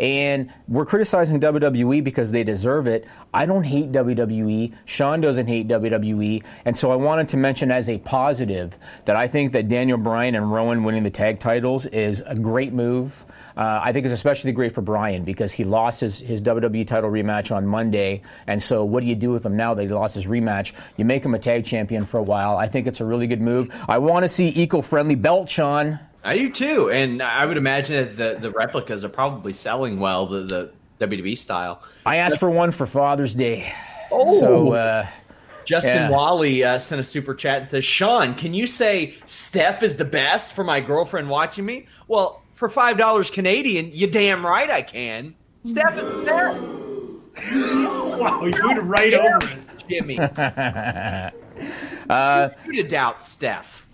And 0.00 0.50
we're 0.66 0.86
criticizing 0.86 1.40
WWE 1.40 2.02
because 2.02 2.32
they 2.32 2.42
deserve 2.42 2.86
it. 2.86 3.06
I 3.34 3.44
don't 3.44 3.64
hate 3.64 3.92
WWE. 3.92 4.74
Sean 4.86 5.20
doesn't 5.20 5.46
hate 5.46 5.68
WWE. 5.68 6.42
And 6.64 6.76
so 6.76 6.90
I 6.90 6.96
wanted 6.96 7.28
to 7.28 7.36
mention 7.36 7.70
as 7.70 7.90
a 7.90 7.98
positive 7.98 8.76
that 9.04 9.14
I 9.14 9.26
think 9.26 9.52
that 9.52 9.68
Daniel 9.68 9.98
Bryan 9.98 10.34
and 10.34 10.50
Rowan 10.50 10.84
winning 10.84 11.02
the 11.02 11.10
tag 11.10 11.38
titles 11.38 11.84
is 11.84 12.22
a 12.26 12.34
great 12.34 12.72
move. 12.72 13.26
Uh, 13.58 13.80
I 13.84 13.92
think 13.92 14.06
it's 14.06 14.14
especially 14.14 14.52
great 14.52 14.74
for 14.74 14.80
Bryan 14.80 15.22
because 15.22 15.52
he 15.52 15.64
lost 15.64 16.00
his, 16.00 16.18
his 16.18 16.40
WWE 16.40 16.86
title 16.86 17.10
rematch 17.10 17.54
on 17.54 17.66
Monday. 17.66 18.22
And 18.46 18.62
so, 18.62 18.84
what 18.84 19.02
do 19.02 19.06
you 19.06 19.14
do 19.14 19.30
with 19.30 19.44
him 19.44 19.56
now 19.56 19.74
that 19.74 19.82
he 19.82 19.88
lost 19.90 20.14
his 20.14 20.24
rematch? 20.24 20.72
You 20.96 21.04
make 21.04 21.22
him 21.22 21.34
a 21.34 21.38
tag 21.38 21.66
champion 21.66 22.06
for 22.06 22.16
a 22.18 22.22
while. 22.22 22.56
I 22.56 22.68
think 22.68 22.86
it's 22.86 23.00
a 23.00 23.04
really 23.04 23.26
good 23.26 23.42
move. 23.42 23.68
I 23.86 23.98
want 23.98 24.22
to 24.22 24.28
see 24.28 24.48
eco 24.48 24.80
friendly 24.80 25.14
belt, 25.14 25.50
Sean. 25.50 25.98
I 26.22 26.36
do 26.36 26.50
too, 26.50 26.90
and 26.90 27.22
I 27.22 27.46
would 27.46 27.56
imagine 27.56 27.96
that 28.06 28.16
the 28.16 28.40
the 28.40 28.50
replicas 28.50 29.04
are 29.04 29.08
probably 29.08 29.52
selling 29.52 29.98
well, 30.00 30.26
the 30.26 30.72
the 30.98 31.06
WWE 31.06 31.36
style. 31.38 31.82
I 32.04 32.16
asked 32.16 32.38
for 32.38 32.50
one 32.50 32.72
for 32.72 32.86
Father's 32.86 33.34
Day. 33.34 33.72
Oh. 34.12 34.38
So, 34.40 34.72
uh, 34.74 35.06
Justin 35.64 35.94
Yeah. 35.94 36.10
Wally 36.10 36.62
uh, 36.64 36.78
sent 36.78 37.00
a 37.00 37.04
super 37.04 37.34
chat 37.34 37.60
and 37.60 37.68
says, 37.68 37.84
"Sean, 37.84 38.34
can 38.34 38.52
you 38.52 38.66
say 38.66 39.14
Steph 39.26 39.82
is 39.82 39.96
the 39.96 40.04
best 40.04 40.52
for 40.54 40.64
my 40.64 40.80
girlfriend 40.80 41.30
watching 41.30 41.64
me?" 41.64 41.86
Well, 42.08 42.42
for 42.52 42.68
five 42.68 42.98
dollars 42.98 43.30
Canadian, 43.30 43.90
you 43.92 44.06
damn 44.06 44.44
right 44.44 44.68
I 44.70 44.82
can. 44.82 45.34
Steph 45.64 45.96
is 45.98 46.04
the 46.04 46.24
best. 46.26 46.62
Wow, 48.20 48.44
you 48.44 48.52
went 48.66 48.82
right 48.82 49.14
over 49.14 49.38
it. 49.38 49.84
Jimmy, 49.88 50.18
uh, 52.10 52.50
you 52.66 52.72
to 52.74 52.82
doubt 52.82 53.22
Steph. 53.22 53.86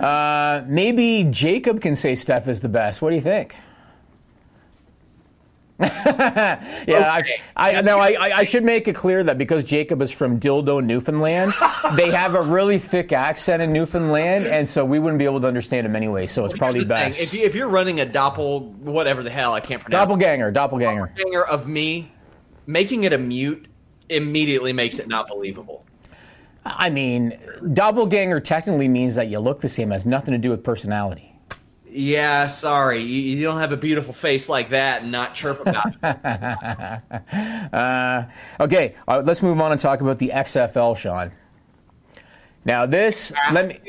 Uh, 0.00 0.64
maybe 0.66 1.24
Jacob 1.30 1.80
can 1.80 1.96
say 1.96 2.14
Steph 2.14 2.48
is 2.48 2.60
the 2.60 2.68
best. 2.68 3.02
What 3.02 3.10
do 3.10 3.16
you 3.16 3.22
think? 3.22 3.56
yeah, 5.80 7.18
Okay. 7.18 7.40
I, 7.54 7.74
I 7.74 7.80
no, 7.82 7.98
I, 7.98 8.12
I 8.12 8.32
I 8.38 8.44
should 8.44 8.64
make 8.64 8.88
it 8.88 8.94
clear 8.94 9.22
that 9.22 9.36
because 9.36 9.62
Jacob 9.62 10.00
is 10.00 10.10
from 10.10 10.40
Dildo, 10.40 10.82
Newfoundland, 10.82 11.52
they 11.96 12.10
have 12.10 12.34
a 12.34 12.40
really 12.40 12.78
thick 12.78 13.12
accent 13.12 13.60
in 13.60 13.74
Newfoundland, 13.74 14.46
and 14.46 14.66
so 14.66 14.86
we 14.86 14.98
wouldn't 14.98 15.18
be 15.18 15.26
able 15.26 15.42
to 15.42 15.46
understand 15.46 15.86
him 15.86 15.94
anyway. 15.94 16.28
So 16.28 16.46
it's 16.46 16.56
probably 16.56 16.80
the 16.80 16.94
thing, 16.94 17.08
best. 17.08 17.20
If, 17.20 17.34
you, 17.34 17.44
if 17.44 17.54
you're 17.54 17.68
running 17.68 18.00
a 18.00 18.06
doppel, 18.06 18.72
whatever 18.76 19.22
the 19.22 19.28
hell 19.28 19.52
I 19.52 19.60
can't 19.60 19.82
pronounce, 19.82 20.00
doppelganger, 20.08 20.50
doppelganger. 20.50 21.08
doppelganger 21.08 21.44
of 21.44 21.68
me, 21.68 22.10
making 22.66 23.04
it 23.04 23.12
a 23.12 23.18
mute 23.18 23.68
immediately 24.08 24.72
makes 24.72 24.98
it 24.98 25.08
not 25.08 25.28
believable. 25.28 25.84
I 26.66 26.90
mean, 26.90 27.38
doppelganger 27.72 28.40
technically 28.40 28.88
means 28.88 29.14
that 29.14 29.28
you 29.28 29.38
look 29.38 29.60
the 29.60 29.68
same. 29.68 29.90
Has 29.90 30.06
nothing 30.06 30.32
to 30.32 30.38
do 30.38 30.50
with 30.50 30.64
personality. 30.64 31.32
Yeah, 31.88 32.48
sorry, 32.48 33.00
you, 33.02 33.22
you 33.22 33.42
don't 33.42 33.58
have 33.58 33.72
a 33.72 33.76
beautiful 33.76 34.12
face 34.12 34.50
like 34.50 34.70
that 34.70 35.02
and 35.02 35.10
not 35.10 35.34
chirp 35.34 35.60
about 35.60 35.94
it. 36.02 37.02
Uh, 37.72 38.24
okay, 38.60 38.94
uh, 39.08 39.22
let's 39.24 39.42
move 39.42 39.60
on 39.60 39.72
and 39.72 39.80
talk 39.80 40.00
about 40.00 40.18
the 40.18 40.30
XFL, 40.34 40.96
Sean. 40.96 41.32
Now 42.64 42.86
this, 42.86 43.32
let 43.52 43.68
me. 43.68 43.80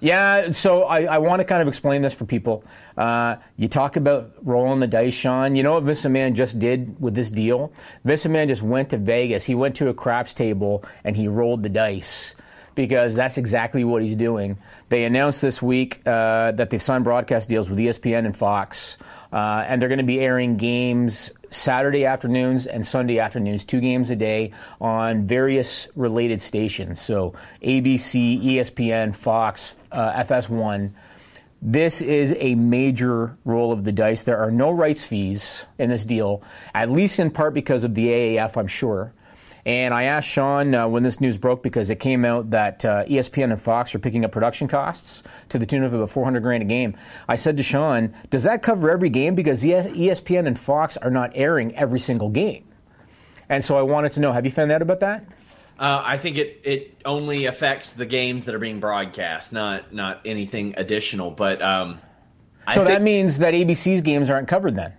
Yeah, 0.00 0.52
so 0.52 0.84
I, 0.84 1.04
I 1.04 1.18
want 1.18 1.40
to 1.40 1.44
kind 1.44 1.62
of 1.62 1.68
explain 1.68 2.02
this 2.02 2.12
for 2.12 2.24
people. 2.24 2.64
Uh, 2.96 3.36
you 3.56 3.68
talk 3.68 3.96
about 3.96 4.32
rolling 4.42 4.80
the 4.80 4.86
dice, 4.86 5.14
Sean. 5.14 5.56
You 5.56 5.62
know 5.62 5.74
what 5.74 5.82
Vince 5.82 6.04
McMahon 6.04 6.34
just 6.34 6.58
did 6.58 7.00
with 7.00 7.14
this 7.14 7.30
deal? 7.30 7.72
Vince 8.04 8.24
McMahon 8.24 8.48
just 8.48 8.62
went 8.62 8.90
to 8.90 8.98
Vegas. 8.98 9.44
He 9.44 9.54
went 9.54 9.76
to 9.76 9.88
a 9.88 9.94
craps 9.94 10.34
table 10.34 10.84
and 11.02 11.16
he 11.16 11.28
rolled 11.28 11.62
the 11.62 11.68
dice 11.68 12.34
because 12.74 13.14
that's 13.14 13.38
exactly 13.38 13.84
what 13.84 14.02
he's 14.02 14.16
doing. 14.16 14.58
They 14.88 15.04
announced 15.04 15.40
this 15.40 15.62
week 15.62 16.00
uh, 16.06 16.52
that 16.52 16.70
they've 16.70 16.82
signed 16.82 17.04
broadcast 17.04 17.48
deals 17.48 17.70
with 17.70 17.78
ESPN 17.78 18.26
and 18.26 18.36
Fox, 18.36 18.96
uh, 19.32 19.64
and 19.66 19.80
they're 19.80 19.88
going 19.88 19.98
to 19.98 20.04
be 20.04 20.20
airing 20.20 20.56
games 20.56 21.32
Saturday 21.50 22.04
afternoons 22.04 22.66
and 22.66 22.84
Sunday 22.84 23.18
afternoons, 23.18 23.64
two 23.64 23.80
games 23.80 24.10
a 24.10 24.16
day 24.16 24.52
on 24.80 25.26
various 25.26 25.88
related 25.94 26.42
stations. 26.42 27.00
So 27.00 27.34
ABC, 27.62 28.42
ESPN, 28.42 29.14
Fox, 29.14 29.74
uh, 29.92 30.12
FS1. 30.24 30.90
This 31.66 32.02
is 32.02 32.36
a 32.40 32.56
major 32.56 33.38
roll 33.46 33.72
of 33.72 33.84
the 33.84 33.92
dice. 33.92 34.24
There 34.24 34.36
are 34.36 34.50
no 34.50 34.70
rights 34.70 35.02
fees 35.02 35.64
in 35.78 35.88
this 35.88 36.04
deal, 36.04 36.42
at 36.74 36.90
least 36.90 37.18
in 37.18 37.30
part 37.30 37.54
because 37.54 37.84
of 37.84 37.94
the 37.94 38.06
AAF, 38.08 38.58
I'm 38.58 38.66
sure. 38.66 39.14
And 39.64 39.94
I 39.94 40.02
asked 40.02 40.28
Sean 40.28 40.74
uh, 40.74 40.86
when 40.88 41.04
this 41.04 41.22
news 41.22 41.38
broke 41.38 41.62
because 41.62 41.88
it 41.88 42.00
came 42.00 42.26
out 42.26 42.50
that 42.50 42.84
uh, 42.84 43.06
ESPN 43.06 43.44
and 43.44 43.58
Fox 43.58 43.94
are 43.94 43.98
picking 43.98 44.26
up 44.26 44.32
production 44.32 44.68
costs 44.68 45.22
to 45.48 45.58
the 45.58 45.64
tune 45.64 45.82
of 45.84 45.94
about 45.94 46.10
400 46.10 46.42
grand 46.42 46.62
a 46.62 46.66
game. 46.66 46.98
I 47.26 47.36
said 47.36 47.56
to 47.56 47.62
Sean, 47.62 48.14
"Does 48.28 48.42
that 48.42 48.62
cover 48.62 48.90
every 48.90 49.08
game? 49.08 49.34
Because 49.34 49.64
ESPN 49.64 50.46
and 50.46 50.58
Fox 50.58 50.98
are 50.98 51.10
not 51.10 51.32
airing 51.34 51.74
every 51.76 51.98
single 51.98 52.28
game." 52.28 52.64
And 53.48 53.64
so 53.64 53.78
I 53.78 53.82
wanted 53.82 54.12
to 54.12 54.20
know: 54.20 54.32
Have 54.32 54.44
you 54.44 54.50
found 54.50 54.70
out 54.70 54.82
about 54.82 55.00
that? 55.00 55.24
Uh, 55.78 56.02
I 56.04 56.18
think 56.18 56.38
it, 56.38 56.60
it 56.62 57.00
only 57.04 57.46
affects 57.46 57.92
the 57.92 58.06
games 58.06 58.44
that 58.44 58.54
are 58.54 58.60
being 58.60 58.80
broadcast, 58.80 59.52
not 59.52 59.92
not 59.92 60.20
anything 60.24 60.74
additional. 60.76 61.30
But 61.30 61.60
um, 61.62 62.00
I 62.66 62.74
So 62.74 62.84
that 62.84 63.02
means 63.02 63.38
that 63.38 63.54
ABC's 63.54 64.00
games 64.00 64.30
aren't 64.30 64.48
covered 64.48 64.76
then. 64.76 64.92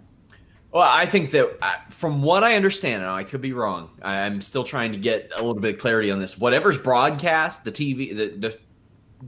Well, 0.71 0.83
I 0.85 1.05
think 1.05 1.31
that 1.31 1.57
uh, 1.61 1.73
from 1.89 2.21
what 2.21 2.43
I 2.43 2.57
understand, 2.57 3.01
and 3.01 3.09
I 3.09 3.23
could 3.23 3.39
be 3.39 3.53
wrong. 3.53 3.89
I'm 4.01 4.41
still 4.41 4.65
trying 4.65 4.91
to 4.91 4.97
get 4.97 5.31
a 5.33 5.37
little 5.37 5.61
bit 5.61 5.75
of 5.75 5.79
clarity 5.79 6.11
on 6.11 6.19
this. 6.19 6.37
Whatever's 6.37 6.77
broadcast, 6.77 7.63
the 7.63 7.71
TV, 7.71 8.09
the, 8.09 8.27
the 8.27 8.59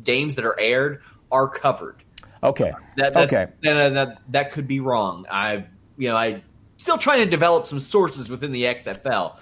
games 0.03 0.35
that 0.35 0.43
are 0.43 0.59
aired 0.59 1.01
are 1.31 1.47
covered. 1.47 2.03
Okay. 2.43 2.73
That, 2.97 3.13
that, 3.13 3.33
okay. 3.33 3.51
That, 3.61 3.93
that 3.93 4.17
that 4.29 4.51
could 4.51 4.67
be 4.67 4.81
wrong. 4.81 5.25
I've 5.29 5.67
you 5.97 6.09
know 6.09 6.17
I 6.17 6.43
still 6.77 6.97
trying 6.97 7.23
to 7.23 7.29
develop 7.29 7.65
some 7.65 7.79
sources 7.79 8.29
within 8.29 8.51
the 8.51 8.63
XFL. 8.63 9.37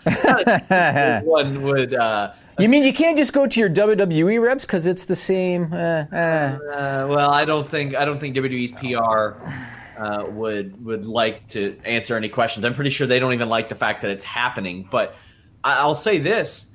One 1.25 1.63
would. 1.63 1.93
Uh, 1.93 2.31
You 2.59 2.69
mean 2.69 2.83
you 2.83 2.93
can't 2.93 3.17
just 3.17 3.33
go 3.33 3.45
to 3.45 3.59
your 3.59 3.69
WWE 3.69 4.41
reps 4.41 4.65
because 4.65 4.85
it's 4.85 5.05
the 5.05 5.15
same? 5.15 5.71
Uh, 5.71 6.05
uh. 6.11 6.15
Uh, 6.15 7.07
well, 7.09 7.31
I 7.31 7.45
don't 7.45 7.67
think 7.67 7.95
I 7.95 8.05
don't 8.05 8.19
think 8.19 8.35
WWE's 8.35 8.71
PR 8.71 10.01
uh, 10.01 10.25
would 10.29 10.83
would 10.83 11.05
like 11.05 11.47
to 11.49 11.77
answer 11.85 12.17
any 12.17 12.29
questions. 12.29 12.65
I'm 12.65 12.73
pretty 12.73 12.89
sure 12.89 13.07
they 13.07 13.19
don't 13.19 13.33
even 13.33 13.49
like 13.49 13.69
the 13.69 13.75
fact 13.75 14.01
that 14.01 14.11
it's 14.11 14.25
happening. 14.25 14.87
But 14.89 15.15
I'll 15.63 15.95
say 15.95 16.17
this: 16.17 16.67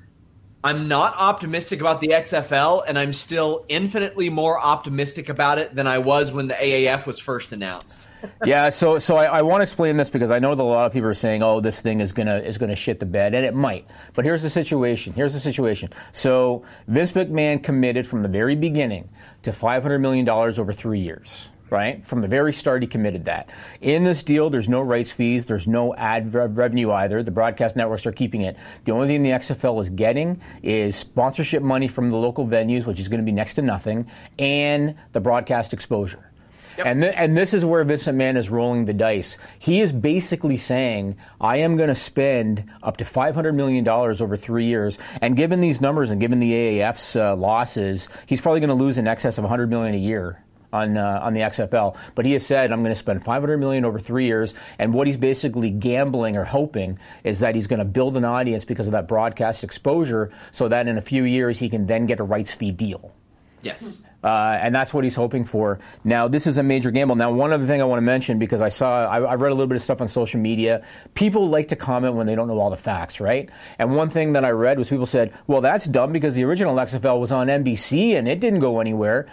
I'm 0.63 0.87
not 0.87 1.15
optimistic 1.17 1.81
about 1.81 2.01
the 2.01 2.09
XFL, 2.09 2.83
and 2.87 2.99
I'm 2.99 3.13
still 3.13 3.65
infinitely 3.67 4.29
more 4.29 4.59
optimistic 4.59 5.29
about 5.29 5.57
it 5.57 5.73
than 5.73 5.87
I 5.87 5.97
was 5.97 6.31
when 6.31 6.47
the 6.47 6.53
AAF 6.53 7.07
was 7.07 7.19
first 7.19 7.51
announced. 7.51 8.07
Yeah, 8.45 8.69
so 8.69 8.97
so 8.97 9.15
I, 9.15 9.25
I 9.25 9.41
want 9.41 9.59
to 9.59 9.63
explain 9.63 9.97
this 9.97 10.09
because 10.09 10.31
I 10.31 10.39
know 10.39 10.55
that 10.55 10.61
a 10.61 10.63
lot 10.63 10.85
of 10.85 10.93
people 10.93 11.09
are 11.09 11.13
saying, 11.13 11.43
"Oh, 11.43 11.59
this 11.59 11.81
thing 11.81 11.99
is 11.99 12.11
gonna 12.11 12.37
is 12.37 12.57
gonna 12.57 12.75
shit 12.75 12.99
the 12.99 13.05
bed," 13.05 13.33
and 13.33 13.45
it 13.45 13.53
might. 13.53 13.85
But 14.13 14.25
here's 14.25 14.41
the 14.41 14.49
situation. 14.49 15.13
Here's 15.13 15.33
the 15.33 15.39
situation. 15.39 15.91
So 16.11 16.63
Vince 16.87 17.11
McMahon 17.13 17.63
committed 17.63 18.07
from 18.07 18.21
the 18.23 18.29
very 18.29 18.55
beginning 18.55 19.09
to 19.43 19.51
500 19.53 19.99
million 19.99 20.25
dollars 20.25 20.59
over 20.59 20.73
three 20.73 20.99
years. 20.99 21.49
Right 21.69 22.05
from 22.05 22.19
the 22.19 22.27
very 22.27 22.51
start, 22.51 22.81
he 22.81 22.87
committed 22.87 23.23
that. 23.25 23.49
In 23.79 24.03
this 24.03 24.23
deal, 24.23 24.49
there's 24.49 24.67
no 24.67 24.81
rights 24.81 25.13
fees, 25.13 25.45
there's 25.45 25.67
no 25.67 25.95
ad 25.95 26.33
rev- 26.33 26.57
revenue 26.57 26.91
either. 26.91 27.23
The 27.23 27.31
broadcast 27.31 27.77
networks 27.77 28.05
are 28.05 28.11
keeping 28.11 28.41
it. 28.41 28.57
The 28.83 28.91
only 28.91 29.07
thing 29.07 29.23
the 29.23 29.29
XFL 29.29 29.81
is 29.81 29.89
getting 29.89 30.41
is 30.61 30.97
sponsorship 30.97 31.63
money 31.63 31.87
from 31.87 32.09
the 32.09 32.17
local 32.17 32.45
venues, 32.45 32.85
which 32.85 32.99
is 32.99 33.07
going 33.07 33.21
to 33.21 33.25
be 33.25 33.31
next 33.31 33.53
to 33.53 33.61
nothing, 33.61 34.07
and 34.37 34.95
the 35.13 35.21
broadcast 35.21 35.71
exposure. 35.71 36.30
And, 36.77 37.01
th- 37.01 37.13
and 37.15 37.37
this 37.37 37.53
is 37.53 37.65
where 37.65 37.83
Vincent 37.83 38.17
McMahon 38.17 38.37
is 38.37 38.49
rolling 38.49 38.85
the 38.85 38.93
dice. 38.93 39.37
He 39.59 39.81
is 39.81 39.91
basically 39.91 40.57
saying, 40.57 41.17
I 41.39 41.57
am 41.57 41.77
going 41.77 41.89
to 41.89 41.95
spend 41.95 42.65
up 42.81 42.97
to 42.97 43.03
$500 43.03 43.53
million 43.53 43.87
over 43.87 44.37
three 44.37 44.65
years. 44.65 44.97
And 45.21 45.35
given 45.35 45.61
these 45.61 45.81
numbers 45.81 46.11
and 46.11 46.19
given 46.19 46.39
the 46.39 46.51
AAF's 46.51 47.15
uh, 47.15 47.35
losses, 47.35 48.09
he's 48.25 48.41
probably 48.41 48.59
going 48.59 48.69
to 48.69 48.75
lose 48.75 48.97
in 48.97 49.07
excess 49.07 49.37
of 49.37 49.43
100 49.43 49.69
million 49.69 49.95
a 49.95 49.99
year. 49.99 50.43
On, 50.73 50.95
uh, 50.95 51.19
on 51.21 51.33
the 51.33 51.41
XFL, 51.41 51.97
but 52.15 52.25
he 52.25 52.31
has 52.31 52.45
said 52.45 52.71
I'm 52.71 52.81
going 52.81 52.93
to 52.93 52.97
spend 52.97 53.25
500 53.25 53.57
million 53.57 53.83
over 53.83 53.99
three 53.99 54.23
years, 54.23 54.53
and 54.79 54.93
what 54.93 55.05
he's 55.05 55.17
basically 55.17 55.69
gambling 55.69 56.37
or 56.37 56.45
hoping 56.45 56.97
is 57.25 57.39
that 57.39 57.55
he's 57.55 57.67
going 57.67 57.79
to 57.79 57.83
build 57.83 58.15
an 58.15 58.23
audience 58.23 58.63
because 58.63 58.87
of 58.87 58.93
that 58.93 59.05
broadcast 59.05 59.65
exposure, 59.65 60.31
so 60.53 60.69
that 60.69 60.87
in 60.87 60.97
a 60.97 61.01
few 61.01 61.25
years 61.25 61.59
he 61.59 61.67
can 61.67 61.87
then 61.87 62.05
get 62.05 62.21
a 62.21 62.23
rights 62.23 62.53
fee 62.53 62.71
deal. 62.71 63.13
Yes. 63.61 64.03
Uh, 64.23 64.57
and 64.61 64.73
that's 64.73 64.93
what 64.93 65.03
he's 65.03 65.15
hoping 65.15 65.43
for. 65.43 65.79
Now, 66.03 66.27
this 66.27 66.45
is 66.45 66.57
a 66.57 66.63
major 66.63 66.91
gamble. 66.91 67.15
Now, 67.15 67.31
one 67.31 67.51
other 67.51 67.65
thing 67.65 67.81
I 67.81 67.85
want 67.85 67.97
to 67.97 68.03
mention 68.03 68.37
because 68.39 68.61
I 68.61 68.69
saw, 68.69 69.05
I, 69.05 69.19
I 69.19 69.35
read 69.35 69.51
a 69.51 69.55
little 69.55 69.67
bit 69.67 69.75
of 69.75 69.81
stuff 69.81 70.01
on 70.01 70.07
social 70.07 70.39
media. 70.39 70.85
People 71.15 71.49
like 71.49 71.69
to 71.69 71.75
comment 71.75 72.15
when 72.15 72.27
they 72.27 72.35
don't 72.35 72.47
know 72.47 72.59
all 72.59 72.69
the 72.69 72.77
facts, 72.77 73.19
right? 73.19 73.49
And 73.79 73.95
one 73.95 74.09
thing 74.09 74.33
that 74.33 74.45
I 74.45 74.51
read 74.51 74.77
was 74.77 74.89
people 74.89 75.05
said, 75.05 75.33
well, 75.47 75.61
that's 75.61 75.85
dumb 75.85 76.11
because 76.11 76.35
the 76.35 76.43
original 76.43 76.75
XFL 76.75 77.19
was 77.19 77.31
on 77.31 77.47
NBC 77.47 78.15
and 78.17 78.27
it 78.27 78.39
didn't 78.39 78.59
go 78.59 78.79
anywhere. 78.79 79.27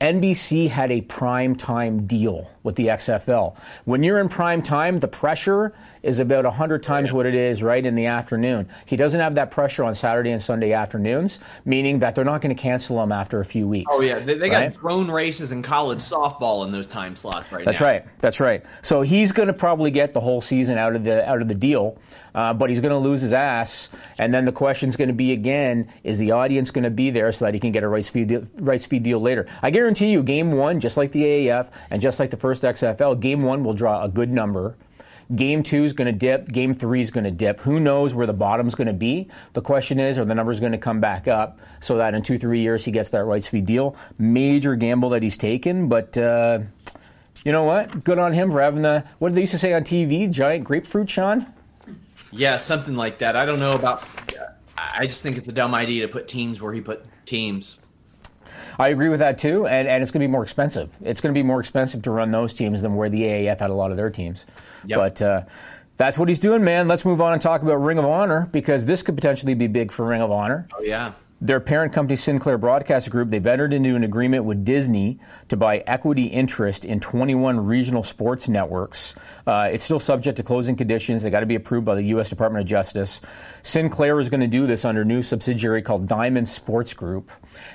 NBC 0.00 0.68
had 0.68 0.92
a 0.92 1.00
prime 1.00 1.56
time 1.56 2.06
deal 2.06 2.50
with 2.62 2.76
the 2.76 2.86
XFL. 2.88 3.56
When 3.84 4.02
you're 4.02 4.20
in 4.20 4.28
prime 4.28 4.62
time, 4.62 5.00
the 5.00 5.08
pressure 5.08 5.74
is 6.02 6.20
about 6.20 6.44
100 6.44 6.82
times 6.82 7.12
what 7.12 7.26
it 7.26 7.34
is 7.34 7.62
right 7.62 7.84
in 7.84 7.94
the 7.94 8.06
afternoon. 8.06 8.68
He 8.86 8.96
doesn't 8.96 9.18
have 9.18 9.34
that 9.34 9.50
pressure 9.50 9.82
on 9.82 9.94
Saturday 9.94 10.30
and 10.30 10.42
Sunday 10.42 10.72
afternoons, 10.72 11.40
meaning 11.64 11.98
that 12.00 12.14
they're 12.14 12.24
not 12.24 12.40
going 12.40 12.54
to 12.54 12.60
cancel 12.60 13.02
him 13.02 13.10
after 13.10 13.40
a 13.40 13.44
few 13.44 13.66
weeks. 13.66 13.90
Oh 13.92 14.00
yeah, 14.00 14.18
they, 14.20 14.34
they 14.38 14.48
got 14.48 14.60
right? 14.60 14.74
drone 14.74 15.10
races 15.10 15.50
and 15.50 15.64
college 15.64 16.00
softball 16.00 16.64
in 16.64 16.72
those 16.72 16.86
time 16.86 17.16
slots 17.16 17.50
right 17.50 17.60
now. 17.60 17.64
That's 17.64 17.80
now. 17.80 17.86
right. 17.86 18.04
That's 18.18 18.40
right. 18.40 18.64
So 18.82 19.02
he's 19.02 19.32
going 19.32 19.48
to 19.48 19.54
probably 19.54 19.90
get 19.90 20.12
the 20.12 20.20
whole 20.20 20.40
season 20.40 20.78
out 20.78 20.94
of 20.94 21.04
the 21.04 21.28
out 21.28 21.42
of 21.42 21.48
the 21.48 21.54
deal, 21.54 21.98
uh, 22.34 22.54
but 22.54 22.70
he's 22.70 22.80
going 22.80 22.92
to 22.92 22.98
lose 22.98 23.20
his 23.20 23.32
ass. 23.32 23.88
And 24.18 24.32
then 24.32 24.44
the 24.44 24.52
question's 24.52 24.96
going 24.96 25.08
to 25.08 25.14
be 25.14 25.32
again: 25.32 25.90
Is 26.04 26.18
the 26.18 26.32
audience 26.32 26.70
going 26.70 26.84
to 26.84 26.90
be 26.90 27.10
there 27.10 27.32
so 27.32 27.44
that 27.44 27.54
he 27.54 27.60
can 27.60 27.72
get 27.72 27.82
a 27.82 27.88
rights 27.88 28.08
fee 28.08 28.24
deal, 28.24 28.46
rights 28.56 28.86
fee 28.86 28.98
deal 28.98 29.20
later? 29.20 29.46
I 29.62 29.70
guarantee 29.70 30.10
you, 30.10 30.22
Game 30.22 30.52
One, 30.52 30.80
just 30.80 30.96
like 30.96 31.12
the 31.12 31.22
AAF 31.22 31.70
and 31.90 32.02
just 32.02 32.18
like 32.20 32.30
the 32.30 32.36
first 32.36 32.62
XFL, 32.62 33.20
Game 33.20 33.42
One 33.42 33.64
will 33.64 33.74
draw 33.74 34.02
a 34.02 34.08
good 34.08 34.30
number. 34.30 34.76
Game 35.34 35.62
two 35.62 35.84
is 35.84 35.92
going 35.92 36.06
to 36.06 36.12
dip. 36.12 36.48
Game 36.48 36.74
three 36.74 37.00
is 37.00 37.10
going 37.10 37.24
to 37.24 37.30
dip. 37.30 37.60
Who 37.60 37.80
knows 37.80 38.14
where 38.14 38.26
the 38.26 38.32
bottom's 38.32 38.74
going 38.74 38.86
to 38.86 38.94
be? 38.94 39.28
The 39.52 39.60
question 39.60 40.00
is, 40.00 40.18
are 40.18 40.24
the 40.24 40.34
numbers 40.34 40.58
going 40.58 40.72
to 40.72 40.78
come 40.78 41.00
back 41.00 41.28
up 41.28 41.58
so 41.80 41.98
that 41.98 42.14
in 42.14 42.22
two, 42.22 42.38
three 42.38 42.60
years 42.60 42.86
he 42.86 42.92
gets 42.92 43.10
that 43.10 43.24
rights 43.24 43.46
fee 43.46 43.60
deal? 43.60 43.94
Major 44.16 44.74
gamble 44.74 45.10
that 45.10 45.22
he's 45.22 45.36
taken, 45.36 45.88
but 45.88 46.16
uh, 46.16 46.60
you 47.44 47.52
know 47.52 47.64
what? 47.64 48.04
Good 48.04 48.18
on 48.18 48.32
him 48.32 48.50
for 48.50 48.62
having 48.62 48.82
the 48.82 49.04
what 49.18 49.28
did 49.28 49.34
they 49.36 49.42
used 49.42 49.52
to 49.52 49.58
say 49.58 49.74
on 49.74 49.82
TV? 49.82 50.30
Giant 50.30 50.64
grapefruit, 50.64 51.10
Sean. 51.10 51.46
Yeah, 52.30 52.56
something 52.56 52.94
like 52.94 53.18
that. 53.18 53.36
I 53.36 53.44
don't 53.44 53.60
know 53.60 53.72
about. 53.72 54.04
I 54.76 55.06
just 55.06 55.22
think 55.22 55.36
it's 55.36 55.48
a 55.48 55.52
dumb 55.52 55.74
idea 55.74 56.06
to 56.06 56.12
put 56.12 56.28
teams 56.28 56.60
where 56.60 56.72
he 56.72 56.80
put 56.80 57.04
teams. 57.26 57.80
I 58.78 58.88
agree 58.88 59.08
with 59.08 59.18
that 59.18 59.38
too, 59.38 59.66
and, 59.66 59.88
and 59.88 60.02
it's 60.02 60.10
going 60.10 60.20
to 60.20 60.26
be 60.26 60.30
more 60.30 60.42
expensive. 60.42 60.90
It's 61.02 61.20
going 61.20 61.34
to 61.34 61.38
be 61.38 61.42
more 61.42 61.60
expensive 61.60 62.02
to 62.02 62.10
run 62.10 62.30
those 62.30 62.54
teams 62.54 62.82
than 62.82 62.94
where 62.94 63.08
the 63.08 63.22
AAF 63.22 63.58
had 63.58 63.70
a 63.70 63.74
lot 63.74 63.90
of 63.90 63.96
their 63.96 64.10
teams. 64.10 64.46
Yep. 64.86 64.98
But 64.98 65.22
uh, 65.22 65.42
that's 65.96 66.16
what 66.16 66.28
he's 66.28 66.38
doing, 66.38 66.62
man. 66.62 66.86
Let's 66.86 67.04
move 67.04 67.20
on 67.20 67.32
and 67.32 67.42
talk 67.42 67.62
about 67.62 67.76
Ring 67.76 67.98
of 67.98 68.04
Honor 68.04 68.48
because 68.52 68.86
this 68.86 69.02
could 69.02 69.16
potentially 69.16 69.54
be 69.54 69.66
big 69.66 69.90
for 69.90 70.06
Ring 70.06 70.22
of 70.22 70.30
Honor. 70.30 70.68
Oh 70.72 70.82
yeah. 70.82 71.12
Their 71.40 71.60
parent 71.60 71.92
company, 71.92 72.16
Sinclair 72.16 72.58
Broadcast 72.58 73.10
Group, 73.10 73.30
they've 73.30 73.46
entered 73.46 73.72
into 73.72 73.94
an 73.94 74.02
agreement 74.02 74.44
with 74.44 74.64
Disney 74.64 75.20
to 75.46 75.56
buy 75.56 75.84
equity 75.86 76.24
interest 76.24 76.84
in 76.84 76.98
21 76.98 77.64
regional 77.64 78.02
sports 78.02 78.48
networks. 78.48 79.14
Uh, 79.46 79.68
it's 79.72 79.84
still 79.84 80.00
subject 80.00 80.38
to 80.38 80.42
closing 80.42 80.74
conditions. 80.74 81.22
They 81.22 81.30
got 81.30 81.40
to 81.40 81.46
be 81.46 81.54
approved 81.54 81.86
by 81.86 81.94
the 81.94 82.02
U.S. 82.06 82.28
Department 82.28 82.62
of 82.64 82.68
Justice. 82.68 83.20
Sinclair 83.62 84.18
is 84.18 84.28
going 84.28 84.40
to 84.40 84.48
do 84.48 84.66
this 84.66 84.84
under 84.84 85.02
a 85.02 85.04
new 85.04 85.22
subsidiary 85.22 85.80
called 85.80 86.08
Diamond 86.08 86.48
Sports 86.48 86.92
Group. 86.92 87.30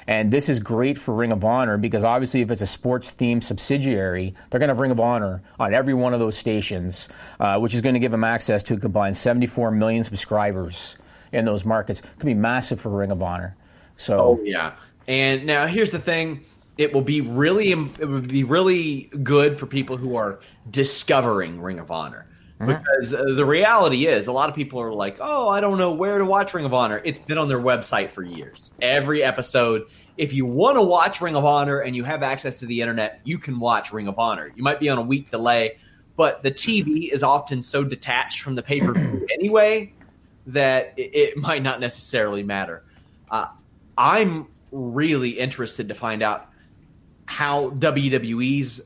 And 0.07 0.29
this 0.29 0.49
is 0.49 0.59
great 0.59 0.97
for 0.97 1.13
Ring 1.13 1.31
of 1.31 1.45
Honor 1.45 1.77
because 1.77 2.03
obviously, 2.03 2.41
if 2.41 2.51
it's 2.51 2.61
a 2.61 2.67
sports 2.67 3.13
themed 3.13 3.43
subsidiary, 3.43 4.35
they're 4.49 4.59
going 4.59 4.67
to 4.67 4.73
have 4.73 4.81
Ring 4.81 4.91
of 4.91 4.99
Honor 4.99 5.41
on 5.57 5.73
every 5.73 5.93
one 5.93 6.13
of 6.13 6.19
those 6.19 6.37
stations, 6.37 7.07
uh, 7.39 7.57
which 7.59 7.73
is 7.73 7.79
going 7.79 7.93
to 7.93 7.99
give 7.99 8.11
them 8.11 8.25
access 8.25 8.61
to 8.63 8.73
a 8.73 8.77
combined 8.77 9.15
74 9.15 9.71
million 9.71 10.03
subscribers 10.03 10.97
in 11.33 11.45
those 11.45 11.65
markets. 11.65 12.01
Could 12.01 12.25
be 12.25 12.33
massive 12.33 12.79
for 12.79 12.89
Ring 12.89 13.11
of 13.11 13.21
Honor. 13.21 13.55
So 13.97 14.19
Oh 14.19 14.39
yeah. 14.43 14.73
And 15.07 15.45
now 15.45 15.67
here's 15.67 15.89
the 15.89 15.99
thing: 15.99 16.45
it 16.77 16.93
will 16.93 17.01
be 17.01 17.21
really 17.21 17.71
it 17.71 18.07
would 18.07 18.29
be 18.29 18.43
really 18.43 19.09
good 19.21 19.57
for 19.57 19.65
people 19.65 19.97
who 19.97 20.15
are 20.15 20.39
discovering 20.69 21.61
Ring 21.61 21.79
of 21.79 21.91
Honor. 21.91 22.27
Because 22.59 23.13
uh, 23.13 23.23
the 23.35 23.43
reality 23.43 24.05
is, 24.05 24.27
a 24.27 24.31
lot 24.31 24.47
of 24.47 24.55
people 24.55 24.79
are 24.79 24.93
like, 24.93 25.17
"Oh, 25.19 25.49
I 25.49 25.59
don't 25.59 25.77
know 25.77 25.91
where 25.91 26.17
to 26.17 26.23
watch 26.23 26.53
Ring 26.53 26.63
of 26.63 26.73
Honor." 26.73 27.01
It's 27.03 27.19
been 27.19 27.37
on 27.37 27.49
their 27.49 27.59
website 27.59 28.09
for 28.09 28.23
years. 28.23 28.71
Every 28.79 29.21
episode 29.21 29.87
if 30.17 30.33
you 30.33 30.45
want 30.45 30.77
to 30.77 30.81
watch 30.81 31.21
Ring 31.21 31.35
of 31.35 31.45
Honor 31.45 31.79
and 31.79 31.95
you 31.95 32.03
have 32.03 32.23
access 32.23 32.59
to 32.59 32.65
the 32.65 32.81
internet, 32.81 33.19
you 33.23 33.37
can 33.37 33.59
watch 33.59 33.91
Ring 33.91 34.07
of 34.07 34.19
Honor. 34.19 34.51
You 34.55 34.63
might 34.63 34.79
be 34.79 34.89
on 34.89 34.97
a 34.97 35.01
week 35.01 35.31
delay, 35.31 35.77
but 36.15 36.43
the 36.43 36.51
TV 36.51 37.11
is 37.11 37.23
often 37.23 37.61
so 37.61 37.83
detached 37.83 38.41
from 38.41 38.55
the 38.55 38.61
pay 38.61 38.79
per 38.79 38.93
view 38.93 39.25
anyway 39.33 39.91
that 40.47 40.93
it, 40.97 41.37
might 41.37 41.63
not 41.63 41.79
necessarily 41.79 42.43
matter. 42.43 42.83
Uh, 43.29 43.47
I'm 43.97 44.47
really 44.71 45.31
interested 45.31 45.87
to 45.89 45.93
find 45.93 46.23
out 46.23 46.49
how 47.25 47.69
WWE's 47.71 48.81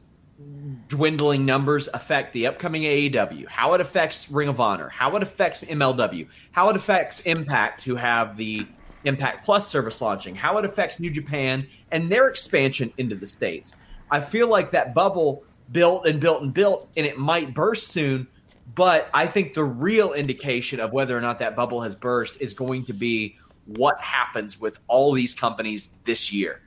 dwindling 0.87 1.45
numbers 1.45 1.89
affect 1.93 2.33
the 2.33 2.47
upcoming 2.47 2.83
AEW, 2.83 3.47
how 3.47 3.73
it 3.73 3.81
affects 3.81 4.29
Ring 4.29 4.47
of 4.47 4.59
Honor, 4.59 4.89
how 4.89 5.15
it 5.15 5.23
affects 5.23 5.63
MLW, 5.63 6.27
how 6.51 6.69
it 6.69 6.75
affects 6.75 7.19
Impact, 7.21 7.81
who 7.83 7.95
have 7.95 8.37
the 8.37 8.65
Impact 9.03 9.45
Plus 9.45 9.67
service 9.67 10.01
launching, 10.01 10.35
how 10.35 10.57
it 10.57 10.65
affects 10.65 10.99
New 10.99 11.09
Japan 11.09 11.65
and 11.91 12.09
their 12.09 12.27
expansion 12.27 12.93
into 12.97 13.15
the 13.15 13.27
States. 13.27 13.73
I 14.11 14.19
feel 14.19 14.47
like 14.47 14.71
that 14.71 14.93
bubble 14.93 15.43
built 15.71 16.07
and 16.07 16.19
built 16.19 16.43
and 16.43 16.53
built, 16.53 16.87
and 16.95 17.05
it 17.05 17.17
might 17.17 17.53
burst 17.53 17.87
soon. 17.87 18.27
But 18.73 19.09
I 19.13 19.27
think 19.27 19.53
the 19.53 19.63
real 19.63 20.13
indication 20.13 20.79
of 20.79 20.91
whether 20.91 21.17
or 21.17 21.21
not 21.21 21.39
that 21.39 21.55
bubble 21.55 21.81
has 21.81 21.95
burst 21.95 22.41
is 22.41 22.53
going 22.53 22.85
to 22.85 22.93
be 22.93 23.37
what 23.65 23.99
happens 24.01 24.59
with 24.59 24.79
all 24.87 25.13
these 25.13 25.33
companies 25.33 25.89
this 26.05 26.31
year. 26.31 26.61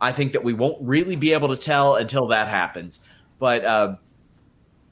I 0.00 0.12
think 0.12 0.32
that 0.32 0.44
we 0.44 0.52
won't 0.52 0.78
really 0.80 1.16
be 1.16 1.32
able 1.32 1.48
to 1.48 1.56
tell 1.56 1.96
until 1.96 2.28
that 2.28 2.48
happens. 2.48 3.00
But 3.38 3.64
uh, 3.64 3.96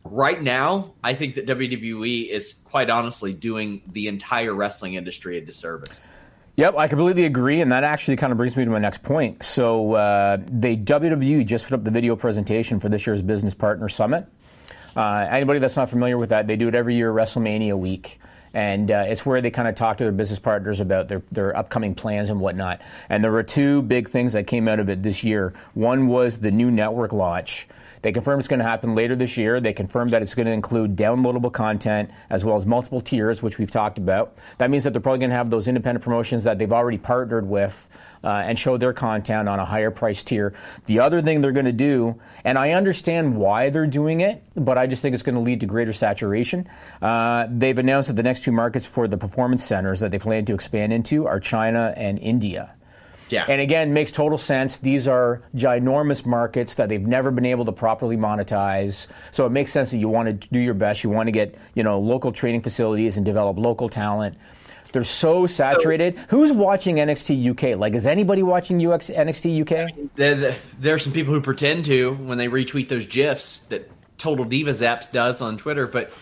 right 0.04 0.40
now, 0.40 0.94
I 1.02 1.14
think 1.14 1.34
that 1.34 1.46
WWE 1.46 2.28
is 2.28 2.54
quite 2.64 2.90
honestly 2.90 3.32
doing 3.32 3.82
the 3.86 4.08
entire 4.08 4.54
wrestling 4.54 4.94
industry 4.94 5.38
a 5.38 5.40
disservice. 5.40 6.00
Yep, 6.56 6.76
I 6.76 6.86
completely 6.86 7.24
agree, 7.24 7.60
and 7.60 7.72
that 7.72 7.82
actually 7.82 8.16
kind 8.16 8.30
of 8.30 8.36
brings 8.36 8.56
me 8.56 8.64
to 8.64 8.70
my 8.70 8.78
next 8.78 9.02
point. 9.02 9.42
So, 9.42 9.94
uh, 9.94 10.36
the 10.46 10.76
WWE 10.76 11.44
just 11.44 11.66
put 11.66 11.74
up 11.74 11.84
the 11.84 11.90
video 11.90 12.14
presentation 12.14 12.78
for 12.78 12.88
this 12.88 13.06
year's 13.06 13.22
Business 13.22 13.54
Partner 13.54 13.88
Summit. 13.88 14.26
Uh, 14.96 15.26
anybody 15.30 15.58
that's 15.58 15.76
not 15.76 15.90
familiar 15.90 16.16
with 16.16 16.30
that, 16.30 16.46
they 16.46 16.56
do 16.56 16.68
it 16.68 16.74
every 16.74 16.94
year, 16.94 17.12
WrestleMania 17.12 17.78
week 17.78 18.20
and 18.54 18.88
uh, 18.92 19.04
it's 19.08 19.26
where 19.26 19.42
they 19.42 19.50
kind 19.50 19.66
of 19.66 19.74
talk 19.74 19.98
to 19.98 20.04
their 20.04 20.12
business 20.12 20.38
partners 20.38 20.78
about 20.78 21.08
their, 21.08 21.22
their 21.32 21.54
upcoming 21.56 21.94
plans 21.94 22.30
and 22.30 22.40
whatnot. 22.40 22.80
And 23.08 23.22
there 23.22 23.32
were 23.32 23.42
two 23.42 23.82
big 23.82 24.08
things 24.08 24.32
that 24.34 24.46
came 24.46 24.68
out 24.68 24.78
of 24.78 24.88
it 24.88 25.02
this 25.02 25.24
year. 25.24 25.52
One 25.74 26.06
was 26.06 26.38
the 26.38 26.52
new 26.52 26.70
network 26.70 27.12
launch, 27.12 27.66
they 28.04 28.12
confirmed 28.12 28.40
it's 28.40 28.48
going 28.48 28.58
to 28.58 28.66
happen 28.66 28.94
later 28.94 29.16
this 29.16 29.38
year. 29.38 29.60
They 29.60 29.72
confirmed 29.72 30.12
that 30.12 30.20
it's 30.20 30.34
going 30.34 30.44
to 30.44 30.52
include 30.52 30.94
downloadable 30.94 31.50
content 31.50 32.10
as 32.28 32.44
well 32.44 32.54
as 32.54 32.66
multiple 32.66 33.00
tiers, 33.00 33.42
which 33.42 33.56
we've 33.56 33.70
talked 33.70 33.96
about. 33.96 34.36
That 34.58 34.68
means 34.68 34.84
that 34.84 34.92
they're 34.92 35.00
probably 35.00 35.20
going 35.20 35.30
to 35.30 35.36
have 35.36 35.48
those 35.48 35.68
independent 35.68 36.04
promotions 36.04 36.44
that 36.44 36.58
they've 36.58 36.70
already 36.70 36.98
partnered 36.98 37.48
with 37.48 37.88
uh, 38.22 38.28
and 38.28 38.58
show 38.58 38.76
their 38.76 38.92
content 38.92 39.48
on 39.48 39.58
a 39.58 39.64
higher 39.64 39.90
price 39.90 40.22
tier. 40.22 40.52
The 40.84 41.00
other 41.00 41.22
thing 41.22 41.40
they're 41.40 41.52
going 41.52 41.64
to 41.64 41.72
do, 41.72 42.20
and 42.44 42.58
I 42.58 42.72
understand 42.72 43.38
why 43.38 43.70
they're 43.70 43.86
doing 43.86 44.20
it, 44.20 44.42
but 44.54 44.76
I 44.76 44.86
just 44.86 45.00
think 45.00 45.14
it's 45.14 45.22
going 45.22 45.36
to 45.36 45.40
lead 45.40 45.60
to 45.60 45.66
greater 45.66 45.94
saturation. 45.94 46.68
Uh, 47.00 47.46
they've 47.50 47.78
announced 47.78 48.08
that 48.08 48.16
the 48.16 48.22
next 48.22 48.44
two 48.44 48.52
markets 48.52 48.84
for 48.84 49.08
the 49.08 49.16
performance 49.16 49.64
centers 49.64 50.00
that 50.00 50.10
they 50.10 50.18
plan 50.18 50.44
to 50.44 50.52
expand 50.52 50.92
into 50.92 51.26
are 51.26 51.40
China 51.40 51.94
and 51.96 52.18
India. 52.18 52.74
Yeah. 53.30 53.46
And 53.48 53.60
again, 53.60 53.92
makes 53.92 54.12
total 54.12 54.38
sense. 54.38 54.76
These 54.76 55.08
are 55.08 55.42
ginormous 55.54 56.26
markets 56.26 56.74
that 56.74 56.88
they've 56.88 57.00
never 57.00 57.30
been 57.30 57.46
able 57.46 57.64
to 57.64 57.72
properly 57.72 58.16
monetize. 58.16 59.06
So 59.30 59.46
it 59.46 59.50
makes 59.50 59.72
sense 59.72 59.90
that 59.90 59.98
you 59.98 60.08
want 60.08 60.40
to 60.40 60.48
do 60.48 60.60
your 60.60 60.74
best. 60.74 61.04
You 61.04 61.10
want 61.10 61.28
to 61.28 61.32
get, 61.32 61.54
you 61.74 61.82
know, 61.82 61.98
local 61.98 62.32
training 62.32 62.62
facilities 62.62 63.16
and 63.16 63.24
develop 63.24 63.58
local 63.58 63.88
talent. 63.88 64.36
They're 64.92 65.02
so 65.02 65.48
saturated. 65.48 66.14
So, 66.16 66.22
Who's 66.28 66.52
watching 66.52 66.96
NXT 66.96 67.50
UK? 67.50 67.76
Like, 67.76 67.94
is 67.94 68.06
anybody 68.06 68.44
watching 68.44 68.76
UX, 68.86 69.10
NXT 69.10 69.62
UK? 69.62 70.08
There, 70.14 70.54
there 70.78 70.94
are 70.94 70.98
some 71.00 71.12
people 71.12 71.34
who 71.34 71.40
pretend 71.40 71.84
to 71.86 72.12
when 72.12 72.38
they 72.38 72.46
retweet 72.46 72.88
those 72.88 73.04
GIFs 73.04 73.62
that 73.70 73.90
Total 74.18 74.44
Divas 74.44 74.86
apps 74.86 75.10
does 75.10 75.42
on 75.42 75.58
Twitter, 75.58 75.88
but 75.88 76.12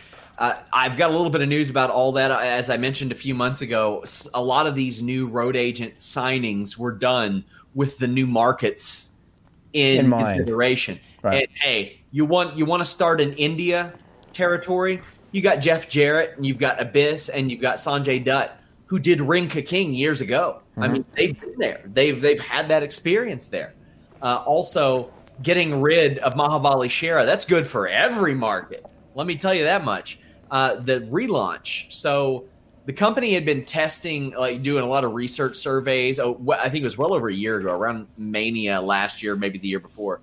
uh, 0.43 0.61
I've 0.73 0.97
got 0.97 1.11
a 1.11 1.13
little 1.13 1.31
bit 1.31 1.41
of 1.41 1.49
news 1.49 1.71
about 1.71 1.89
all 1.89 2.11
that. 2.13 2.33
As 2.33 2.69
I 2.69 2.77
mentioned 2.77 3.13
a 3.13 3.15
few 3.15 3.33
months 3.33 3.61
ago, 3.61 4.03
a 4.35 4.43
lot 4.43 4.67
of 4.67 4.75
these 4.75 5.01
new 5.01 5.29
road 5.29 5.55
agent 5.55 6.01
signings 6.01 6.77
were 6.77 6.91
done 6.91 7.45
with 7.77 7.97
the 7.99 8.09
new 8.09 8.27
markets 8.27 9.13
in, 9.73 10.07
in 10.07 10.11
consideration. 10.11 10.99
Right. 11.23 11.43
And 11.43 11.49
hey, 11.61 12.01
you 12.11 12.25
want 12.25 12.59
you 12.59 12.65
want 12.65 12.81
to 12.83 12.85
start 12.85 13.21
in 13.21 13.35
India 13.35 13.93
territory? 14.33 15.01
You 15.31 15.43
got 15.43 15.61
Jeff 15.61 15.89
Jarrett, 15.89 16.37
and 16.37 16.45
you've 16.45 16.59
got 16.59 16.81
Abyss, 16.81 17.29
and 17.29 17.49
you've 17.49 17.61
got 17.61 17.77
Sanjay 17.77 18.23
Dutt, 18.23 18.61
who 18.87 18.99
did 18.99 19.21
Ring 19.21 19.47
King 19.47 19.95
years 19.95 20.21
ago. 20.21 20.61
Mm-hmm. 20.73 20.83
I 20.83 20.89
mean, 20.89 21.05
they've 21.17 21.41
been 21.41 21.55
there. 21.59 21.83
They've 21.87 22.21
they've 22.21 22.41
had 22.41 22.67
that 22.67 22.83
experience 22.83 23.47
there. 23.47 23.75
Uh, 24.21 24.43
also, 24.45 25.13
getting 25.41 25.81
rid 25.81 26.19
of 26.19 26.35
Mahabali 26.35 26.91
Shera, 26.91 27.25
that's 27.25 27.45
good 27.45 27.65
for 27.65 27.87
every 27.87 28.35
market. 28.35 28.85
Let 29.15 29.29
me 29.29 29.37
tell 29.37 29.55
you 29.55 29.63
that 29.65 29.85
much 29.85 30.19
uh, 30.53 30.77
the 30.77 31.01
relaunch. 31.11 31.91
So 31.91 32.45
the 32.85 32.93
company 32.93 33.33
had 33.33 33.45
been 33.45 33.65
testing, 33.65 34.33
like 34.33 34.63
doing 34.63 34.85
a 34.85 34.87
lot 34.87 35.03
of 35.03 35.15
research 35.15 35.57
surveys. 35.57 36.21
Oh, 36.21 36.41
I 36.57 36.69
think 36.69 36.83
it 36.83 36.87
was 36.87 36.99
well 36.99 37.15
over 37.15 37.29
a 37.29 37.35
year 37.35 37.57
ago, 37.57 37.75
around 37.75 38.07
Mania 38.19 38.81
last 38.81 39.23
year, 39.23 39.35
maybe 39.35 39.59
the 39.59 39.69
year 39.69 39.81
before. 39.81 40.21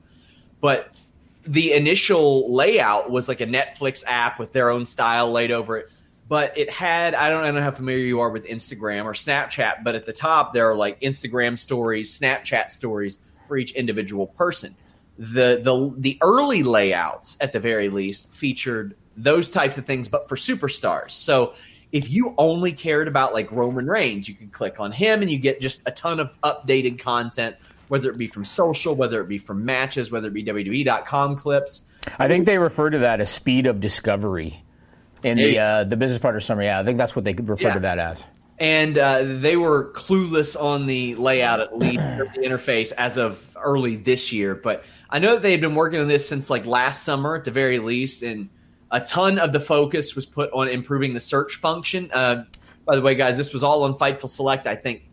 But 0.61 0.95
the 1.43 1.73
initial 1.73 2.53
layout 2.53 3.09
was 3.09 3.27
like 3.27 3.41
a 3.41 3.45
Netflix 3.47 4.03
app 4.05 4.37
with 4.37 4.51
their 4.51 4.69
own 4.69 4.85
style 4.85 5.31
laid 5.31 5.51
over 5.51 5.77
it. 5.77 5.91
But 6.27 6.55
it 6.55 6.69
had, 6.69 7.15
I 7.15 7.31
don't, 7.31 7.43
I 7.43 7.47
don't 7.47 7.55
know 7.55 7.63
how 7.63 7.71
familiar 7.71 8.05
you 8.05 8.19
are 8.19 8.29
with 8.29 8.45
Instagram 8.45 9.05
or 9.05 9.13
Snapchat, 9.13 9.83
but 9.83 9.95
at 9.95 10.05
the 10.05 10.13
top 10.13 10.53
there 10.53 10.69
are 10.69 10.75
like 10.75 11.01
Instagram 11.01 11.57
stories, 11.57 12.19
Snapchat 12.19 12.69
stories 12.69 13.17
for 13.47 13.57
each 13.57 13.71
individual 13.71 14.27
person. 14.27 14.75
The, 15.17 15.59
the, 15.63 15.91
the 15.97 16.19
early 16.21 16.61
layouts, 16.61 17.35
at 17.41 17.51
the 17.51 17.59
very 17.59 17.89
least, 17.89 18.31
featured 18.31 18.95
those 19.23 19.49
types 19.49 19.77
of 19.77 19.85
things, 19.85 20.07
but 20.07 20.29
for 20.29 20.35
superstars. 20.35 21.11
So 21.11 21.53
if 21.91 22.09
you 22.09 22.33
only 22.37 22.71
cared 22.71 23.07
about 23.07 23.33
like 23.33 23.51
Roman 23.51 23.87
Reigns, 23.87 24.29
you 24.29 24.35
could 24.35 24.51
click 24.51 24.79
on 24.79 24.91
him 24.91 25.21
and 25.21 25.31
you 25.31 25.37
get 25.37 25.61
just 25.61 25.81
a 25.85 25.91
ton 25.91 26.19
of 26.19 26.39
updated 26.41 26.99
content, 26.99 27.55
whether 27.87 28.09
it 28.09 28.17
be 28.17 28.27
from 28.27 28.45
social, 28.45 28.95
whether 28.95 29.21
it 29.21 29.27
be 29.27 29.37
from 29.37 29.65
matches, 29.65 30.11
whether 30.11 30.27
it 30.27 30.33
be 30.33 30.43
WWE.com 30.43 31.35
clips. 31.35 31.83
I 32.17 32.27
think 32.27 32.45
they 32.45 32.57
refer 32.57 32.89
to 32.89 32.99
that 32.99 33.21
as 33.21 33.29
speed 33.29 33.67
of 33.67 33.81
discovery 33.81 34.63
in 35.23 35.37
the 35.37 35.59
uh, 35.59 35.83
the 35.83 35.97
business 35.97 36.19
partner 36.19 36.39
summary. 36.39 36.65
Yeah, 36.65 36.79
I 36.79 36.85
think 36.85 36.97
that's 36.97 37.15
what 37.15 37.25
they 37.25 37.33
refer 37.33 37.67
yeah. 37.67 37.73
to 37.73 37.79
that 37.81 37.99
as. 37.99 38.23
And 38.59 38.97
uh, 38.97 39.23
they 39.23 39.55
were 39.55 39.91
clueless 39.93 40.61
on 40.61 40.85
the 40.85 41.15
layout, 41.15 41.61
at 41.61 41.77
least 41.77 42.03
of 42.03 42.33
the 42.33 42.41
interface, 42.41 42.91
as 42.97 43.17
of 43.17 43.57
early 43.57 43.95
this 43.95 44.33
year. 44.33 44.53
But 44.53 44.83
I 45.09 45.19
know 45.19 45.35
that 45.35 45.41
they 45.41 45.51
had 45.51 45.61
been 45.61 45.75
working 45.75 46.01
on 46.01 46.09
this 46.09 46.27
since 46.27 46.49
like 46.49 46.65
last 46.65 47.03
summer, 47.03 47.35
at 47.37 47.45
the 47.45 47.51
very 47.51 47.79
least, 47.79 48.21
and 48.21 48.49
a 48.91 48.99
ton 49.01 49.37
of 49.37 49.51
the 49.51 49.59
focus 49.59 50.15
was 50.15 50.25
put 50.25 50.51
on 50.51 50.67
improving 50.67 51.13
the 51.13 51.19
search 51.19 51.55
function. 51.55 52.09
Uh, 52.11 52.45
by 52.85 52.95
the 52.95 53.01
way, 53.01 53.15
guys, 53.15 53.37
this 53.37 53.53
was 53.53 53.63
all 53.63 53.83
on 53.83 53.93
Fightful 53.93 54.29
Select, 54.29 54.65
I 54.65 54.75
think, 54.75 55.03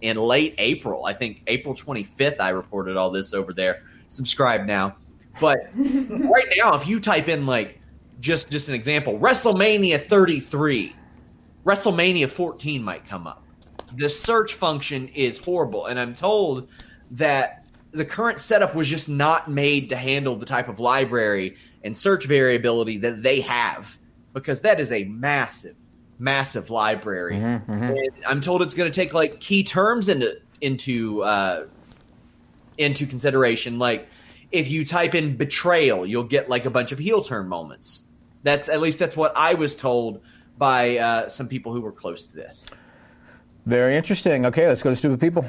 in 0.00 0.16
late 0.16 0.54
April. 0.58 1.04
I 1.04 1.12
think 1.12 1.42
April 1.46 1.74
25th, 1.74 2.40
I 2.40 2.50
reported 2.50 2.96
all 2.96 3.10
this 3.10 3.34
over 3.34 3.52
there. 3.52 3.82
Subscribe 4.08 4.64
now. 4.64 4.96
But 5.40 5.58
right 5.76 6.46
now, 6.56 6.74
if 6.74 6.86
you 6.86 6.98
type 6.98 7.28
in, 7.28 7.44
like, 7.44 7.80
just, 8.20 8.50
just 8.50 8.68
an 8.68 8.74
example, 8.74 9.18
WrestleMania 9.18 10.06
33, 10.08 10.96
WrestleMania 11.64 12.28
14 12.28 12.82
might 12.82 13.04
come 13.04 13.26
up. 13.26 13.44
The 13.94 14.08
search 14.08 14.54
function 14.54 15.08
is 15.08 15.36
horrible. 15.36 15.86
And 15.86 16.00
I'm 16.00 16.14
told 16.14 16.68
that 17.10 17.66
the 17.90 18.04
current 18.04 18.40
setup 18.40 18.74
was 18.74 18.88
just 18.88 19.08
not 19.08 19.50
made 19.50 19.88
to 19.90 19.96
handle 19.96 20.36
the 20.36 20.46
type 20.46 20.68
of 20.68 20.80
library 20.80 21.56
and 21.86 21.96
search 21.96 22.26
variability 22.26 22.98
that 22.98 23.22
they 23.22 23.40
have 23.40 23.96
because 24.34 24.60
that 24.62 24.80
is 24.80 24.92
a 24.92 25.04
massive, 25.04 25.76
massive 26.18 26.68
library. 26.68 27.36
Mm-hmm, 27.36 27.72
mm-hmm. 27.72 28.22
I'm 28.26 28.40
told 28.40 28.60
it's 28.60 28.74
going 28.74 28.90
to 28.90 28.94
take 28.94 29.14
like 29.14 29.40
key 29.40 29.64
terms 29.64 30.08
into 30.08 30.38
into 30.60 31.22
uh, 31.22 31.66
into 32.76 33.06
consideration. 33.06 33.78
Like 33.78 34.08
if 34.52 34.68
you 34.68 34.84
type 34.84 35.14
in 35.14 35.36
betrayal, 35.36 36.04
you'll 36.04 36.24
get 36.24 36.48
like 36.48 36.66
a 36.66 36.70
bunch 36.70 36.92
of 36.92 36.98
heel 36.98 37.22
turn 37.22 37.48
moments. 37.48 38.02
That's 38.42 38.68
at 38.68 38.80
least 38.80 38.98
that's 38.98 39.16
what 39.16 39.32
I 39.36 39.54
was 39.54 39.76
told 39.76 40.20
by 40.58 40.98
uh, 40.98 41.28
some 41.28 41.48
people 41.48 41.72
who 41.72 41.80
were 41.80 41.92
close 41.92 42.26
to 42.26 42.36
this. 42.36 42.66
Very 43.64 43.96
interesting. 43.96 44.46
Okay, 44.46 44.66
let's 44.68 44.82
go 44.82 44.90
to 44.90 44.96
stupid 44.96 45.20
people. 45.20 45.48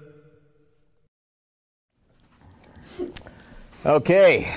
Okay. 3.85 4.47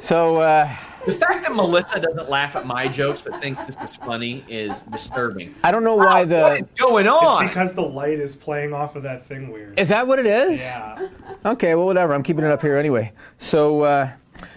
So, 0.00 0.36
uh, 0.36 0.68
The 1.06 1.12
fact 1.12 1.44
that 1.44 1.54
Melissa 1.54 2.00
doesn't 2.00 2.28
laugh 2.28 2.56
at 2.56 2.66
my 2.66 2.88
jokes 2.88 3.22
but 3.22 3.40
thinks 3.40 3.66
this 3.66 3.76
is 3.82 3.96
funny 3.96 4.44
is 4.48 4.82
disturbing. 4.84 5.54
I 5.62 5.70
don't 5.70 5.84
know 5.84 5.96
why 5.96 6.24
Wow, 6.24 6.42
what 6.42 6.52
is 6.56 6.60
the. 6.62 6.68
going 6.76 7.06
on? 7.06 7.44
It's 7.44 7.50
because 7.54 7.72
the 7.72 7.82
light 7.82 8.18
is 8.18 8.34
playing 8.34 8.72
off 8.74 8.96
of 8.96 9.02
that 9.04 9.26
thing 9.26 9.50
weird. 9.50 9.78
Is 9.78 9.88
that 9.88 10.06
what 10.06 10.18
it 10.18 10.26
is? 10.26 10.62
Yeah. 10.64 11.08
Okay, 11.46 11.74
well, 11.74 11.86
whatever. 11.86 12.14
I'm 12.14 12.22
keeping 12.22 12.44
it 12.44 12.50
up 12.50 12.60
here 12.62 12.76
anyway. 12.76 13.12
So, 13.38 13.82
uh, 13.82 14.10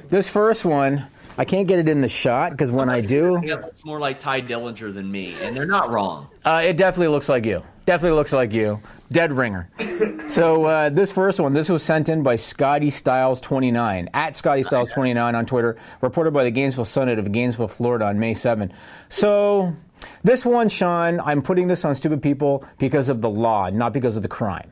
this 0.09 0.29
first 0.29 0.65
one, 0.65 1.05
I 1.37 1.45
can't 1.45 1.67
get 1.67 1.79
it 1.79 1.87
in 1.87 2.01
the 2.01 2.09
shot 2.09 2.51
because 2.51 2.71
when 2.71 2.89
I 2.89 3.01
do, 3.01 3.37
It 3.37 3.49
looks 3.61 3.85
more 3.85 3.99
like 3.99 4.17
Tye 4.19 4.41
Dillinger 4.41 4.93
than 4.93 5.09
me, 5.11 5.35
and 5.41 5.55
they're 5.55 5.65
not 5.67 5.89
wrong. 5.91 6.27
uh, 6.45 6.61
it 6.63 6.77
definitely 6.77 7.09
looks 7.09 7.29
like 7.29 7.45
you. 7.45 7.63
Definitely 7.85 8.17
looks 8.17 8.33
like 8.33 8.51
you. 8.53 8.79
Dead 9.11 9.31
ringer. 9.31 9.69
so, 10.27 10.65
uh, 10.65 10.89
this 10.89 11.11
first 11.13 11.39
one, 11.39 11.53
this 11.53 11.69
was 11.69 11.81
sent 11.83 12.09
in 12.09 12.23
by 12.23 12.35
Scotty 12.35 12.87
Styles29, 12.89 14.09
at 14.13 14.35
Scotty 14.35 14.63
Styles29 14.63 15.33
on 15.35 15.45
Twitter, 15.45 15.77
reported 16.01 16.31
by 16.33 16.43
the 16.43 16.51
Gainesville 16.51 16.83
Sun 16.85 17.07
of 17.09 17.31
Gainesville, 17.31 17.69
Florida 17.69 18.05
on 18.05 18.19
May 18.19 18.33
7. 18.33 18.73
So, 19.07 19.73
this 20.23 20.45
one, 20.45 20.67
Sean, 20.69 21.21
I'm 21.21 21.41
putting 21.41 21.67
this 21.67 21.85
on 21.85 21.95
stupid 21.95 22.21
people 22.21 22.65
because 22.79 23.07
of 23.09 23.21
the 23.21 23.29
law, 23.29 23.69
not 23.69 23.93
because 23.93 24.17
of 24.17 24.23
the 24.23 24.27
crime. 24.27 24.71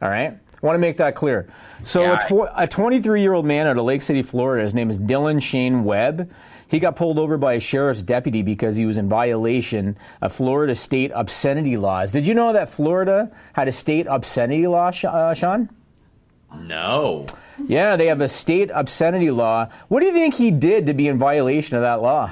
All 0.00 0.08
right? 0.08 0.38
I 0.62 0.66
want 0.66 0.74
to 0.74 0.80
make 0.80 0.98
that 0.98 1.14
clear. 1.14 1.48
So, 1.84 2.02
Yeah, 2.02 2.18
a, 2.22 2.28
tw- 2.28 2.52
a 2.54 2.66
23 2.68 3.22
year 3.22 3.32
old 3.32 3.46
man 3.46 3.66
out 3.66 3.78
of 3.78 3.84
Lake 3.84 4.02
City, 4.02 4.22
Florida, 4.22 4.62
his 4.62 4.74
name 4.74 4.90
is 4.90 4.98
Dylan 5.00 5.42
Shane 5.42 5.84
Webb. 5.84 6.30
He 6.68 6.78
got 6.78 6.94
pulled 6.96 7.18
over 7.18 7.36
by 7.36 7.54
a 7.54 7.60
sheriff's 7.60 8.02
deputy 8.02 8.42
because 8.42 8.76
he 8.76 8.86
was 8.86 8.96
in 8.98 9.08
violation 9.08 9.96
of 10.22 10.32
Florida 10.32 10.74
state 10.74 11.10
obscenity 11.14 11.76
laws. 11.76 12.12
Did 12.12 12.26
you 12.26 12.34
know 12.34 12.52
that 12.52 12.68
Florida 12.68 13.32
had 13.54 13.66
a 13.66 13.72
state 13.72 14.06
obscenity 14.08 14.66
law, 14.66 14.92
uh, 15.04 15.34
Sean? 15.34 15.68
No. 16.62 17.26
Yeah, 17.66 17.96
they 17.96 18.06
have 18.06 18.20
a 18.20 18.28
state 18.28 18.70
obscenity 18.72 19.30
law. 19.30 19.68
What 19.88 20.00
do 20.00 20.06
you 20.06 20.12
think 20.12 20.34
he 20.34 20.50
did 20.50 20.86
to 20.86 20.94
be 20.94 21.08
in 21.08 21.18
violation 21.18 21.76
of 21.76 21.82
that 21.82 22.02
law? 22.02 22.30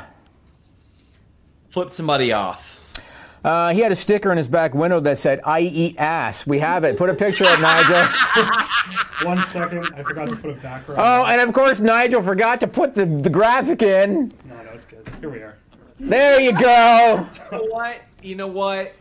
Flip 1.70 1.90
somebody 1.92 2.32
off. 2.32 2.77
Uh, 3.48 3.72
he 3.72 3.80
had 3.80 3.90
a 3.90 3.96
sticker 3.96 4.30
in 4.30 4.36
his 4.36 4.46
back 4.46 4.74
window 4.74 5.00
that 5.00 5.16
said, 5.16 5.40
I 5.42 5.60
eat 5.60 5.96
ass. 5.96 6.46
We 6.46 6.58
have 6.58 6.84
it. 6.84 6.98
Put 6.98 7.08
a 7.08 7.14
picture 7.14 7.46
of 7.46 7.58
Nigel. 7.62 8.06
One 9.26 9.42
second, 9.44 9.90
I 9.96 10.02
forgot 10.02 10.28
to 10.28 10.36
put 10.36 10.50
a 10.50 10.52
background. 10.52 11.00
Oh, 11.02 11.24
and 11.24 11.40
of 11.40 11.54
course, 11.54 11.80
Nigel 11.80 12.20
forgot 12.20 12.60
to 12.60 12.66
put 12.66 12.94
the, 12.94 13.06
the 13.06 13.30
graphic 13.30 13.80
in. 13.80 14.30
No, 14.44 14.62
no, 14.62 14.70
it's 14.72 14.84
good. 14.84 15.10
Here 15.20 15.30
we 15.30 15.38
are. 15.38 15.56
There 15.98 16.38
you 16.42 16.52
go. 16.52 17.26
You 17.50 17.58
know 17.58 17.64
what? 17.64 18.02
You 18.22 18.34
know 18.34 18.46
what? 18.48 18.94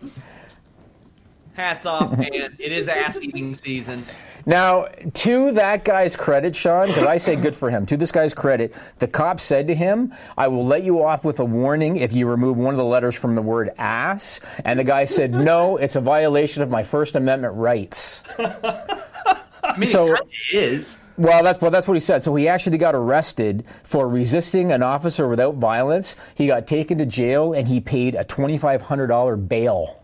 Hats 1.52 1.86
off, 1.86 2.18
man. 2.18 2.56
It 2.58 2.72
is 2.72 2.88
ass 2.88 3.20
eating 3.22 3.54
season. 3.54 4.06
Now, 4.48 4.86
to 5.14 5.52
that 5.52 5.84
guy's 5.84 6.16
credit, 6.16 6.56
Sean, 6.56 6.88
because 6.88 7.04
I 7.04 7.18
say 7.18 7.36
good 7.36 7.54
for 7.54 7.70
him, 7.70 7.86
to 7.88 7.98
this 7.98 8.14
guy's 8.14 8.34
credit, 8.34 8.74
the 9.00 9.08
cop 9.08 9.42
said 9.42 9.68
to 9.68 9.76
him, 9.76 10.14
I 10.38 10.48
will 10.48 10.66
let 10.66 10.84
you 10.84 11.04
off 11.04 11.26
with 11.26 11.42
a 11.42 11.46
warning 11.46 11.98
if 11.98 12.14
you 12.14 12.28
remove 12.28 12.56
one 12.56 12.74
of 12.74 12.78
the 12.78 12.86
letters 12.86 13.14
from 13.14 13.36
the 13.36 13.42
word 13.42 13.72
ass. 13.78 14.40
And 14.64 14.80
the 14.80 14.86
guy 14.86 15.04
said, 15.04 15.32
No, 15.32 15.76
it's 15.76 15.98
a 15.98 16.02
violation 16.02 16.64
of 16.64 16.70
my 16.70 16.84
First 16.84 17.18
Amendment 17.18 17.56
rights. 17.56 18.24
I 18.40 19.76
mean, 19.78 19.86
So- 19.86 20.16
it 20.16 20.22
is. 20.54 20.98
Well, 21.18 21.44
that's 21.44 21.60
well, 21.60 21.72
that's 21.72 21.88
what 21.88 21.96
he 21.96 22.00
said. 22.00 22.24
So 22.24 22.36
he 22.36 22.48
actually 22.48 22.78
got 22.78 22.94
arrested 22.94 23.66
for 23.84 24.08
resisting 24.08 24.72
an 24.72 24.84
officer 24.84 25.28
without 25.28 25.56
violence. 25.56 26.16
He 26.36 26.46
got 26.46 26.68
taken 26.68 27.00
to 27.00 27.08
jail 27.08 27.54
and 27.54 27.68
he 27.68 27.80
paid 27.82 28.14
a 28.14 28.24
twenty 28.24 28.60
five 28.60 28.84
hundred 28.84 29.08
dollar 29.08 29.36
bail 29.36 29.97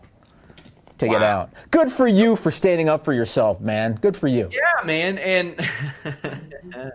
to 0.98 1.08
get 1.08 1.22
out. 1.22 1.50
Good 1.70 1.90
for 1.90 2.06
you 2.06 2.36
for 2.36 2.50
standing 2.50 2.88
up 2.88 3.04
for 3.04 3.12
yourself, 3.12 3.60
man. 3.60 3.94
Good 3.94 4.16
for 4.16 4.28
you. 4.28 4.48
Yeah, 4.52 4.84
man. 4.84 5.18
And 5.18 5.56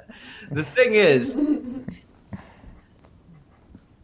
the 0.52 0.64
thing 0.64 0.94
is, 0.94 1.36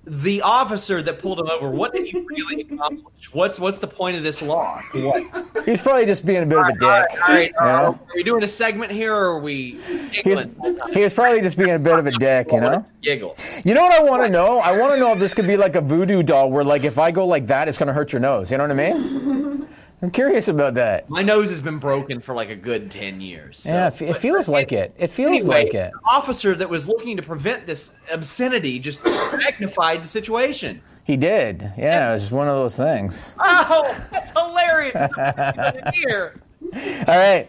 the 0.08 0.42
officer 0.42 1.02
that 1.02 1.20
pulled 1.20 1.40
him 1.40 1.50
over, 1.50 1.72
what 1.72 1.94
did 1.94 2.06
he 2.06 2.20
really 2.20 2.62
accomplish? 2.62 3.34
What's 3.34 3.60
what's 3.60 3.80
the 3.80 3.88
point 3.88 4.18
of 4.18 4.24
this 4.24 4.42
law? 4.42 4.82
What? 4.94 5.66
He's 5.66 5.82
probably 5.82 6.06
just 6.06 6.26
being 6.26 6.44
a 6.44 6.46
bit 6.46 6.60
of 6.60 6.68
a 6.68 6.74
dick. 6.74 6.84
All 6.84 6.90
right, 6.90 7.10
all 7.20 7.28
right. 7.28 7.52
you 7.52 7.66
know? 7.66 7.68
Are 7.88 8.00
we 8.16 8.24
doing 8.24 8.44
a 8.44 8.48
segment 8.48 8.92
here, 8.92 9.16
or 9.16 9.32
are 9.32 9.40
we 9.40 9.80
He 10.12 10.30
was, 10.30 10.46
giggling? 10.46 10.80
he 10.94 11.02
was 11.02 11.14
probably 11.14 11.42
just 11.42 11.58
being 11.58 11.72
a 11.72 11.80
bit 11.80 11.98
of 11.98 12.06
a 12.06 12.12
dick, 12.12 12.52
you 12.52 12.62
know. 12.62 12.86
Giggle. 13.02 13.36
You 13.64 13.74
know 13.74 13.82
what 13.82 13.94
I 13.94 14.04
want 14.04 14.24
to 14.24 14.30
know? 14.30 14.60
I 14.60 14.80
want 14.80 14.94
to 14.94 15.00
know 15.00 15.12
if 15.14 15.20
this 15.20 15.34
could 15.34 15.48
be 15.48 15.58
like 15.58 15.76
a 15.76 15.82
voodoo 15.82 16.22
doll, 16.22 16.52
where 16.52 16.64
like 16.64 16.84
if 16.84 17.00
I 17.00 17.10
go 17.10 17.26
like 17.26 17.48
that, 17.48 17.68
it's 17.68 17.78
going 17.80 17.88
to 17.88 17.94
hurt 17.94 18.12
your 18.14 18.20
nose. 18.20 18.52
You 18.52 18.58
know 18.58 18.68
what 18.68 18.80
I 18.80 18.94
mean? 18.94 19.68
I'm 20.06 20.12
curious 20.12 20.48
about 20.48 20.76
that. 20.76 21.10
My 21.10 21.24
nose 21.24 21.50
has 21.50 21.64
been 21.64 21.80
broken 21.80 22.20
for 22.22 22.36
like 22.36 22.52
a 22.52 22.56
good 22.56 22.92
ten 22.92 23.20
years. 23.20 23.58
so- 23.62 23.70
Yeah, 23.72 23.88
it, 23.88 23.96
fe- 23.96 24.06
it 24.06 24.12
but- 24.12 24.22
feels 24.22 24.48
like 24.48 24.72
it. 24.72 24.94
It 25.00 25.08
feels 25.08 25.38
Anyway, 25.38 25.64
like 25.66 25.74
it. 25.74 25.92
the 25.94 26.00
officer 26.08 26.54
that 26.54 26.70
was 26.70 26.88
looking 26.88 27.18
to 27.18 27.24
prevent 27.24 27.66
this 27.66 27.92
obscenity 28.14 28.78
just 28.78 29.04
magnified 29.34 30.04
the 30.04 30.08
situation. 30.08 30.80
He 31.06 31.18
did. 31.18 31.74
Yeah, 31.76 32.10
it 32.12 32.14
was 32.14 32.30
one 32.30 32.48
of 32.48 32.54
those 32.54 32.76
things. 32.76 33.34
Oh, 33.40 33.98
that's 34.12 34.30
hilarious! 34.30 34.94
It's 34.96 35.14
a 35.18 35.92
here. 35.92 36.40
All 37.08 37.18
right, 37.18 37.48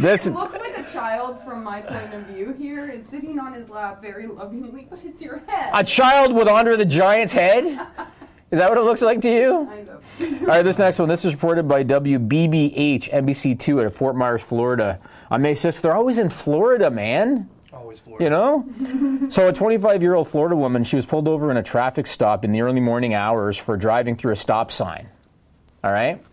this. 0.00 0.26
It 0.26 0.32
looks 0.32 0.54
like 0.54 0.76
a 0.76 0.84
child 0.92 1.40
from 1.44 1.62
my 1.62 1.80
point 1.80 2.12
of 2.14 2.22
view 2.22 2.54
here 2.58 2.88
is 2.88 3.06
sitting 3.06 3.38
on 3.38 3.52
his 3.52 3.68
lap 3.68 4.02
very 4.02 4.26
lovingly, 4.26 4.88
but 4.90 5.04
it's 5.04 5.22
your 5.22 5.42
head. 5.46 5.70
A 5.74 5.84
child 5.84 6.32
with 6.34 6.48
Andre 6.48 6.76
the 6.76 6.84
Giant's 6.84 7.32
head? 7.32 7.64
Is 8.54 8.60
that 8.60 8.68
what 8.68 8.78
it 8.78 8.82
looks 8.82 9.02
like 9.02 9.20
to 9.22 9.28
you? 9.28 9.66
Kind 9.68 9.88
of. 9.88 10.42
All 10.42 10.46
right, 10.46 10.62
this 10.62 10.78
next 10.78 11.00
one. 11.00 11.08
This 11.08 11.24
is 11.24 11.34
reported 11.34 11.66
by 11.66 11.82
WBBH 11.82 13.10
NBC2 13.10 13.80
out 13.80 13.86
of 13.86 13.96
Fort 13.96 14.14
Myers, 14.14 14.42
Florida. 14.42 15.00
On 15.28 15.42
May 15.42 15.54
6th, 15.54 15.80
they're 15.80 15.96
always 15.96 16.18
in 16.18 16.30
Florida, 16.30 16.88
man. 16.88 17.50
Always 17.72 17.98
Florida. 17.98 18.22
You 18.22 18.30
know? 18.30 19.28
so, 19.28 19.48
a 19.48 19.52
25 19.52 20.02
year 20.02 20.14
old 20.14 20.28
Florida 20.28 20.54
woman, 20.54 20.84
she 20.84 20.94
was 20.94 21.04
pulled 21.04 21.26
over 21.26 21.50
in 21.50 21.56
a 21.56 21.64
traffic 21.64 22.06
stop 22.06 22.44
in 22.44 22.52
the 22.52 22.60
early 22.60 22.78
morning 22.78 23.12
hours 23.12 23.58
for 23.58 23.76
driving 23.76 24.14
through 24.14 24.34
a 24.34 24.36
stop 24.36 24.70
sign. 24.70 25.08
All 25.82 25.90
right? 25.90 26.24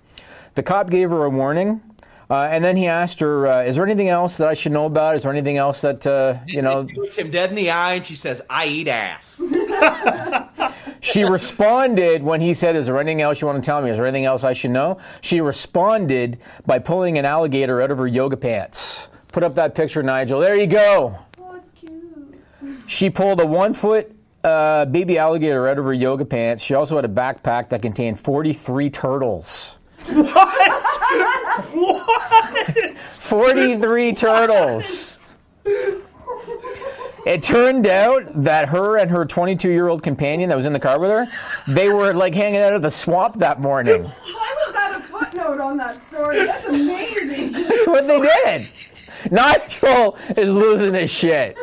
The 0.53 0.61
cop 0.61 0.91
gave 0.91 1.09
her 1.09 1.25
a 1.25 1.29
warning. 1.31 1.81
Uh, 2.29 2.47
and 2.51 2.63
then 2.63 2.77
he 2.77 2.85
asked 2.87 3.19
her, 3.21 3.47
uh, 3.47 3.63
"Is 3.63 3.77
there 3.77 3.83
anything 3.83 4.09
else 4.09 4.37
that 4.37 4.47
I 4.47 4.53
should 4.53 4.73
know 4.73 4.85
about? 4.85 5.15
Is 5.15 5.23
there 5.23 5.31
anything 5.31 5.57
else 5.57 5.81
that 5.81 6.05
uh, 6.05 6.37
you 6.45 6.61
know?" 6.61 6.87
She 6.87 6.97
looks 6.97 7.15
him 7.15 7.31
dead 7.31 7.49
in 7.49 7.55
the 7.55 7.71
eye 7.71 7.95
and 7.95 8.05
she 8.05 8.15
says, 8.15 8.43
"I 8.47 8.67
eat 8.67 8.87
ass." 8.87 9.41
She 11.01 11.23
responded 11.23 12.21
when 12.21 12.41
he 12.41 12.53
said, 12.53 12.75
Is 12.75 12.85
there 12.85 12.99
anything 12.99 13.21
else 13.21 13.41
you 13.41 13.47
want 13.47 13.61
to 13.61 13.65
tell 13.65 13.81
me? 13.81 13.89
Is 13.89 13.97
there 13.97 14.05
anything 14.05 14.25
else 14.25 14.43
I 14.43 14.53
should 14.53 14.69
know? 14.69 14.99
She 15.19 15.41
responded 15.41 16.37
by 16.65 16.77
pulling 16.77 17.17
an 17.17 17.25
alligator 17.25 17.81
out 17.81 17.89
of 17.89 17.97
her 17.97 18.07
yoga 18.07 18.37
pants. 18.37 19.07
Put 19.31 19.43
up 19.43 19.55
that 19.55 19.73
picture, 19.73 20.03
Nigel. 20.03 20.39
There 20.39 20.55
you 20.55 20.67
go. 20.67 21.17
Oh, 21.39 21.55
it's 21.55 21.71
cute. 21.71 22.39
She 22.85 23.09
pulled 23.09 23.41
a 23.41 23.45
one 23.45 23.73
foot 23.73 24.15
uh, 24.43 24.85
baby 24.85 25.17
alligator 25.17 25.67
out 25.67 25.79
of 25.79 25.85
her 25.85 25.93
yoga 25.93 26.23
pants. 26.23 26.63
She 26.63 26.75
also 26.75 26.95
had 26.95 27.05
a 27.05 27.09
backpack 27.09 27.69
that 27.69 27.81
contained 27.81 28.19
43 28.19 28.91
turtles. 28.91 29.79
What? 30.05 30.83
what? 31.71 32.97
43 32.97 34.13
turtles. 34.13 35.33
It 37.25 37.43
turned 37.43 37.87
out 37.87 38.23
that 38.43 38.69
her 38.69 38.97
and 38.97 39.09
her 39.11 39.25
22 39.25 39.69
year 39.69 39.87
old 39.87 40.01
companion 40.03 40.49
that 40.49 40.55
was 40.55 40.65
in 40.65 40.73
the 40.73 40.79
car 40.79 40.99
with 40.99 41.11
her, 41.11 41.27
they 41.67 41.89
were 41.89 42.13
like 42.13 42.33
hanging 42.33 42.61
out 42.61 42.73
at 42.73 42.81
the 42.81 42.91
swamp 42.91 43.37
that 43.39 43.59
morning. 43.61 44.03
Why 44.03 44.55
was 44.65 44.73
that 44.73 44.99
a 44.99 45.03
footnote 45.03 45.59
on 45.59 45.77
that 45.77 46.01
story? 46.01 46.45
That's 46.45 46.67
amazing. 46.67 47.51
That's 47.51 47.87
what 47.87 48.07
they 48.07 48.21
did. 48.21 48.67
Nigel 49.29 50.17
is 50.35 50.49
losing 50.49 50.93
his 50.95 51.11
shit. 51.11 51.55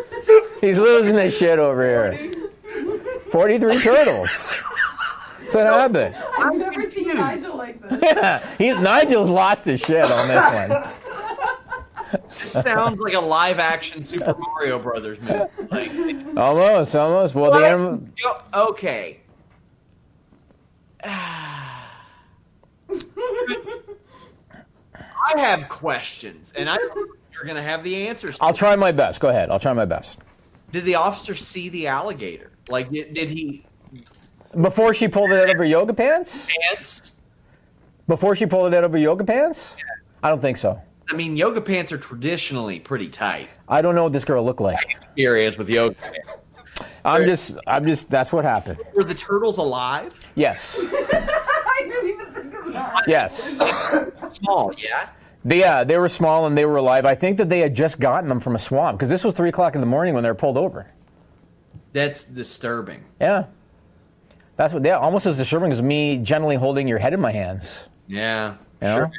He's 0.60 0.78
losing 0.78 1.16
his 1.16 1.36
shit 1.36 1.58
over 1.58 1.84
here. 1.84 2.32
43 3.32 3.80
turtles. 3.80 4.54
That's 5.40 5.54
what 5.54 5.66
happened. 5.66 6.14
I've 6.38 6.56
never 6.56 6.82
seen 6.82 7.08
Nigel 7.08 7.56
like 7.56 7.80
this. 7.88 8.00
Yeah, 8.02 8.46
he, 8.58 8.72
Nigel's 8.74 9.30
lost 9.30 9.64
his 9.64 9.80
shit 9.80 10.04
on 10.04 10.28
this 10.28 10.68
one. 10.68 11.07
This 12.52 12.62
sounds 12.62 12.98
like 12.98 13.14
a 13.14 13.20
live 13.20 13.58
action 13.58 14.02
Super 14.02 14.34
Mario 14.38 14.78
Brothers 14.78 15.20
movie. 15.20 15.44
Like, 15.70 15.90
Almost, 16.36 16.96
almost. 16.96 17.34
Well, 17.34 17.52
the 17.52 17.66
animal. 17.66 18.08
Okay. 18.54 19.20
I 21.04 21.84
have 25.36 25.68
questions, 25.68 26.52
and 26.56 26.68
I 26.70 26.76
don't 26.76 26.96
know 26.96 27.02
if 27.02 27.34
you're 27.34 27.44
going 27.44 27.56
to 27.56 27.62
have 27.62 27.84
the 27.84 28.08
answers. 28.08 28.38
I'll 28.40 28.52
try 28.52 28.76
my 28.76 28.92
best. 28.92 29.20
Go 29.20 29.28
ahead. 29.28 29.50
I'll 29.50 29.58
try 29.58 29.72
my 29.72 29.84
best. 29.84 30.20
Did 30.72 30.84
the 30.84 30.94
officer 30.94 31.34
see 31.34 31.68
the 31.68 31.86
alligator? 31.86 32.52
Like, 32.68 32.90
did, 32.90 33.14
did 33.14 33.28
he 33.28 33.64
Before 34.60 34.92
she 34.94 35.08
pulled 35.08 35.30
it 35.30 35.40
out 35.40 35.50
of 35.50 35.56
her 35.58 35.64
yoga 35.64 35.94
pants? 35.94 36.46
pants? 36.68 37.16
Before 38.06 38.34
she 38.34 38.46
pulled 38.46 38.72
it 38.72 38.76
out 38.76 38.84
of 38.84 38.92
her 38.92 38.98
yoga 38.98 39.24
pants? 39.24 39.74
I 40.22 40.28
don't 40.30 40.40
think 40.40 40.56
so. 40.56 40.80
I 41.10 41.14
mean, 41.14 41.36
yoga 41.36 41.60
pants 41.60 41.90
are 41.92 41.98
traditionally 41.98 42.80
pretty 42.80 43.08
tight. 43.08 43.48
I 43.68 43.80
don't 43.82 43.94
know 43.94 44.04
what 44.04 44.12
this 44.12 44.24
girl 44.24 44.44
looked 44.44 44.60
like. 44.60 44.78
Experience 44.90 45.56
with 45.56 45.70
yoga 45.70 45.94
pants. 45.94 46.18
I'm 47.04 47.24
just, 47.24 47.58
I'm 47.66 47.86
just, 47.86 48.10
that's 48.10 48.32
what 48.32 48.44
happened. 48.44 48.78
Were 48.94 49.04
the 49.04 49.14
turtles 49.14 49.58
alive? 49.58 50.26
Yes. 50.34 50.78
I 50.92 51.82
didn't 51.84 52.10
even 52.10 52.34
think 52.34 52.54
of 52.54 52.72
that. 52.72 53.04
Yes. 53.06 53.56
Small, 54.34 54.72
yeah. 54.76 55.08
They, 55.44 55.60
yeah, 55.60 55.84
they 55.84 55.96
were 55.96 56.08
small 56.08 56.46
and 56.46 56.58
they 56.58 56.66
were 56.66 56.76
alive. 56.76 57.06
I 57.06 57.14
think 57.14 57.38
that 57.38 57.48
they 57.48 57.60
had 57.60 57.74
just 57.74 57.98
gotten 58.00 58.28
them 58.28 58.40
from 58.40 58.54
a 58.54 58.58
swamp 58.58 58.98
because 58.98 59.08
this 59.08 59.24
was 59.24 59.34
three 59.34 59.48
o'clock 59.48 59.74
in 59.74 59.80
the 59.80 59.86
morning 59.86 60.14
when 60.14 60.22
they 60.22 60.28
were 60.28 60.34
pulled 60.34 60.58
over. 60.58 60.86
That's 61.92 62.24
disturbing. 62.24 63.02
Yeah, 63.20 63.46
that's 64.56 64.74
what. 64.74 64.84
Yeah, 64.84 64.98
almost 64.98 65.24
as 65.24 65.38
disturbing 65.38 65.72
as 65.72 65.80
me 65.80 66.18
gently 66.18 66.56
holding 66.56 66.86
your 66.86 66.98
head 66.98 67.14
in 67.14 67.20
my 67.20 67.32
hands. 67.32 67.88
Yeah, 68.08 68.56
You 68.82 68.88
know? 68.88 68.96
sure 68.96 69.04
is. 69.06 69.10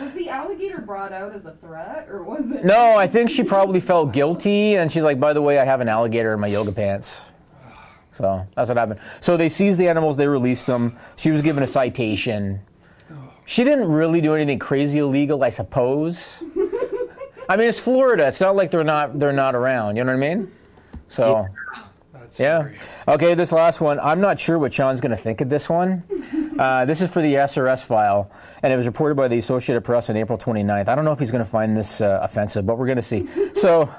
Was 0.00 0.12
the 0.12 0.28
alligator 0.28 0.80
brought 0.80 1.12
out 1.12 1.34
as 1.34 1.44
a 1.46 1.52
threat, 1.52 2.08
or 2.08 2.22
was 2.22 2.50
it? 2.50 2.64
No, 2.64 2.96
I 2.96 3.06
think 3.06 3.30
she 3.30 3.42
probably 3.42 3.80
felt 3.80 4.12
guilty, 4.12 4.76
and 4.76 4.90
she's 4.90 5.04
like, 5.04 5.20
"By 5.20 5.32
the 5.32 5.42
way, 5.42 5.58
I 5.58 5.64
have 5.64 5.80
an 5.80 5.88
alligator 5.88 6.32
in 6.34 6.40
my 6.40 6.46
yoga 6.46 6.72
pants." 6.72 7.22
So 8.12 8.46
that's 8.54 8.68
what 8.68 8.76
happened. 8.76 9.00
So 9.20 9.36
they 9.36 9.48
seized 9.48 9.78
the 9.78 9.88
animals, 9.88 10.16
they 10.16 10.26
released 10.26 10.66
them. 10.66 10.96
She 11.16 11.30
was 11.30 11.42
given 11.42 11.62
a 11.62 11.66
citation. 11.66 12.60
She 13.44 13.64
didn't 13.64 13.90
really 13.90 14.20
do 14.20 14.34
anything 14.34 14.58
crazy 14.58 14.98
illegal, 14.98 15.42
I 15.42 15.48
suppose. 15.48 16.42
I 17.48 17.56
mean, 17.56 17.68
it's 17.68 17.78
Florida. 17.78 18.28
It's 18.28 18.40
not 18.40 18.54
like 18.54 18.70
they're 18.70 18.84
not 18.84 19.18
they're 19.18 19.32
not 19.32 19.54
around. 19.54 19.96
You 19.96 20.04
know 20.04 20.12
what 20.12 20.24
I 20.24 20.34
mean? 20.34 20.52
So. 21.08 21.48
Yeah. 22.38 22.70
Okay, 23.08 23.34
this 23.34 23.52
last 23.52 23.80
one. 23.80 24.00
I'm 24.00 24.20
not 24.20 24.40
sure 24.40 24.58
what 24.58 24.72
Sean's 24.72 25.02
going 25.02 25.10
to 25.10 25.16
think 25.18 25.42
of 25.42 25.50
this 25.50 25.68
one. 25.68 26.02
Uh, 26.58 26.84
this 26.84 27.00
is 27.00 27.10
for 27.10 27.22
the 27.22 27.34
SRS 27.34 27.84
file, 27.84 28.30
and 28.62 28.72
it 28.72 28.76
was 28.76 28.86
reported 28.86 29.14
by 29.14 29.28
the 29.28 29.38
Associated 29.38 29.82
Press 29.82 30.10
on 30.10 30.16
April 30.16 30.38
29th. 30.38 30.88
I 30.88 30.94
don't 30.94 31.04
know 31.04 31.12
if 31.12 31.18
he's 31.18 31.30
going 31.30 31.44
to 31.44 31.50
find 31.50 31.76
this 31.76 32.00
uh, 32.00 32.20
offensive, 32.22 32.66
but 32.66 32.78
we're 32.78 32.86
going 32.86 32.96
to 32.96 33.02
see. 33.02 33.28
So, 33.54 33.92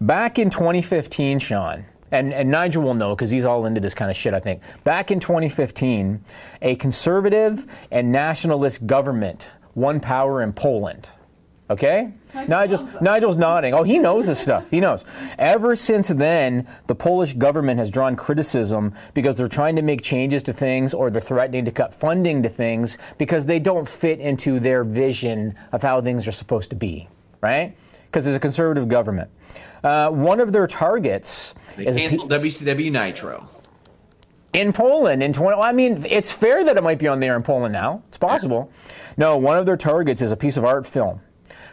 back 0.00 0.38
in 0.38 0.50
2015, 0.50 1.38
Sean, 1.38 1.84
and, 2.10 2.32
and 2.32 2.50
Nigel 2.50 2.82
will 2.82 2.94
know 2.94 3.14
because 3.14 3.30
he's 3.30 3.44
all 3.44 3.66
into 3.66 3.80
this 3.80 3.94
kind 3.94 4.10
of 4.10 4.16
shit, 4.16 4.34
I 4.34 4.40
think. 4.40 4.62
Back 4.84 5.10
in 5.10 5.20
2015, 5.20 6.24
a 6.62 6.74
conservative 6.76 7.66
and 7.90 8.10
nationalist 8.10 8.86
government 8.86 9.48
won 9.74 10.00
power 10.00 10.42
in 10.42 10.52
Poland. 10.52 11.10
Okay? 11.70 12.12
Nigel's, 12.48 12.82
Nigel's 13.02 13.36
nodding. 13.36 13.74
Oh, 13.74 13.82
he 13.82 13.98
knows 13.98 14.26
this 14.26 14.40
stuff. 14.40 14.70
He 14.70 14.80
knows. 14.80 15.04
Ever 15.38 15.76
since 15.76 16.08
then, 16.08 16.66
the 16.86 16.94
Polish 16.94 17.34
government 17.34 17.78
has 17.78 17.90
drawn 17.90 18.16
criticism 18.16 18.94
because 19.12 19.34
they're 19.34 19.48
trying 19.48 19.76
to 19.76 19.82
make 19.82 20.00
changes 20.00 20.42
to 20.44 20.52
things 20.54 20.94
or 20.94 21.10
they're 21.10 21.20
threatening 21.20 21.66
to 21.66 21.70
cut 21.70 21.92
funding 21.92 22.42
to 22.42 22.48
things 22.48 22.96
because 23.18 23.44
they 23.44 23.58
don't 23.58 23.86
fit 23.88 24.18
into 24.18 24.58
their 24.58 24.82
vision 24.82 25.54
of 25.72 25.82
how 25.82 26.00
things 26.00 26.26
are 26.26 26.32
supposed 26.32 26.70
to 26.70 26.76
be, 26.76 27.06
right? 27.42 27.76
Because 28.06 28.26
it's 28.26 28.36
a 28.36 28.40
conservative 28.40 28.88
government. 28.88 29.30
Uh, 29.84 30.08
one 30.08 30.40
of 30.40 30.52
their 30.52 30.66
targets 30.66 31.54
They 31.76 31.86
is 31.86 31.96
a 31.96 32.00
pe- 32.00 32.08
canceled 32.08 32.30
WCW 32.30 32.90
Nitro. 32.90 33.48
in 34.54 34.72
Poland 34.72 35.22
in 35.22 35.32
20 35.34 35.60
I 35.60 35.72
mean 35.72 36.04
it's 36.08 36.32
fair 36.32 36.64
that 36.64 36.76
it 36.76 36.82
might 36.82 36.98
be 36.98 37.06
on 37.06 37.20
there 37.20 37.36
in 37.36 37.42
Poland 37.42 37.72
now 37.72 38.02
it's 38.08 38.16
possible 38.18 38.72
no 39.16 39.36
one 39.36 39.56
of 39.58 39.66
their 39.66 39.76
targets 39.76 40.20
is 40.22 40.32
a 40.32 40.36
piece 40.36 40.56
of 40.56 40.64
art 40.64 40.84
film 40.86 41.20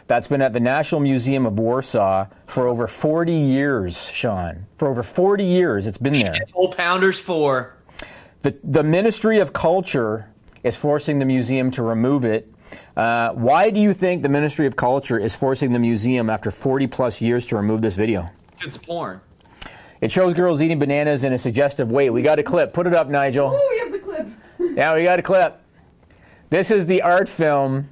that's 0.06 0.28
been 0.28 0.40
at 0.42 0.52
the 0.52 0.60
National 0.60 1.00
Museum 1.00 1.46
of 1.46 1.58
Warsaw 1.58 2.26
for 2.46 2.66
over 2.68 2.86
40 2.86 3.32
years 3.32 4.08
Sean 4.10 4.66
for 4.78 4.88
over 4.88 5.02
40 5.02 5.44
years 5.44 5.86
it's 5.86 5.98
been 5.98 6.12
there 6.14 6.36
Full 6.52 6.72
pounders 6.72 7.18
for. 7.20 7.74
the, 8.42 8.56
the 8.62 8.82
Ministry 8.82 9.38
of 9.38 9.52
Culture 9.52 10.30
is 10.62 10.76
forcing 10.76 11.18
the 11.18 11.24
museum 11.24 11.70
to 11.72 11.82
remove 11.82 12.24
it 12.24 12.52
uh, 12.96 13.30
why 13.32 13.70
do 13.70 13.80
you 13.80 13.92
think 13.92 14.22
the 14.22 14.28
Ministry 14.28 14.66
of 14.66 14.76
Culture 14.76 15.18
is 15.18 15.34
forcing 15.36 15.72
the 15.72 15.78
museum 15.78 16.28
after 16.30 16.50
40 16.50 16.86
plus 16.88 17.20
years 17.20 17.46
to 17.46 17.56
remove 17.56 17.82
this 17.82 17.94
video 17.94 18.30
It's 18.60 18.76
porn. 18.78 19.20
it 20.00 20.10
shows 20.12 20.34
girls 20.34 20.62
eating 20.62 20.78
bananas 20.78 21.24
in 21.24 21.32
a 21.32 21.38
suggestive 21.38 21.90
way 21.90 22.10
we 22.10 22.22
got 22.22 22.38
a 22.38 22.42
clip 22.42 22.72
put 22.72 22.86
it 22.86 22.94
up 22.94 23.08
Nigel 23.08 23.50
Oh, 23.52 23.68
we 23.70 23.78
have 23.80 23.92
the 23.92 23.98
clip. 23.98 24.26
Yeah, 24.76 24.94
we 24.94 25.04
got 25.04 25.18
a 25.18 25.22
clip. 25.22 25.60
This 26.50 26.70
is 26.70 26.86
the 26.86 27.02
art 27.02 27.28
film. 27.28 27.88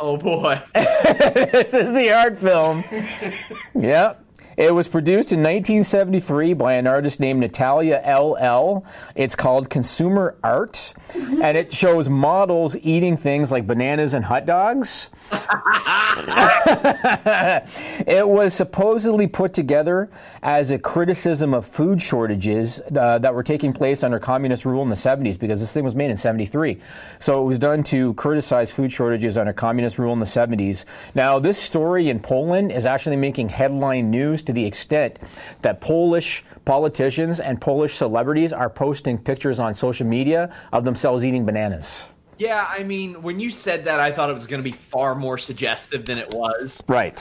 Oh 0.00 0.16
boy. 0.16 0.62
this 0.74 1.74
is 1.74 1.92
the 1.92 2.12
art 2.12 2.38
film. 2.38 2.84
yep. 3.74 4.24
It 4.56 4.74
was 4.74 4.88
produced 4.88 5.30
in 5.30 5.38
1973 5.38 6.54
by 6.54 6.74
an 6.74 6.88
artist 6.88 7.20
named 7.20 7.38
Natalia 7.38 8.00
L.L. 8.02 8.84
It's 9.14 9.36
called 9.36 9.70
Consumer 9.70 10.36
Art, 10.42 10.94
and 11.14 11.56
it 11.56 11.72
shows 11.72 12.08
models 12.08 12.76
eating 12.82 13.16
things 13.16 13.52
like 13.52 13.68
bananas 13.68 14.14
and 14.14 14.24
hot 14.24 14.46
dogs. 14.46 15.10
it 18.06 18.26
was 18.26 18.54
supposedly 18.54 19.26
put 19.26 19.52
together 19.52 20.08
as 20.42 20.70
a 20.70 20.78
criticism 20.78 21.52
of 21.52 21.66
food 21.66 22.00
shortages 22.00 22.80
uh, 22.96 23.18
that 23.18 23.34
were 23.34 23.42
taking 23.42 23.72
place 23.72 24.02
under 24.02 24.18
communist 24.18 24.64
rule 24.64 24.82
in 24.82 24.88
the 24.88 24.94
70s 24.94 25.38
because 25.38 25.60
this 25.60 25.72
thing 25.72 25.84
was 25.84 25.94
made 25.94 26.10
in 26.10 26.16
73. 26.16 26.80
So 27.18 27.42
it 27.42 27.46
was 27.46 27.58
done 27.58 27.82
to 27.84 28.14
criticize 28.14 28.72
food 28.72 28.90
shortages 28.90 29.36
under 29.36 29.52
communist 29.52 29.98
rule 29.98 30.12
in 30.12 30.18
the 30.18 30.24
70s. 30.24 30.84
Now, 31.14 31.38
this 31.38 31.58
story 31.58 32.08
in 32.08 32.20
Poland 32.20 32.72
is 32.72 32.86
actually 32.86 33.16
making 33.16 33.50
headline 33.50 34.10
news 34.10 34.42
to 34.44 34.52
the 34.52 34.64
extent 34.64 35.18
that 35.62 35.80
Polish 35.80 36.44
politicians 36.64 37.40
and 37.40 37.60
Polish 37.60 37.96
celebrities 37.96 38.52
are 38.52 38.70
posting 38.70 39.18
pictures 39.18 39.58
on 39.58 39.74
social 39.74 40.06
media 40.06 40.54
of 40.72 40.84
themselves 40.84 41.24
eating 41.24 41.46
bananas. 41.46 42.06
Yeah, 42.38 42.66
I 42.68 42.84
mean, 42.84 43.22
when 43.22 43.40
you 43.40 43.50
said 43.50 43.84
that, 43.86 43.98
I 44.00 44.12
thought 44.12 44.30
it 44.30 44.34
was 44.34 44.46
going 44.46 44.60
to 44.62 44.64
be 44.70 44.72
far 44.76 45.14
more 45.14 45.38
suggestive 45.38 46.04
than 46.06 46.18
it 46.18 46.30
was. 46.32 46.82
Right, 46.86 47.18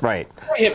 right. 0.00 0.28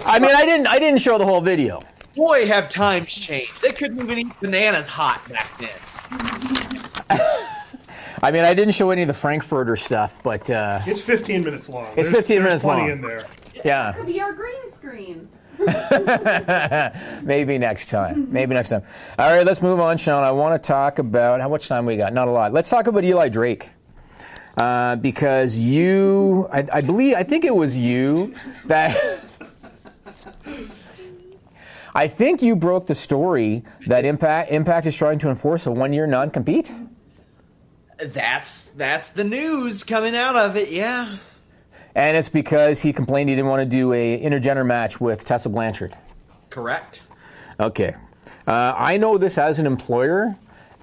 I 0.06 0.20
mean, 0.20 0.36
I 0.36 0.46
didn't, 0.46 0.68
I 0.68 0.80
didn't 0.80 1.00
show 1.00 1.18
the 1.18 1.26
whole 1.26 1.42
video. 1.42 1.82
Boy, 2.16 2.46
have 2.48 2.70
times 2.70 3.14
changed. 3.14 3.62
They 3.62 3.72
couldn't 3.72 4.00
even 4.02 4.18
eat 4.20 4.40
bananas 4.42 4.88
hot 4.88 5.22
back 5.30 5.58
then. 5.58 5.70
I 8.22 8.32
mean, 8.32 8.44
I 8.44 8.54
didn't 8.54 8.74
show 8.74 8.90
any 8.92 9.02
of 9.04 9.08
the 9.08 9.14
Frankfurter 9.14 9.76
stuff, 9.76 10.22
but 10.24 10.50
uh, 10.50 10.80
It's 10.86 11.02
15 11.02 11.44
minutes 11.44 11.70
long. 11.70 11.86
It's 11.98 12.10
There's- 12.10 12.26
15 12.26 12.36
there's 12.38 12.44
minutes 12.44 12.64
plenty 12.64 12.82
long. 12.82 12.92
in 12.92 13.02
there. 13.02 13.26
yeah, 13.64 13.92
Could 13.94 14.08
be 14.08 14.20
our 14.22 14.34
green 14.34 14.72
screen. 14.72 15.30
maybe 17.24 17.58
next 17.58 17.90
time. 17.90 18.28
Maybe 18.32 18.54
next 18.54 18.70
time. 18.70 18.84
All 19.18 19.30
right, 19.32 19.46
let's 19.46 19.62
move 19.62 19.80
on, 19.80 19.98
Sean. 19.98 20.24
I 20.24 20.32
want 20.32 20.62
to 20.62 20.68
talk 20.68 21.00
about 21.00 21.40
how 21.40 21.48
much 21.50 21.68
time 21.70 21.86
we 21.86 21.96
got. 21.98 22.14
Not 22.14 22.28
a 22.28 22.32
lot. 22.32 22.52
Let's 22.54 22.70
talk 22.70 22.88
about 22.88 23.04
Eli 23.04 23.30
Drake. 23.30 23.70
Uh, 24.58 24.96
because 24.96 25.58
you, 25.58 26.48
I, 26.52 26.66
I 26.72 26.82
believe, 26.82 27.16
I 27.16 27.24
think 27.24 27.44
it 27.46 27.56
was 27.56 27.76
you 27.76 28.34
that. 28.66 29.20
I 31.96 32.10
think 32.10 32.42
you 32.42 32.58
broke 32.58 32.88
the 32.88 32.96
story 32.96 33.64
that 33.88 34.04
Impact 34.04 34.52
Impact 34.52 34.86
is 34.86 34.96
trying 34.98 35.18
to 35.20 35.30
enforce 35.30 35.66
a 35.66 35.72
one-year 35.72 36.06
non-compete. 36.08 36.70
That's 37.98 38.64
that's 38.76 39.12
the 39.12 39.24
news 39.24 39.86
coming 39.86 40.14
out 40.14 40.36
of 40.36 40.58
it. 40.58 40.72
Yeah. 40.72 41.16
And 41.96 42.18
it's 42.18 42.28
because 42.28 42.82
he 42.82 42.92
complained 42.92 43.30
he 43.30 43.36
didn't 43.38 43.50
want 43.50 43.62
to 43.62 43.66
do 43.66 43.94
a 43.94 44.20
intergender 44.22 44.66
match 44.66 45.00
with 45.00 45.24
Tessa 45.24 45.48
Blanchard. 45.48 45.96
Correct. 46.50 47.02
Okay. 47.58 47.96
Uh, 48.46 48.74
I 48.76 48.98
know 48.98 49.18
this 49.18 49.38
as 49.38 49.60
an 49.60 49.66
employer. 49.66 50.36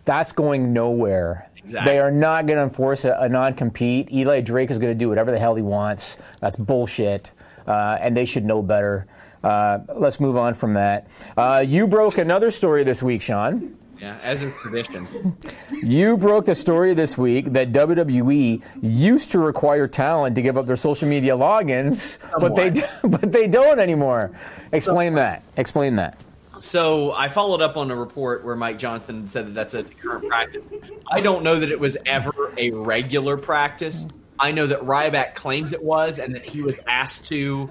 That's 0.07 0.33
going 0.33 0.73
nowhere. 0.73 1.51
Exactly. 1.65 1.93
They 1.93 1.99
are 1.99 2.11
not 2.11 2.47
going 2.47 2.57
to 2.57 2.65
enforce 2.65 3.05
a, 3.05 3.13
a 3.13 3.29
non 3.29 3.55
compete. 3.55 4.13
Eli 4.13 4.41
Drake 4.41 4.71
is 4.71 4.79
going 4.79 4.93
to 4.93 4.99
do 4.99 5.09
whatever 5.09 5.31
the 5.31 5.39
hell 5.39 5.55
he 5.55 5.63
wants. 5.63 6.19
That's 6.41 6.57
bullshit. 6.57 7.31
Uh, 7.67 7.97
and 8.01 8.17
they 8.17 8.25
should 8.25 8.45
know 8.45 8.63
better. 8.63 9.07
Uh, 9.45 9.81
let's 9.97 10.21
move 10.21 10.37
on 10.37 10.55
from 10.55 10.75
that. 10.75 11.07
Uh, 11.37 11.65
you 11.67 11.87
broke 11.87 12.19
another 12.19 12.51
story 12.51 12.85
this 12.85 13.03
week, 13.03 13.23
Sean. 13.23 13.77
Yeah, 14.01 14.19
as 14.25 14.43
is 14.43 14.53
tradition. 14.61 15.07
You 15.71 16.17
broke 16.17 16.45
the 16.45 16.55
story 16.55 16.95
this 16.95 17.19
week 17.19 17.53
that 17.55 17.73
WWE 17.73 18.63
used 18.83 19.33
to 19.33 19.39
require 19.41 19.89
talent 19.89 20.37
to 20.37 20.43
give 20.43 20.57
up 20.57 20.67
their 20.67 20.77
social 20.77 21.09
media 21.09 21.37
logins, 21.37 22.19
but 22.39 22.55
they 22.55 22.71
but 23.09 23.33
they 23.33 23.49
don't 23.49 23.81
anymore. 23.81 24.31
Explain 24.71 25.15
that. 25.15 25.43
Explain 25.57 25.97
that. 25.97 26.17
So 26.63 27.11
I 27.13 27.29
followed 27.29 27.61
up 27.61 27.77
on 27.77 27.91
a 27.91 27.97
report 27.97 28.45
where 28.45 28.55
Mike 28.55 28.79
Johnson 28.79 29.27
said 29.27 29.49
that 29.49 29.55
that's 29.55 29.75
a 29.75 29.83
current 29.83 30.29
practice. 30.29 30.71
I 31.11 31.21
don't 31.21 31.43
know 31.43 31.59
that 31.59 31.73
it 31.73 31.81
was 31.81 31.97
ever 32.07 32.55
a 32.57 32.71
regular 32.71 33.37
practice. 33.37 34.07
I 34.39 34.53
know 34.53 34.69
that 34.69 34.79
Ryback 34.81 35.35
claims 35.35 35.73
it 35.73 35.83
was, 35.83 36.21
and 36.21 36.33
that 36.37 36.45
he 36.45 36.63
was 36.63 36.79
asked 36.87 37.27
to, 37.29 37.69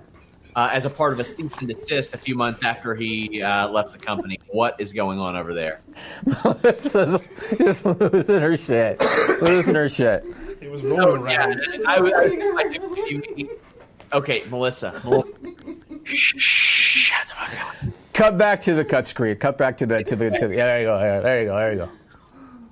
uh, 0.58 0.72
as 0.74 0.86
a 0.86 0.90
part 0.90 1.14
of 1.14 1.22
a 1.22 1.24
cease 1.24 1.58
and 1.60 1.70
desist, 1.70 2.14
a 2.14 2.18
few 2.18 2.36
months 2.36 2.66
after 2.66 2.94
he 2.94 3.42
uh, 3.42 3.70
left 3.70 3.94
the 3.94 3.98
company. 3.98 4.38
What 4.50 4.76
is 4.78 4.92
going 4.92 5.20
on 5.20 5.38
over 5.38 5.54
there? 5.54 5.80
Melissa's 6.26 7.22
just 7.58 7.86
losing 7.86 8.42
her 8.42 8.58
shit. 8.58 9.00
Losing 9.42 9.76
her 9.76 9.88
shit. 9.88 10.26
It 10.60 10.70
was 10.70 10.82
rolling 10.84 11.30
Yeah, 11.30 11.48
around. 11.48 11.62
I, 11.88 11.96
I, 11.96 11.98
I, 11.98 12.10
I, 12.58 13.50
okay, 14.14 14.44
Melissa. 14.50 15.00
Melissa. 15.04 15.32
Shut 16.04 17.28
the 17.28 17.34
fuck 17.34 17.68
up. 17.68 17.76
Cut 18.14 18.38
back 18.38 18.62
to 18.64 18.74
the 18.74 18.86
cut 18.86 19.06
screen. 19.06 19.36
Cut 19.38 19.58
back 19.58 19.78
to 19.78 19.86
the 19.86 20.04
to 20.04 20.16
the. 20.16 20.30
To, 20.32 20.50
yeah, 20.50 20.66
there 20.66 20.80
you 20.82 20.86
go. 20.88 21.00
There 21.00 21.40
you 21.42 21.46
go. 21.48 21.56
There 21.56 21.72
you 21.72 21.78
go. 21.80 21.90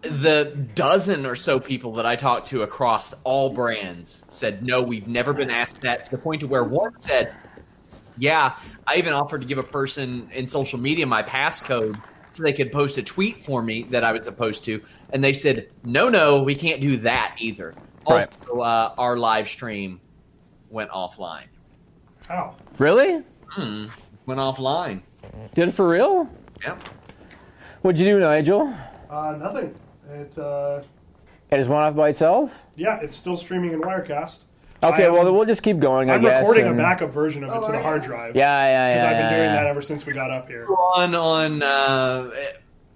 the 0.02 0.46
dozen 0.76 1.26
or 1.26 1.36
so 1.36 1.60
people 1.60 1.94
that 1.94 2.06
I 2.06 2.16
talked 2.16 2.48
to 2.50 2.62
across 2.64 3.14
all 3.24 3.50
brands 3.50 4.24
said, 4.30 4.64
no, 4.64 4.82
we've 4.82 5.08
never 5.08 5.34
been 5.34 5.50
asked 5.50 5.82
that 5.82 6.06
to 6.06 6.12
the 6.12 6.18
point 6.18 6.42
to 6.42 6.48
where 6.48 6.64
one 6.64 6.98
said, 6.98 7.36
yeah, 8.18 8.56
I 8.88 8.96
even 8.96 9.14
offered 9.14 9.42
to 9.42 9.48
give 9.48 9.58
a 9.58 9.64
person 9.64 10.30
in 10.34 10.48
social 10.48 10.80
media 10.80 11.06
my 11.06 11.24
passcode 11.24 12.02
so 12.32 12.44
they 12.44 12.54
could 12.54 12.72
post 12.72 12.98
a 12.98 13.04
tweet 13.04 13.42
for 13.42 13.62
me 13.62 13.84
that 13.84 14.04
I 14.04 14.12
was 14.12 14.26
supposed 14.26 14.64
to. 14.66 14.82
And 15.12 15.24
they 15.24 15.34
said, 15.34 15.70
no, 15.84 16.10
no, 16.10 16.44
we 16.44 16.56
can't 16.56 16.80
do 16.80 16.98
that 16.98 17.36
either. 17.40 17.74
Right. 18.10 18.28
Also, 18.46 18.62
uh, 18.62 18.94
our 18.98 19.18
live 19.18 19.48
stream 19.48 20.00
went 20.70 20.90
offline. 20.92 21.46
Oh. 22.30 22.54
Really? 22.78 23.24
Went 23.58 24.40
offline. 24.40 25.02
Did 25.56 25.70
it 25.70 25.72
for 25.72 25.88
real? 25.88 26.30
Yep. 26.64 26.84
What'd 27.82 28.00
you 28.00 28.06
do, 28.08 28.20
Nigel? 28.20 28.74
Uh, 29.10 29.36
nothing. 29.40 29.74
It, 30.12 30.38
uh, 30.38 30.82
It 31.52 31.58
just 31.58 31.70
went 31.70 31.82
off 31.82 31.96
by 31.96 32.10
itself? 32.10 32.66
yeah, 32.76 33.00
it's 33.00 33.16
still 33.16 33.38
streaming 33.38 33.72
in 33.74 33.82
Wirecast. 33.82 34.40
Okay, 34.82 35.04
I 35.04 35.08
am- 35.08 35.14
well, 35.14 35.34
we'll 35.34 35.46
just 35.46 35.62
keep 35.64 35.80
going, 35.80 36.10
I 36.10 36.16
I'm 36.16 36.22
guess. 36.22 36.42
recording 36.48 36.68
a 36.68 36.74
backup 36.74 37.12
version 37.12 37.44
of 37.44 37.50
it 37.52 37.56
Oh, 37.58 37.66
to 37.66 37.72
the 37.72 37.82
hard 37.82 38.02
drive. 38.04 38.36
Yeah, 38.36 38.44
yeah, 38.44 38.70
yeah. 38.70 38.94
Because 38.94 39.04
yeah. 39.04 39.10
I've 39.10 39.16
been 39.18 39.24
yeah, 39.26 39.30
doing 39.38 39.56
yeah. 39.56 39.64
that 39.64 39.68
ever 39.68 39.82
since 39.82 40.06
we 40.06 40.14
got 40.14 40.32
up 40.32 40.48
here. 40.48 40.68
On 40.70 41.16
on 41.16 41.62
uh, 41.64 42.32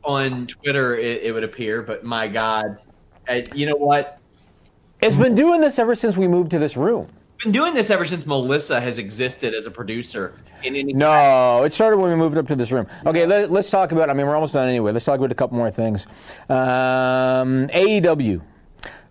on 0.03 0.47
Twitter, 0.47 0.95
it, 0.95 1.23
it 1.23 1.31
would 1.33 1.43
appear, 1.43 1.81
but 1.81 2.03
my 2.05 2.27
God, 2.29 2.77
uh, 3.27 3.41
you 3.53 3.65
know 3.65 3.75
what? 3.75 4.17
It's 5.01 5.17
been 5.17 5.35
doing 5.35 5.59
this 5.59 5.77
ever 5.79 5.93
since 5.95 6.15
we 6.15 6.27
moved 6.27 6.51
to 6.51 6.59
this 6.59 6.77
room. 6.77 7.07
Been 7.43 7.51
doing 7.51 7.73
this 7.73 7.89
ever 7.89 8.05
since 8.05 8.25
Melissa 8.25 8.79
has 8.79 8.97
existed 8.97 9.53
as 9.53 9.65
a 9.65 9.71
producer. 9.71 10.33
In 10.63 10.77
any 10.77 10.93
No, 10.93 11.63
it 11.63 11.73
started 11.73 11.97
when 11.97 12.09
we 12.09 12.15
moved 12.15 12.37
up 12.37 12.47
to 12.47 12.55
this 12.55 12.71
room. 12.71 12.87
Okay, 13.05 13.25
let, 13.25 13.51
us 13.51 13.69
talk 13.69 13.91
about. 13.91 14.09
I 14.09 14.13
mean, 14.13 14.25
we're 14.25 14.35
almost 14.35 14.53
done 14.53 14.69
anyway. 14.69 14.93
Let's 14.93 15.03
talk 15.03 15.19
about 15.19 15.29
a 15.29 15.35
couple 15.35 15.57
more 15.57 15.69
things. 15.69 16.07
Um, 16.47 17.67
AEW. 17.67 18.41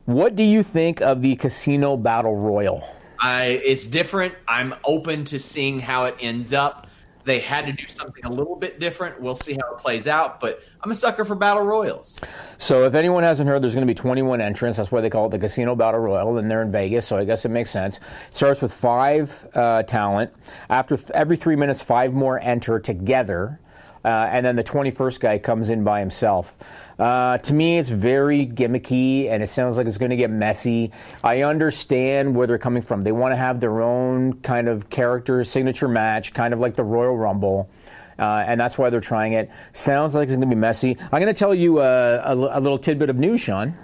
What 0.07 0.35
do 0.35 0.43
you 0.45 0.63
think 0.63 1.03
of 1.03 1.21
the 1.21 1.37
Casino 1.37 1.99
Battle 1.99 2.35
Royal? 2.35 2.83
I 3.21 3.61
it's 3.65 3.85
different. 3.85 4.35
I'm 4.49 4.75
open 4.85 5.25
to 5.27 5.39
seeing 5.39 5.79
how 5.79 6.05
it 6.05 6.17
ends 6.19 6.55
up. 6.55 6.89
They 7.25 7.41
had 7.41 7.67
to 7.67 7.73
do 7.73 7.87
something 7.87 8.25
a 8.25 8.31
little 8.31 8.57
bit 8.57 8.81
different. 8.81 9.21
We'll 9.21 9.37
see 9.37 9.55
how 9.55 9.75
it 9.75 9.79
plays 9.79 10.09
out, 10.09 10.41
but 10.41 10.61
I'm 10.83 10.91
a 10.91 10.95
sucker 10.95 11.25
for 11.25 11.35
battle 11.35 11.63
royals. 11.63 12.19
So, 12.59 12.85
if 12.85 12.95
anyone 12.95 13.23
hasn't 13.23 13.49
heard, 13.49 13.63
there's 13.63 13.75
going 13.75 13.87
to 13.87 13.91
be 13.91 13.95
21 13.95 14.41
entrants. 14.41 14.77
That's 14.79 14.91
why 14.91 15.01
they 15.01 15.11
call 15.11 15.27
it 15.27 15.31
the 15.31 15.39
Casino 15.39 15.77
Battle 15.77 16.01
Royal, 16.01 16.37
and 16.39 16.51
they're 16.51 16.63
in 16.63 16.73
Vegas, 16.73 17.07
so 17.07 17.17
I 17.17 17.25
guess 17.25 17.45
it 17.45 17.51
makes 17.51 17.71
sense. 17.71 17.99
It 17.99 18.35
starts 18.35 18.61
with 18.61 18.73
five 18.73 19.49
uh, 19.55 19.85
talent. 19.85 20.33
After 20.69 20.97
th- 20.97 21.11
every 21.11 21.37
three 21.37 21.57
minutes, 21.57 21.83
five 21.83 22.13
more 22.13 22.41
enter 22.41 22.81
together. 22.81 23.61
Uh, 24.05 24.09
and 24.09 24.45
then 24.45 24.57
the 24.57 24.65
21st 24.65 25.21
guy 25.21 25.39
comes 25.39 25.71
in 25.71 25.85
by 25.85 26.01
himself. 26.01 26.57
Uh, 26.99 27.39
to 27.39 27.55
me, 27.55 27.79
it's 27.79 27.89
very 27.89 28.47
gimmicky, 28.47 29.29
and 29.29 29.43
it 29.43 29.49
sounds 29.49 29.77
like 29.79 29.87
it's 29.87 29.99
going 29.99 30.11
to 30.11 30.17
get 30.17 30.31
messy. 30.31 30.93
I 31.23 31.43
understand 31.43 32.35
where 32.35 32.47
they're 32.47 32.59
coming 32.59 32.83
from. 32.83 33.03
They 33.03 33.13
want 33.13 33.33
to 33.33 33.37
have 33.37 33.61
their 33.61 33.81
own 33.81 34.35
kind 34.41 34.69
of 34.69 34.91
character 34.91 35.43
signature 35.45 35.89
match, 35.89 36.33
kind 36.33 36.53
of 36.53 36.61
like 36.61 36.75
the 36.75 36.85
Royal 36.85 37.17
Rumble. 37.17 37.71
Uh, 38.19 38.45
and 38.47 38.61
that's 38.61 38.77
why 38.77 38.91
they're 38.91 39.01
trying 39.01 39.33
it. 39.33 39.51
Sounds 39.73 40.15
like 40.15 40.25
it's 40.25 40.33
going 40.33 40.49
to 40.49 40.55
be 40.55 40.61
messy. 40.61 40.97
I'm 41.01 41.21
going 41.21 41.27
to 41.27 41.35
tell 41.35 41.55
you 41.55 41.79
uh, 41.79 42.23
a, 42.25 42.35
a 42.35 42.61
little 42.61 42.79
tidbit 42.79 43.11
of 43.11 43.19
news, 43.19 43.41
Sean. 43.41 43.75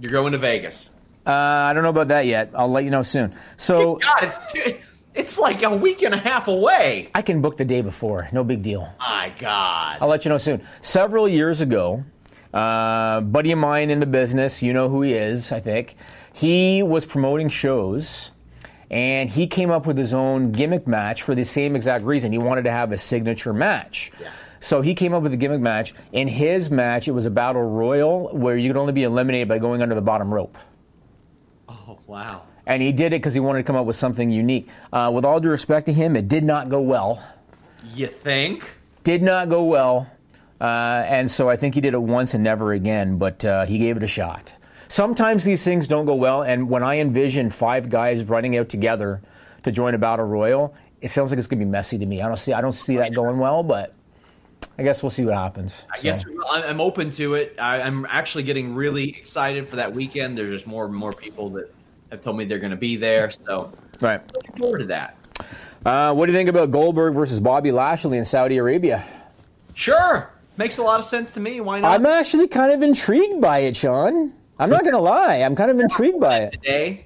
You're 0.00 0.12
going 0.12 0.32
to 0.32 0.38
Vegas. 0.38 0.90
Uh, 1.26 1.32
I 1.32 1.72
don't 1.74 1.82
know 1.82 1.90
about 1.90 2.08
that 2.08 2.26
yet. 2.26 2.50
I'll 2.54 2.70
let 2.70 2.84
you 2.84 2.90
know 2.90 3.02
soon. 3.02 3.34
So 3.56 3.96
God, 4.02 4.18
it's 4.22 4.38
it's 5.18 5.36
like 5.38 5.62
a 5.64 5.76
week 5.76 6.02
and 6.02 6.14
a 6.14 6.18
half 6.18 6.46
away. 6.48 7.10
I 7.14 7.22
can 7.22 7.42
book 7.42 7.56
the 7.56 7.64
day 7.64 7.80
before. 7.80 8.28
No 8.32 8.44
big 8.44 8.62
deal. 8.62 8.88
My 9.00 9.34
God. 9.38 9.98
I'll 10.00 10.08
let 10.08 10.24
you 10.24 10.28
know 10.28 10.38
soon. 10.38 10.62
Several 10.80 11.28
years 11.28 11.60
ago, 11.60 12.04
uh, 12.54 13.20
buddy 13.22 13.50
of 13.52 13.58
mine 13.58 13.90
in 13.90 13.98
the 13.98 14.06
business, 14.06 14.62
you 14.62 14.72
know 14.72 14.88
who 14.88 15.02
he 15.02 15.12
is, 15.14 15.50
I 15.50 15.58
think. 15.60 15.96
He 16.32 16.84
was 16.84 17.04
promoting 17.04 17.48
shows, 17.48 18.30
and 18.92 19.28
he 19.28 19.48
came 19.48 19.70
up 19.70 19.86
with 19.86 19.98
his 19.98 20.14
own 20.14 20.52
gimmick 20.52 20.86
match 20.86 21.22
for 21.22 21.34
the 21.34 21.44
same 21.44 21.74
exact 21.74 22.04
reason. 22.04 22.30
He 22.30 22.38
wanted 22.38 22.62
to 22.62 22.70
have 22.70 22.92
a 22.92 22.98
signature 22.98 23.52
match. 23.52 24.12
So 24.60 24.82
he 24.82 24.94
came 24.94 25.12
up 25.14 25.22
with 25.24 25.32
a 25.32 25.36
gimmick 25.36 25.60
match. 25.60 25.94
In 26.12 26.28
his 26.28 26.70
match, 26.70 27.08
it 27.08 27.12
was 27.12 27.26
a 27.26 27.30
battle 27.30 27.62
royal 27.62 28.28
where 28.36 28.56
you 28.56 28.70
could 28.70 28.76
only 28.76 28.92
be 28.92 29.02
eliminated 29.02 29.48
by 29.48 29.58
going 29.58 29.82
under 29.82 29.94
the 29.96 30.00
bottom 30.00 30.32
rope. 30.32 30.56
Oh 31.68 31.98
wow. 32.06 32.42
And 32.68 32.82
he 32.82 32.92
did 32.92 33.06
it 33.06 33.20
because 33.20 33.32
he 33.34 33.40
wanted 33.40 33.60
to 33.60 33.64
come 33.64 33.76
up 33.76 33.86
with 33.86 33.96
something 33.96 34.30
unique. 34.30 34.68
Uh, 34.92 35.10
with 35.12 35.24
all 35.24 35.40
due 35.40 35.48
respect 35.48 35.86
to 35.86 35.92
him, 35.92 36.14
it 36.14 36.28
did 36.28 36.44
not 36.44 36.68
go 36.68 36.80
well. 36.80 37.20
You 37.94 38.06
think? 38.06 38.70
Did 39.04 39.22
not 39.22 39.48
go 39.48 39.64
well. 39.64 40.10
Uh, 40.60 41.02
and 41.06 41.30
so 41.30 41.48
I 41.48 41.56
think 41.56 41.74
he 41.74 41.80
did 41.80 41.94
it 41.94 42.02
once 42.02 42.34
and 42.34 42.44
never 42.44 42.72
again, 42.72 43.16
but 43.16 43.42
uh, 43.44 43.64
he 43.64 43.78
gave 43.78 43.96
it 43.96 44.02
a 44.02 44.08
shot. 44.08 44.52
Sometimes 44.88 45.44
these 45.44 45.64
things 45.64 45.88
don't 45.88 46.04
go 46.04 46.14
well, 46.14 46.42
and 46.42 46.68
when 46.68 46.82
I 46.82 46.98
envision 46.98 47.50
five 47.50 47.88
guys 47.88 48.24
running 48.24 48.56
out 48.56 48.68
together 48.68 49.22
to 49.62 49.72
join 49.72 49.94
a 49.94 49.98
battle 49.98 50.26
royal, 50.26 50.74
it 51.00 51.08
sounds 51.08 51.30
like 51.30 51.38
it's 51.38 51.46
going 51.46 51.60
to 51.60 51.64
be 51.64 51.70
messy 51.70 51.98
to 51.98 52.06
me. 52.06 52.20
I 52.20 52.26
don't 52.26 52.38
see, 52.38 52.52
I 52.52 52.60
don't 52.60 52.72
see 52.72 52.96
that 52.96 53.14
going 53.14 53.38
well, 53.38 53.62
but 53.62 53.94
I 54.78 54.82
guess 54.82 55.02
we'll 55.02 55.10
see 55.10 55.24
what 55.24 55.34
happens. 55.34 55.74
I 55.94 56.00
guess. 56.00 56.24
I'm 56.50 56.80
open 56.80 57.10
to 57.12 57.34
it. 57.34 57.56
I, 57.58 57.80
I'm 57.80 58.06
actually 58.06 58.44
getting 58.44 58.74
really 58.74 59.10
excited 59.10 59.68
for 59.68 59.76
that 59.76 59.92
weekend. 59.92 60.36
There's 60.36 60.50
just 60.50 60.66
more 60.66 60.86
and 60.86 60.94
more 60.94 61.12
people 61.12 61.50
that 61.50 61.72
have 62.10 62.20
told 62.20 62.36
me 62.36 62.44
they're 62.44 62.58
going 62.58 62.70
to 62.70 62.76
be 62.76 62.96
there, 62.96 63.30
so 63.30 63.72
Right. 64.00 64.20
looking 64.34 64.54
forward 64.56 64.78
to 64.78 64.84
that. 64.86 65.16
Uh, 65.84 66.12
what 66.14 66.26
do 66.26 66.32
you 66.32 66.38
think 66.38 66.48
about 66.48 66.70
Goldberg 66.70 67.14
versus 67.14 67.40
Bobby 67.40 67.70
Lashley 67.72 68.18
in 68.18 68.24
Saudi 68.24 68.56
Arabia? 68.58 69.04
Sure, 69.74 70.30
makes 70.56 70.78
a 70.78 70.82
lot 70.82 70.98
of 70.98 71.04
sense 71.06 71.32
to 71.32 71.40
me. 71.40 71.60
Why 71.60 71.80
not? 71.80 71.92
I'm 71.92 72.06
actually 72.06 72.48
kind 72.48 72.72
of 72.72 72.82
intrigued 72.82 73.40
by 73.40 73.60
it, 73.60 73.76
Sean. 73.76 74.32
I'm 74.58 74.70
not 74.70 74.82
going 74.82 74.94
to 74.94 75.00
lie. 75.00 75.36
I'm 75.36 75.54
kind 75.54 75.70
of 75.70 75.78
intrigued 75.78 76.20
by 76.20 76.38
it. 76.40 76.52
today 76.52 77.04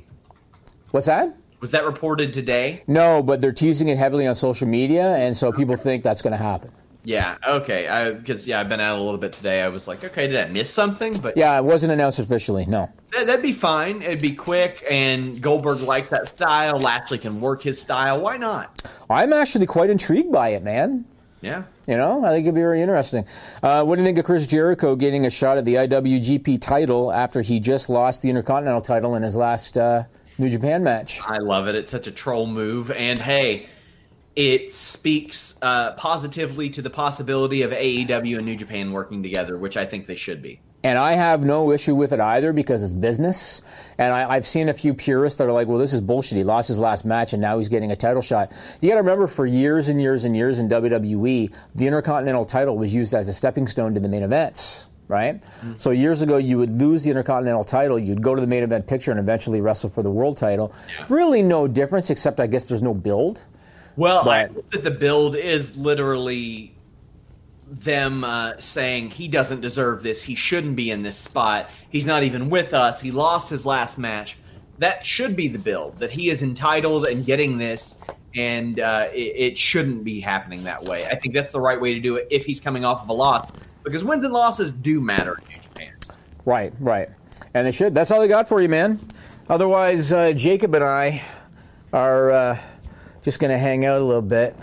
What's 0.90 1.06
that? 1.06 1.34
was 1.60 1.70
that 1.70 1.84
reported 1.84 2.32
today? 2.32 2.82
No, 2.88 3.22
but 3.22 3.40
they're 3.40 3.52
teasing 3.52 3.88
it 3.88 3.96
heavily 3.98 4.26
on 4.26 4.34
social 4.34 4.66
media, 4.66 5.14
and 5.16 5.36
so 5.36 5.52
people 5.52 5.76
think 5.76 6.02
that's 6.02 6.20
going 6.20 6.32
to 6.32 6.36
happen. 6.36 6.70
Yeah. 7.04 7.36
Okay. 7.46 8.12
Because 8.16 8.46
yeah, 8.46 8.60
I've 8.60 8.68
been 8.68 8.80
out 8.80 8.96
a 8.98 9.02
little 9.02 9.18
bit 9.18 9.32
today. 9.32 9.60
I 9.62 9.68
was 9.68 9.88
like, 9.88 10.04
okay, 10.04 10.28
did 10.28 10.38
I 10.38 10.48
miss 10.50 10.70
something? 10.70 11.12
But 11.20 11.36
Yeah, 11.36 11.56
it 11.58 11.64
wasn't 11.64 11.92
announced 11.92 12.18
officially. 12.18 12.64
No. 12.66 12.88
that, 13.12 13.26
that'd 13.26 13.42
be 13.42 13.52
fine. 13.52 14.02
It'd 14.02 14.22
be 14.22 14.34
quick, 14.34 14.84
and 14.88 15.40
Goldberg 15.40 15.80
likes 15.80 16.10
that 16.10 16.28
style. 16.28 16.78
Lashley 16.78 17.18
can 17.18 17.40
work 17.40 17.62
his 17.62 17.80
style. 17.80 18.20
Why 18.20 18.36
not? 18.36 18.82
I'm 19.10 19.32
actually 19.32 19.66
quite 19.66 19.90
intrigued 19.90 20.30
by 20.32 20.50
it, 20.50 20.62
man. 20.62 21.04
Yeah. 21.40 21.64
You 21.88 21.96
know, 21.96 22.24
I 22.24 22.30
think 22.30 22.44
it'd 22.44 22.54
be 22.54 22.60
very 22.60 22.82
interesting. 22.82 23.26
Uh, 23.64 23.82
what 23.84 23.96
do 23.96 24.02
you 24.02 24.06
think 24.06 24.18
of 24.18 24.24
Chris 24.24 24.46
Jericho 24.46 24.94
getting 24.94 25.26
a 25.26 25.30
shot 25.30 25.58
at 25.58 25.64
the 25.64 25.74
IWGP 25.74 26.60
title 26.60 27.10
after 27.10 27.42
he 27.42 27.58
just 27.58 27.90
lost 27.90 28.22
the 28.22 28.28
Intercontinental 28.30 28.80
title 28.80 29.16
in 29.16 29.24
his 29.24 29.34
last 29.34 29.76
uh, 29.76 30.04
New 30.38 30.48
Japan 30.48 30.84
match? 30.84 31.20
I 31.26 31.38
love 31.38 31.66
it. 31.66 31.74
It's 31.74 31.90
such 31.90 32.06
a 32.06 32.12
troll 32.12 32.46
move, 32.46 32.92
and 32.92 33.18
hey, 33.18 33.66
it 34.34 34.72
speaks 34.72 35.56
uh, 35.62 35.92
positively 35.92 36.70
to 36.70 36.82
the 36.82 36.90
possibility 36.90 37.62
of 37.62 37.70
AEW 37.70 38.36
and 38.36 38.46
New 38.46 38.56
Japan 38.56 38.92
working 38.92 39.22
together, 39.22 39.58
which 39.58 39.76
I 39.76 39.84
think 39.84 40.06
they 40.06 40.14
should 40.14 40.42
be. 40.42 40.60
And 40.84 40.98
I 40.98 41.12
have 41.12 41.44
no 41.44 41.70
issue 41.70 41.94
with 41.94 42.12
it 42.12 42.18
either 42.18 42.52
because 42.52 42.82
it's 42.82 42.92
business. 42.92 43.62
And 43.98 44.12
I, 44.12 44.28
I've 44.28 44.46
seen 44.46 44.68
a 44.68 44.74
few 44.74 44.94
purists 44.94 45.38
that 45.38 45.46
are 45.46 45.52
like, 45.52 45.68
well, 45.68 45.78
this 45.78 45.92
is 45.92 46.00
bullshit. 46.00 46.38
He 46.38 46.44
lost 46.44 46.66
his 46.66 46.78
last 46.78 47.04
match 47.04 47.32
and 47.32 47.40
now 47.40 47.58
he's 47.58 47.68
getting 47.68 47.92
a 47.92 47.96
title 47.96 48.22
shot. 48.22 48.52
You 48.80 48.88
got 48.88 48.96
to 48.96 49.02
remember, 49.02 49.28
for 49.28 49.46
years 49.46 49.88
and 49.88 50.02
years 50.02 50.24
and 50.24 50.36
years 50.36 50.58
in 50.58 50.68
WWE, 50.68 51.54
the 51.76 51.86
Intercontinental 51.86 52.44
title 52.44 52.76
was 52.76 52.92
used 52.92 53.14
as 53.14 53.28
a 53.28 53.32
stepping 53.32 53.68
stone 53.68 53.94
to 53.94 54.00
the 54.00 54.08
main 54.08 54.24
events. 54.24 54.88
Right? 55.06 55.44
So 55.76 55.90
years 55.90 56.22
ago, 56.22 56.38
you 56.38 56.56
would 56.56 56.80
lose 56.80 57.04
the 57.04 57.10
Intercontinental 57.10 57.64
title, 57.64 57.98
you'd 57.98 58.22
go 58.22 58.34
to 58.34 58.40
the 58.40 58.46
main 58.46 58.62
event 58.62 58.86
picture 58.86 59.10
and 59.10 59.20
eventually 59.20 59.60
wrestle 59.60 59.90
for 59.90 60.02
the 60.02 60.10
world 60.10 60.38
title. 60.38 60.72
Really, 61.10 61.42
no 61.42 61.68
difference, 61.68 62.08
except 62.08 62.40
I 62.40 62.46
guess 62.46 62.64
there's 62.66 62.80
no 62.80 62.94
build. 62.94 63.42
Well, 63.96 64.28
I 64.28 64.46
But- 64.46 64.54
hope 64.54 64.70
that 64.72 64.84
the 64.84 64.90
build 64.90 65.36
is 65.36 65.76
literally 65.76 66.74
them 67.70 68.22
uh, 68.24 68.52
saying 68.58 69.10
he 69.10 69.28
doesn't 69.28 69.60
deserve 69.60 70.02
this. 70.02 70.22
He 70.22 70.34
shouldn't 70.34 70.76
be 70.76 70.90
in 70.90 71.02
this 71.02 71.16
spot. 71.16 71.70
He's 71.90 72.06
not 72.06 72.22
even 72.22 72.50
with 72.50 72.74
us. 72.74 73.00
He 73.00 73.10
lost 73.10 73.48
his 73.48 73.64
last 73.64 73.96
match. 73.98 74.36
That 74.78 75.04
should 75.06 75.36
be 75.36 75.48
the 75.48 75.58
build. 75.58 75.98
That 75.98 76.10
he 76.10 76.28
is 76.28 76.42
entitled 76.42 77.06
and 77.06 77.24
getting 77.24 77.56
this, 77.56 77.96
and 78.34 78.80
uh, 78.80 79.08
it, 79.14 79.18
it 79.36 79.58
shouldn't 79.58 80.04
be 80.04 80.20
happening 80.20 80.64
that 80.64 80.82
way. 80.84 81.06
I 81.06 81.14
think 81.14 81.34
that's 81.34 81.52
the 81.52 81.60
right 81.60 81.80
way 81.80 81.94
to 81.94 82.00
do 82.00 82.16
it 82.16 82.26
if 82.30 82.44
he's 82.44 82.60
coming 82.60 82.84
off 82.84 83.02
of 83.04 83.08
a 83.08 83.12
loss, 83.12 83.50
because 83.84 84.04
wins 84.04 84.24
and 84.24 84.32
losses 84.34 84.72
do 84.72 85.00
matter 85.00 85.38
in 85.42 85.54
New 85.54 85.60
Japan. 85.62 85.92
Right, 86.44 86.72
right. 86.80 87.08
And 87.54 87.66
they 87.66 87.72
should. 87.72 87.94
That's 87.94 88.10
all 88.10 88.20
they 88.20 88.28
got 88.28 88.48
for 88.48 88.60
you, 88.60 88.68
man. 88.68 88.98
Otherwise, 89.48 90.12
uh, 90.12 90.32
Jacob 90.32 90.74
and 90.74 90.84
I 90.84 91.22
are 91.92 92.30
uh, 92.32 92.58
just 93.22 93.38
going 93.40 93.50
to 93.50 93.58
hang 93.58 93.84
out 93.84 94.00
a 94.00 94.04
little 94.04 94.22
bit. 94.22 94.56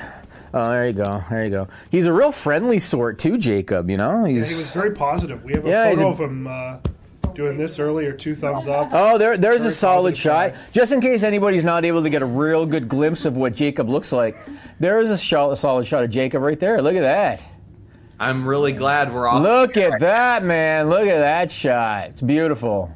Oh, 0.53 0.71
there 0.71 0.87
you 0.87 0.93
go. 0.93 1.23
There 1.29 1.43
you 1.43 1.49
go. 1.51 1.67
He's 1.91 2.05
a 2.07 2.13
real 2.13 2.31
friendly 2.31 2.79
sort, 2.79 3.19
too, 3.19 3.37
Jacob, 3.37 3.89
you 3.89 3.97
know? 3.97 4.23
He 4.25 4.33
He's. 4.33 4.49
was 4.49 4.73
very 4.73 4.95
positive. 4.95 5.43
We 5.43 5.53
have 5.53 5.65
a 5.65 5.69
Yeah, 5.69 5.89
photo 5.91 6.07
a- 6.07 6.11
of 6.11 6.19
him 6.19 6.47
uh, 6.47 6.77
doing 7.35 7.55
this 7.57 7.77
earlier, 7.79 8.11
two 8.13 8.35
thumbs 8.35 8.67
up. 8.67 8.89
Oh, 8.91 9.17
there, 9.19 9.37
there's 9.37 9.63
a 9.63 9.71
solid 9.71 10.17
shot. 10.17 10.53
guy. 10.53 10.57
Just 10.71 10.91
in 10.91 11.01
case 11.01 11.21
anybody's 11.23 11.63
not 11.63 11.85
able 11.85 12.01
to 12.01 12.09
get 12.09 12.21
a 12.23 12.25
real 12.25 12.65
good 12.65 12.89
glimpse 12.89 13.25
of 13.25 13.37
what 13.37 13.53
Jacob 13.53 13.89
looks 13.89 14.11
like, 14.11 14.37
there 14.79 14.99
is 14.99 15.11
a, 15.11 15.17
shot, 15.17 15.51
a 15.51 15.55
solid 15.55 15.85
shot 15.85 16.03
of 16.03 16.09
Jacob 16.09 16.41
right 16.41 16.59
there. 16.59 16.81
Look 16.81 16.95
at 16.95 17.01
that. 17.01 17.41
I'm 18.19 18.45
really 18.47 18.73
glad 18.73 19.13
we're 19.13 19.27
off. 19.27 19.41
Look 19.43 19.77
at 19.77 19.99
that, 20.01 20.43
man. 20.43 20.89
Look 20.89 21.07
at 21.07 21.19
that 21.19 21.51
shot. 21.51 22.07
It's 22.09 22.21
beautiful. 22.21 22.91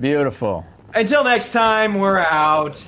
Beautiful. 0.00 0.64
Until 0.94 1.24
next 1.24 1.50
time, 1.50 1.98
we're 1.98 2.18
out. 2.20 2.82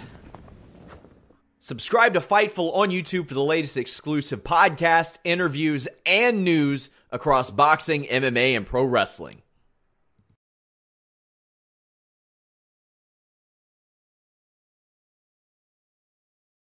Subscribe 1.64 2.12
to 2.12 2.20
Fightful 2.20 2.76
on 2.76 2.90
YouTube 2.90 3.26
for 3.26 3.32
the 3.32 3.42
latest 3.42 3.78
exclusive 3.78 4.44
podcasts, 4.44 5.16
interviews, 5.24 5.88
and 6.04 6.44
news 6.44 6.90
across 7.10 7.48
boxing, 7.48 8.04
MMA, 8.04 8.54
and 8.54 8.66
pro 8.66 8.84
wrestling. 8.84 9.40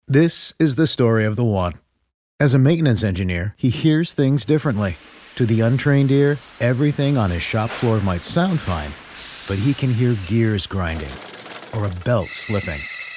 This 0.07 0.55
is 0.61 0.77
the 0.77 0.87
story 0.87 1.25
of 1.25 1.35
the 1.35 1.43
one. 1.43 1.73
As 2.39 2.55
a 2.55 2.59
maintenance 2.61 3.03
engineer, 3.03 3.57
he 3.57 3.71
hears 3.71 4.13
things 4.13 4.45
differently. 4.45 4.99
To 5.35 5.47
the 5.47 5.63
untrained 5.63 6.13
ear, 6.13 6.39
everything 6.61 7.17
on 7.17 7.33
his 7.33 7.43
shop 7.43 7.71
floor 7.71 7.99
might 8.03 8.23
sound 8.23 8.61
fine, 8.61 8.93
but 9.49 9.61
he 9.61 9.75
can 9.75 9.93
hear 9.93 10.15
gears 10.29 10.69
grinding 10.69 11.11
or 11.75 11.87
a 11.87 12.05
belt 12.05 12.29
slipping. 12.29 12.81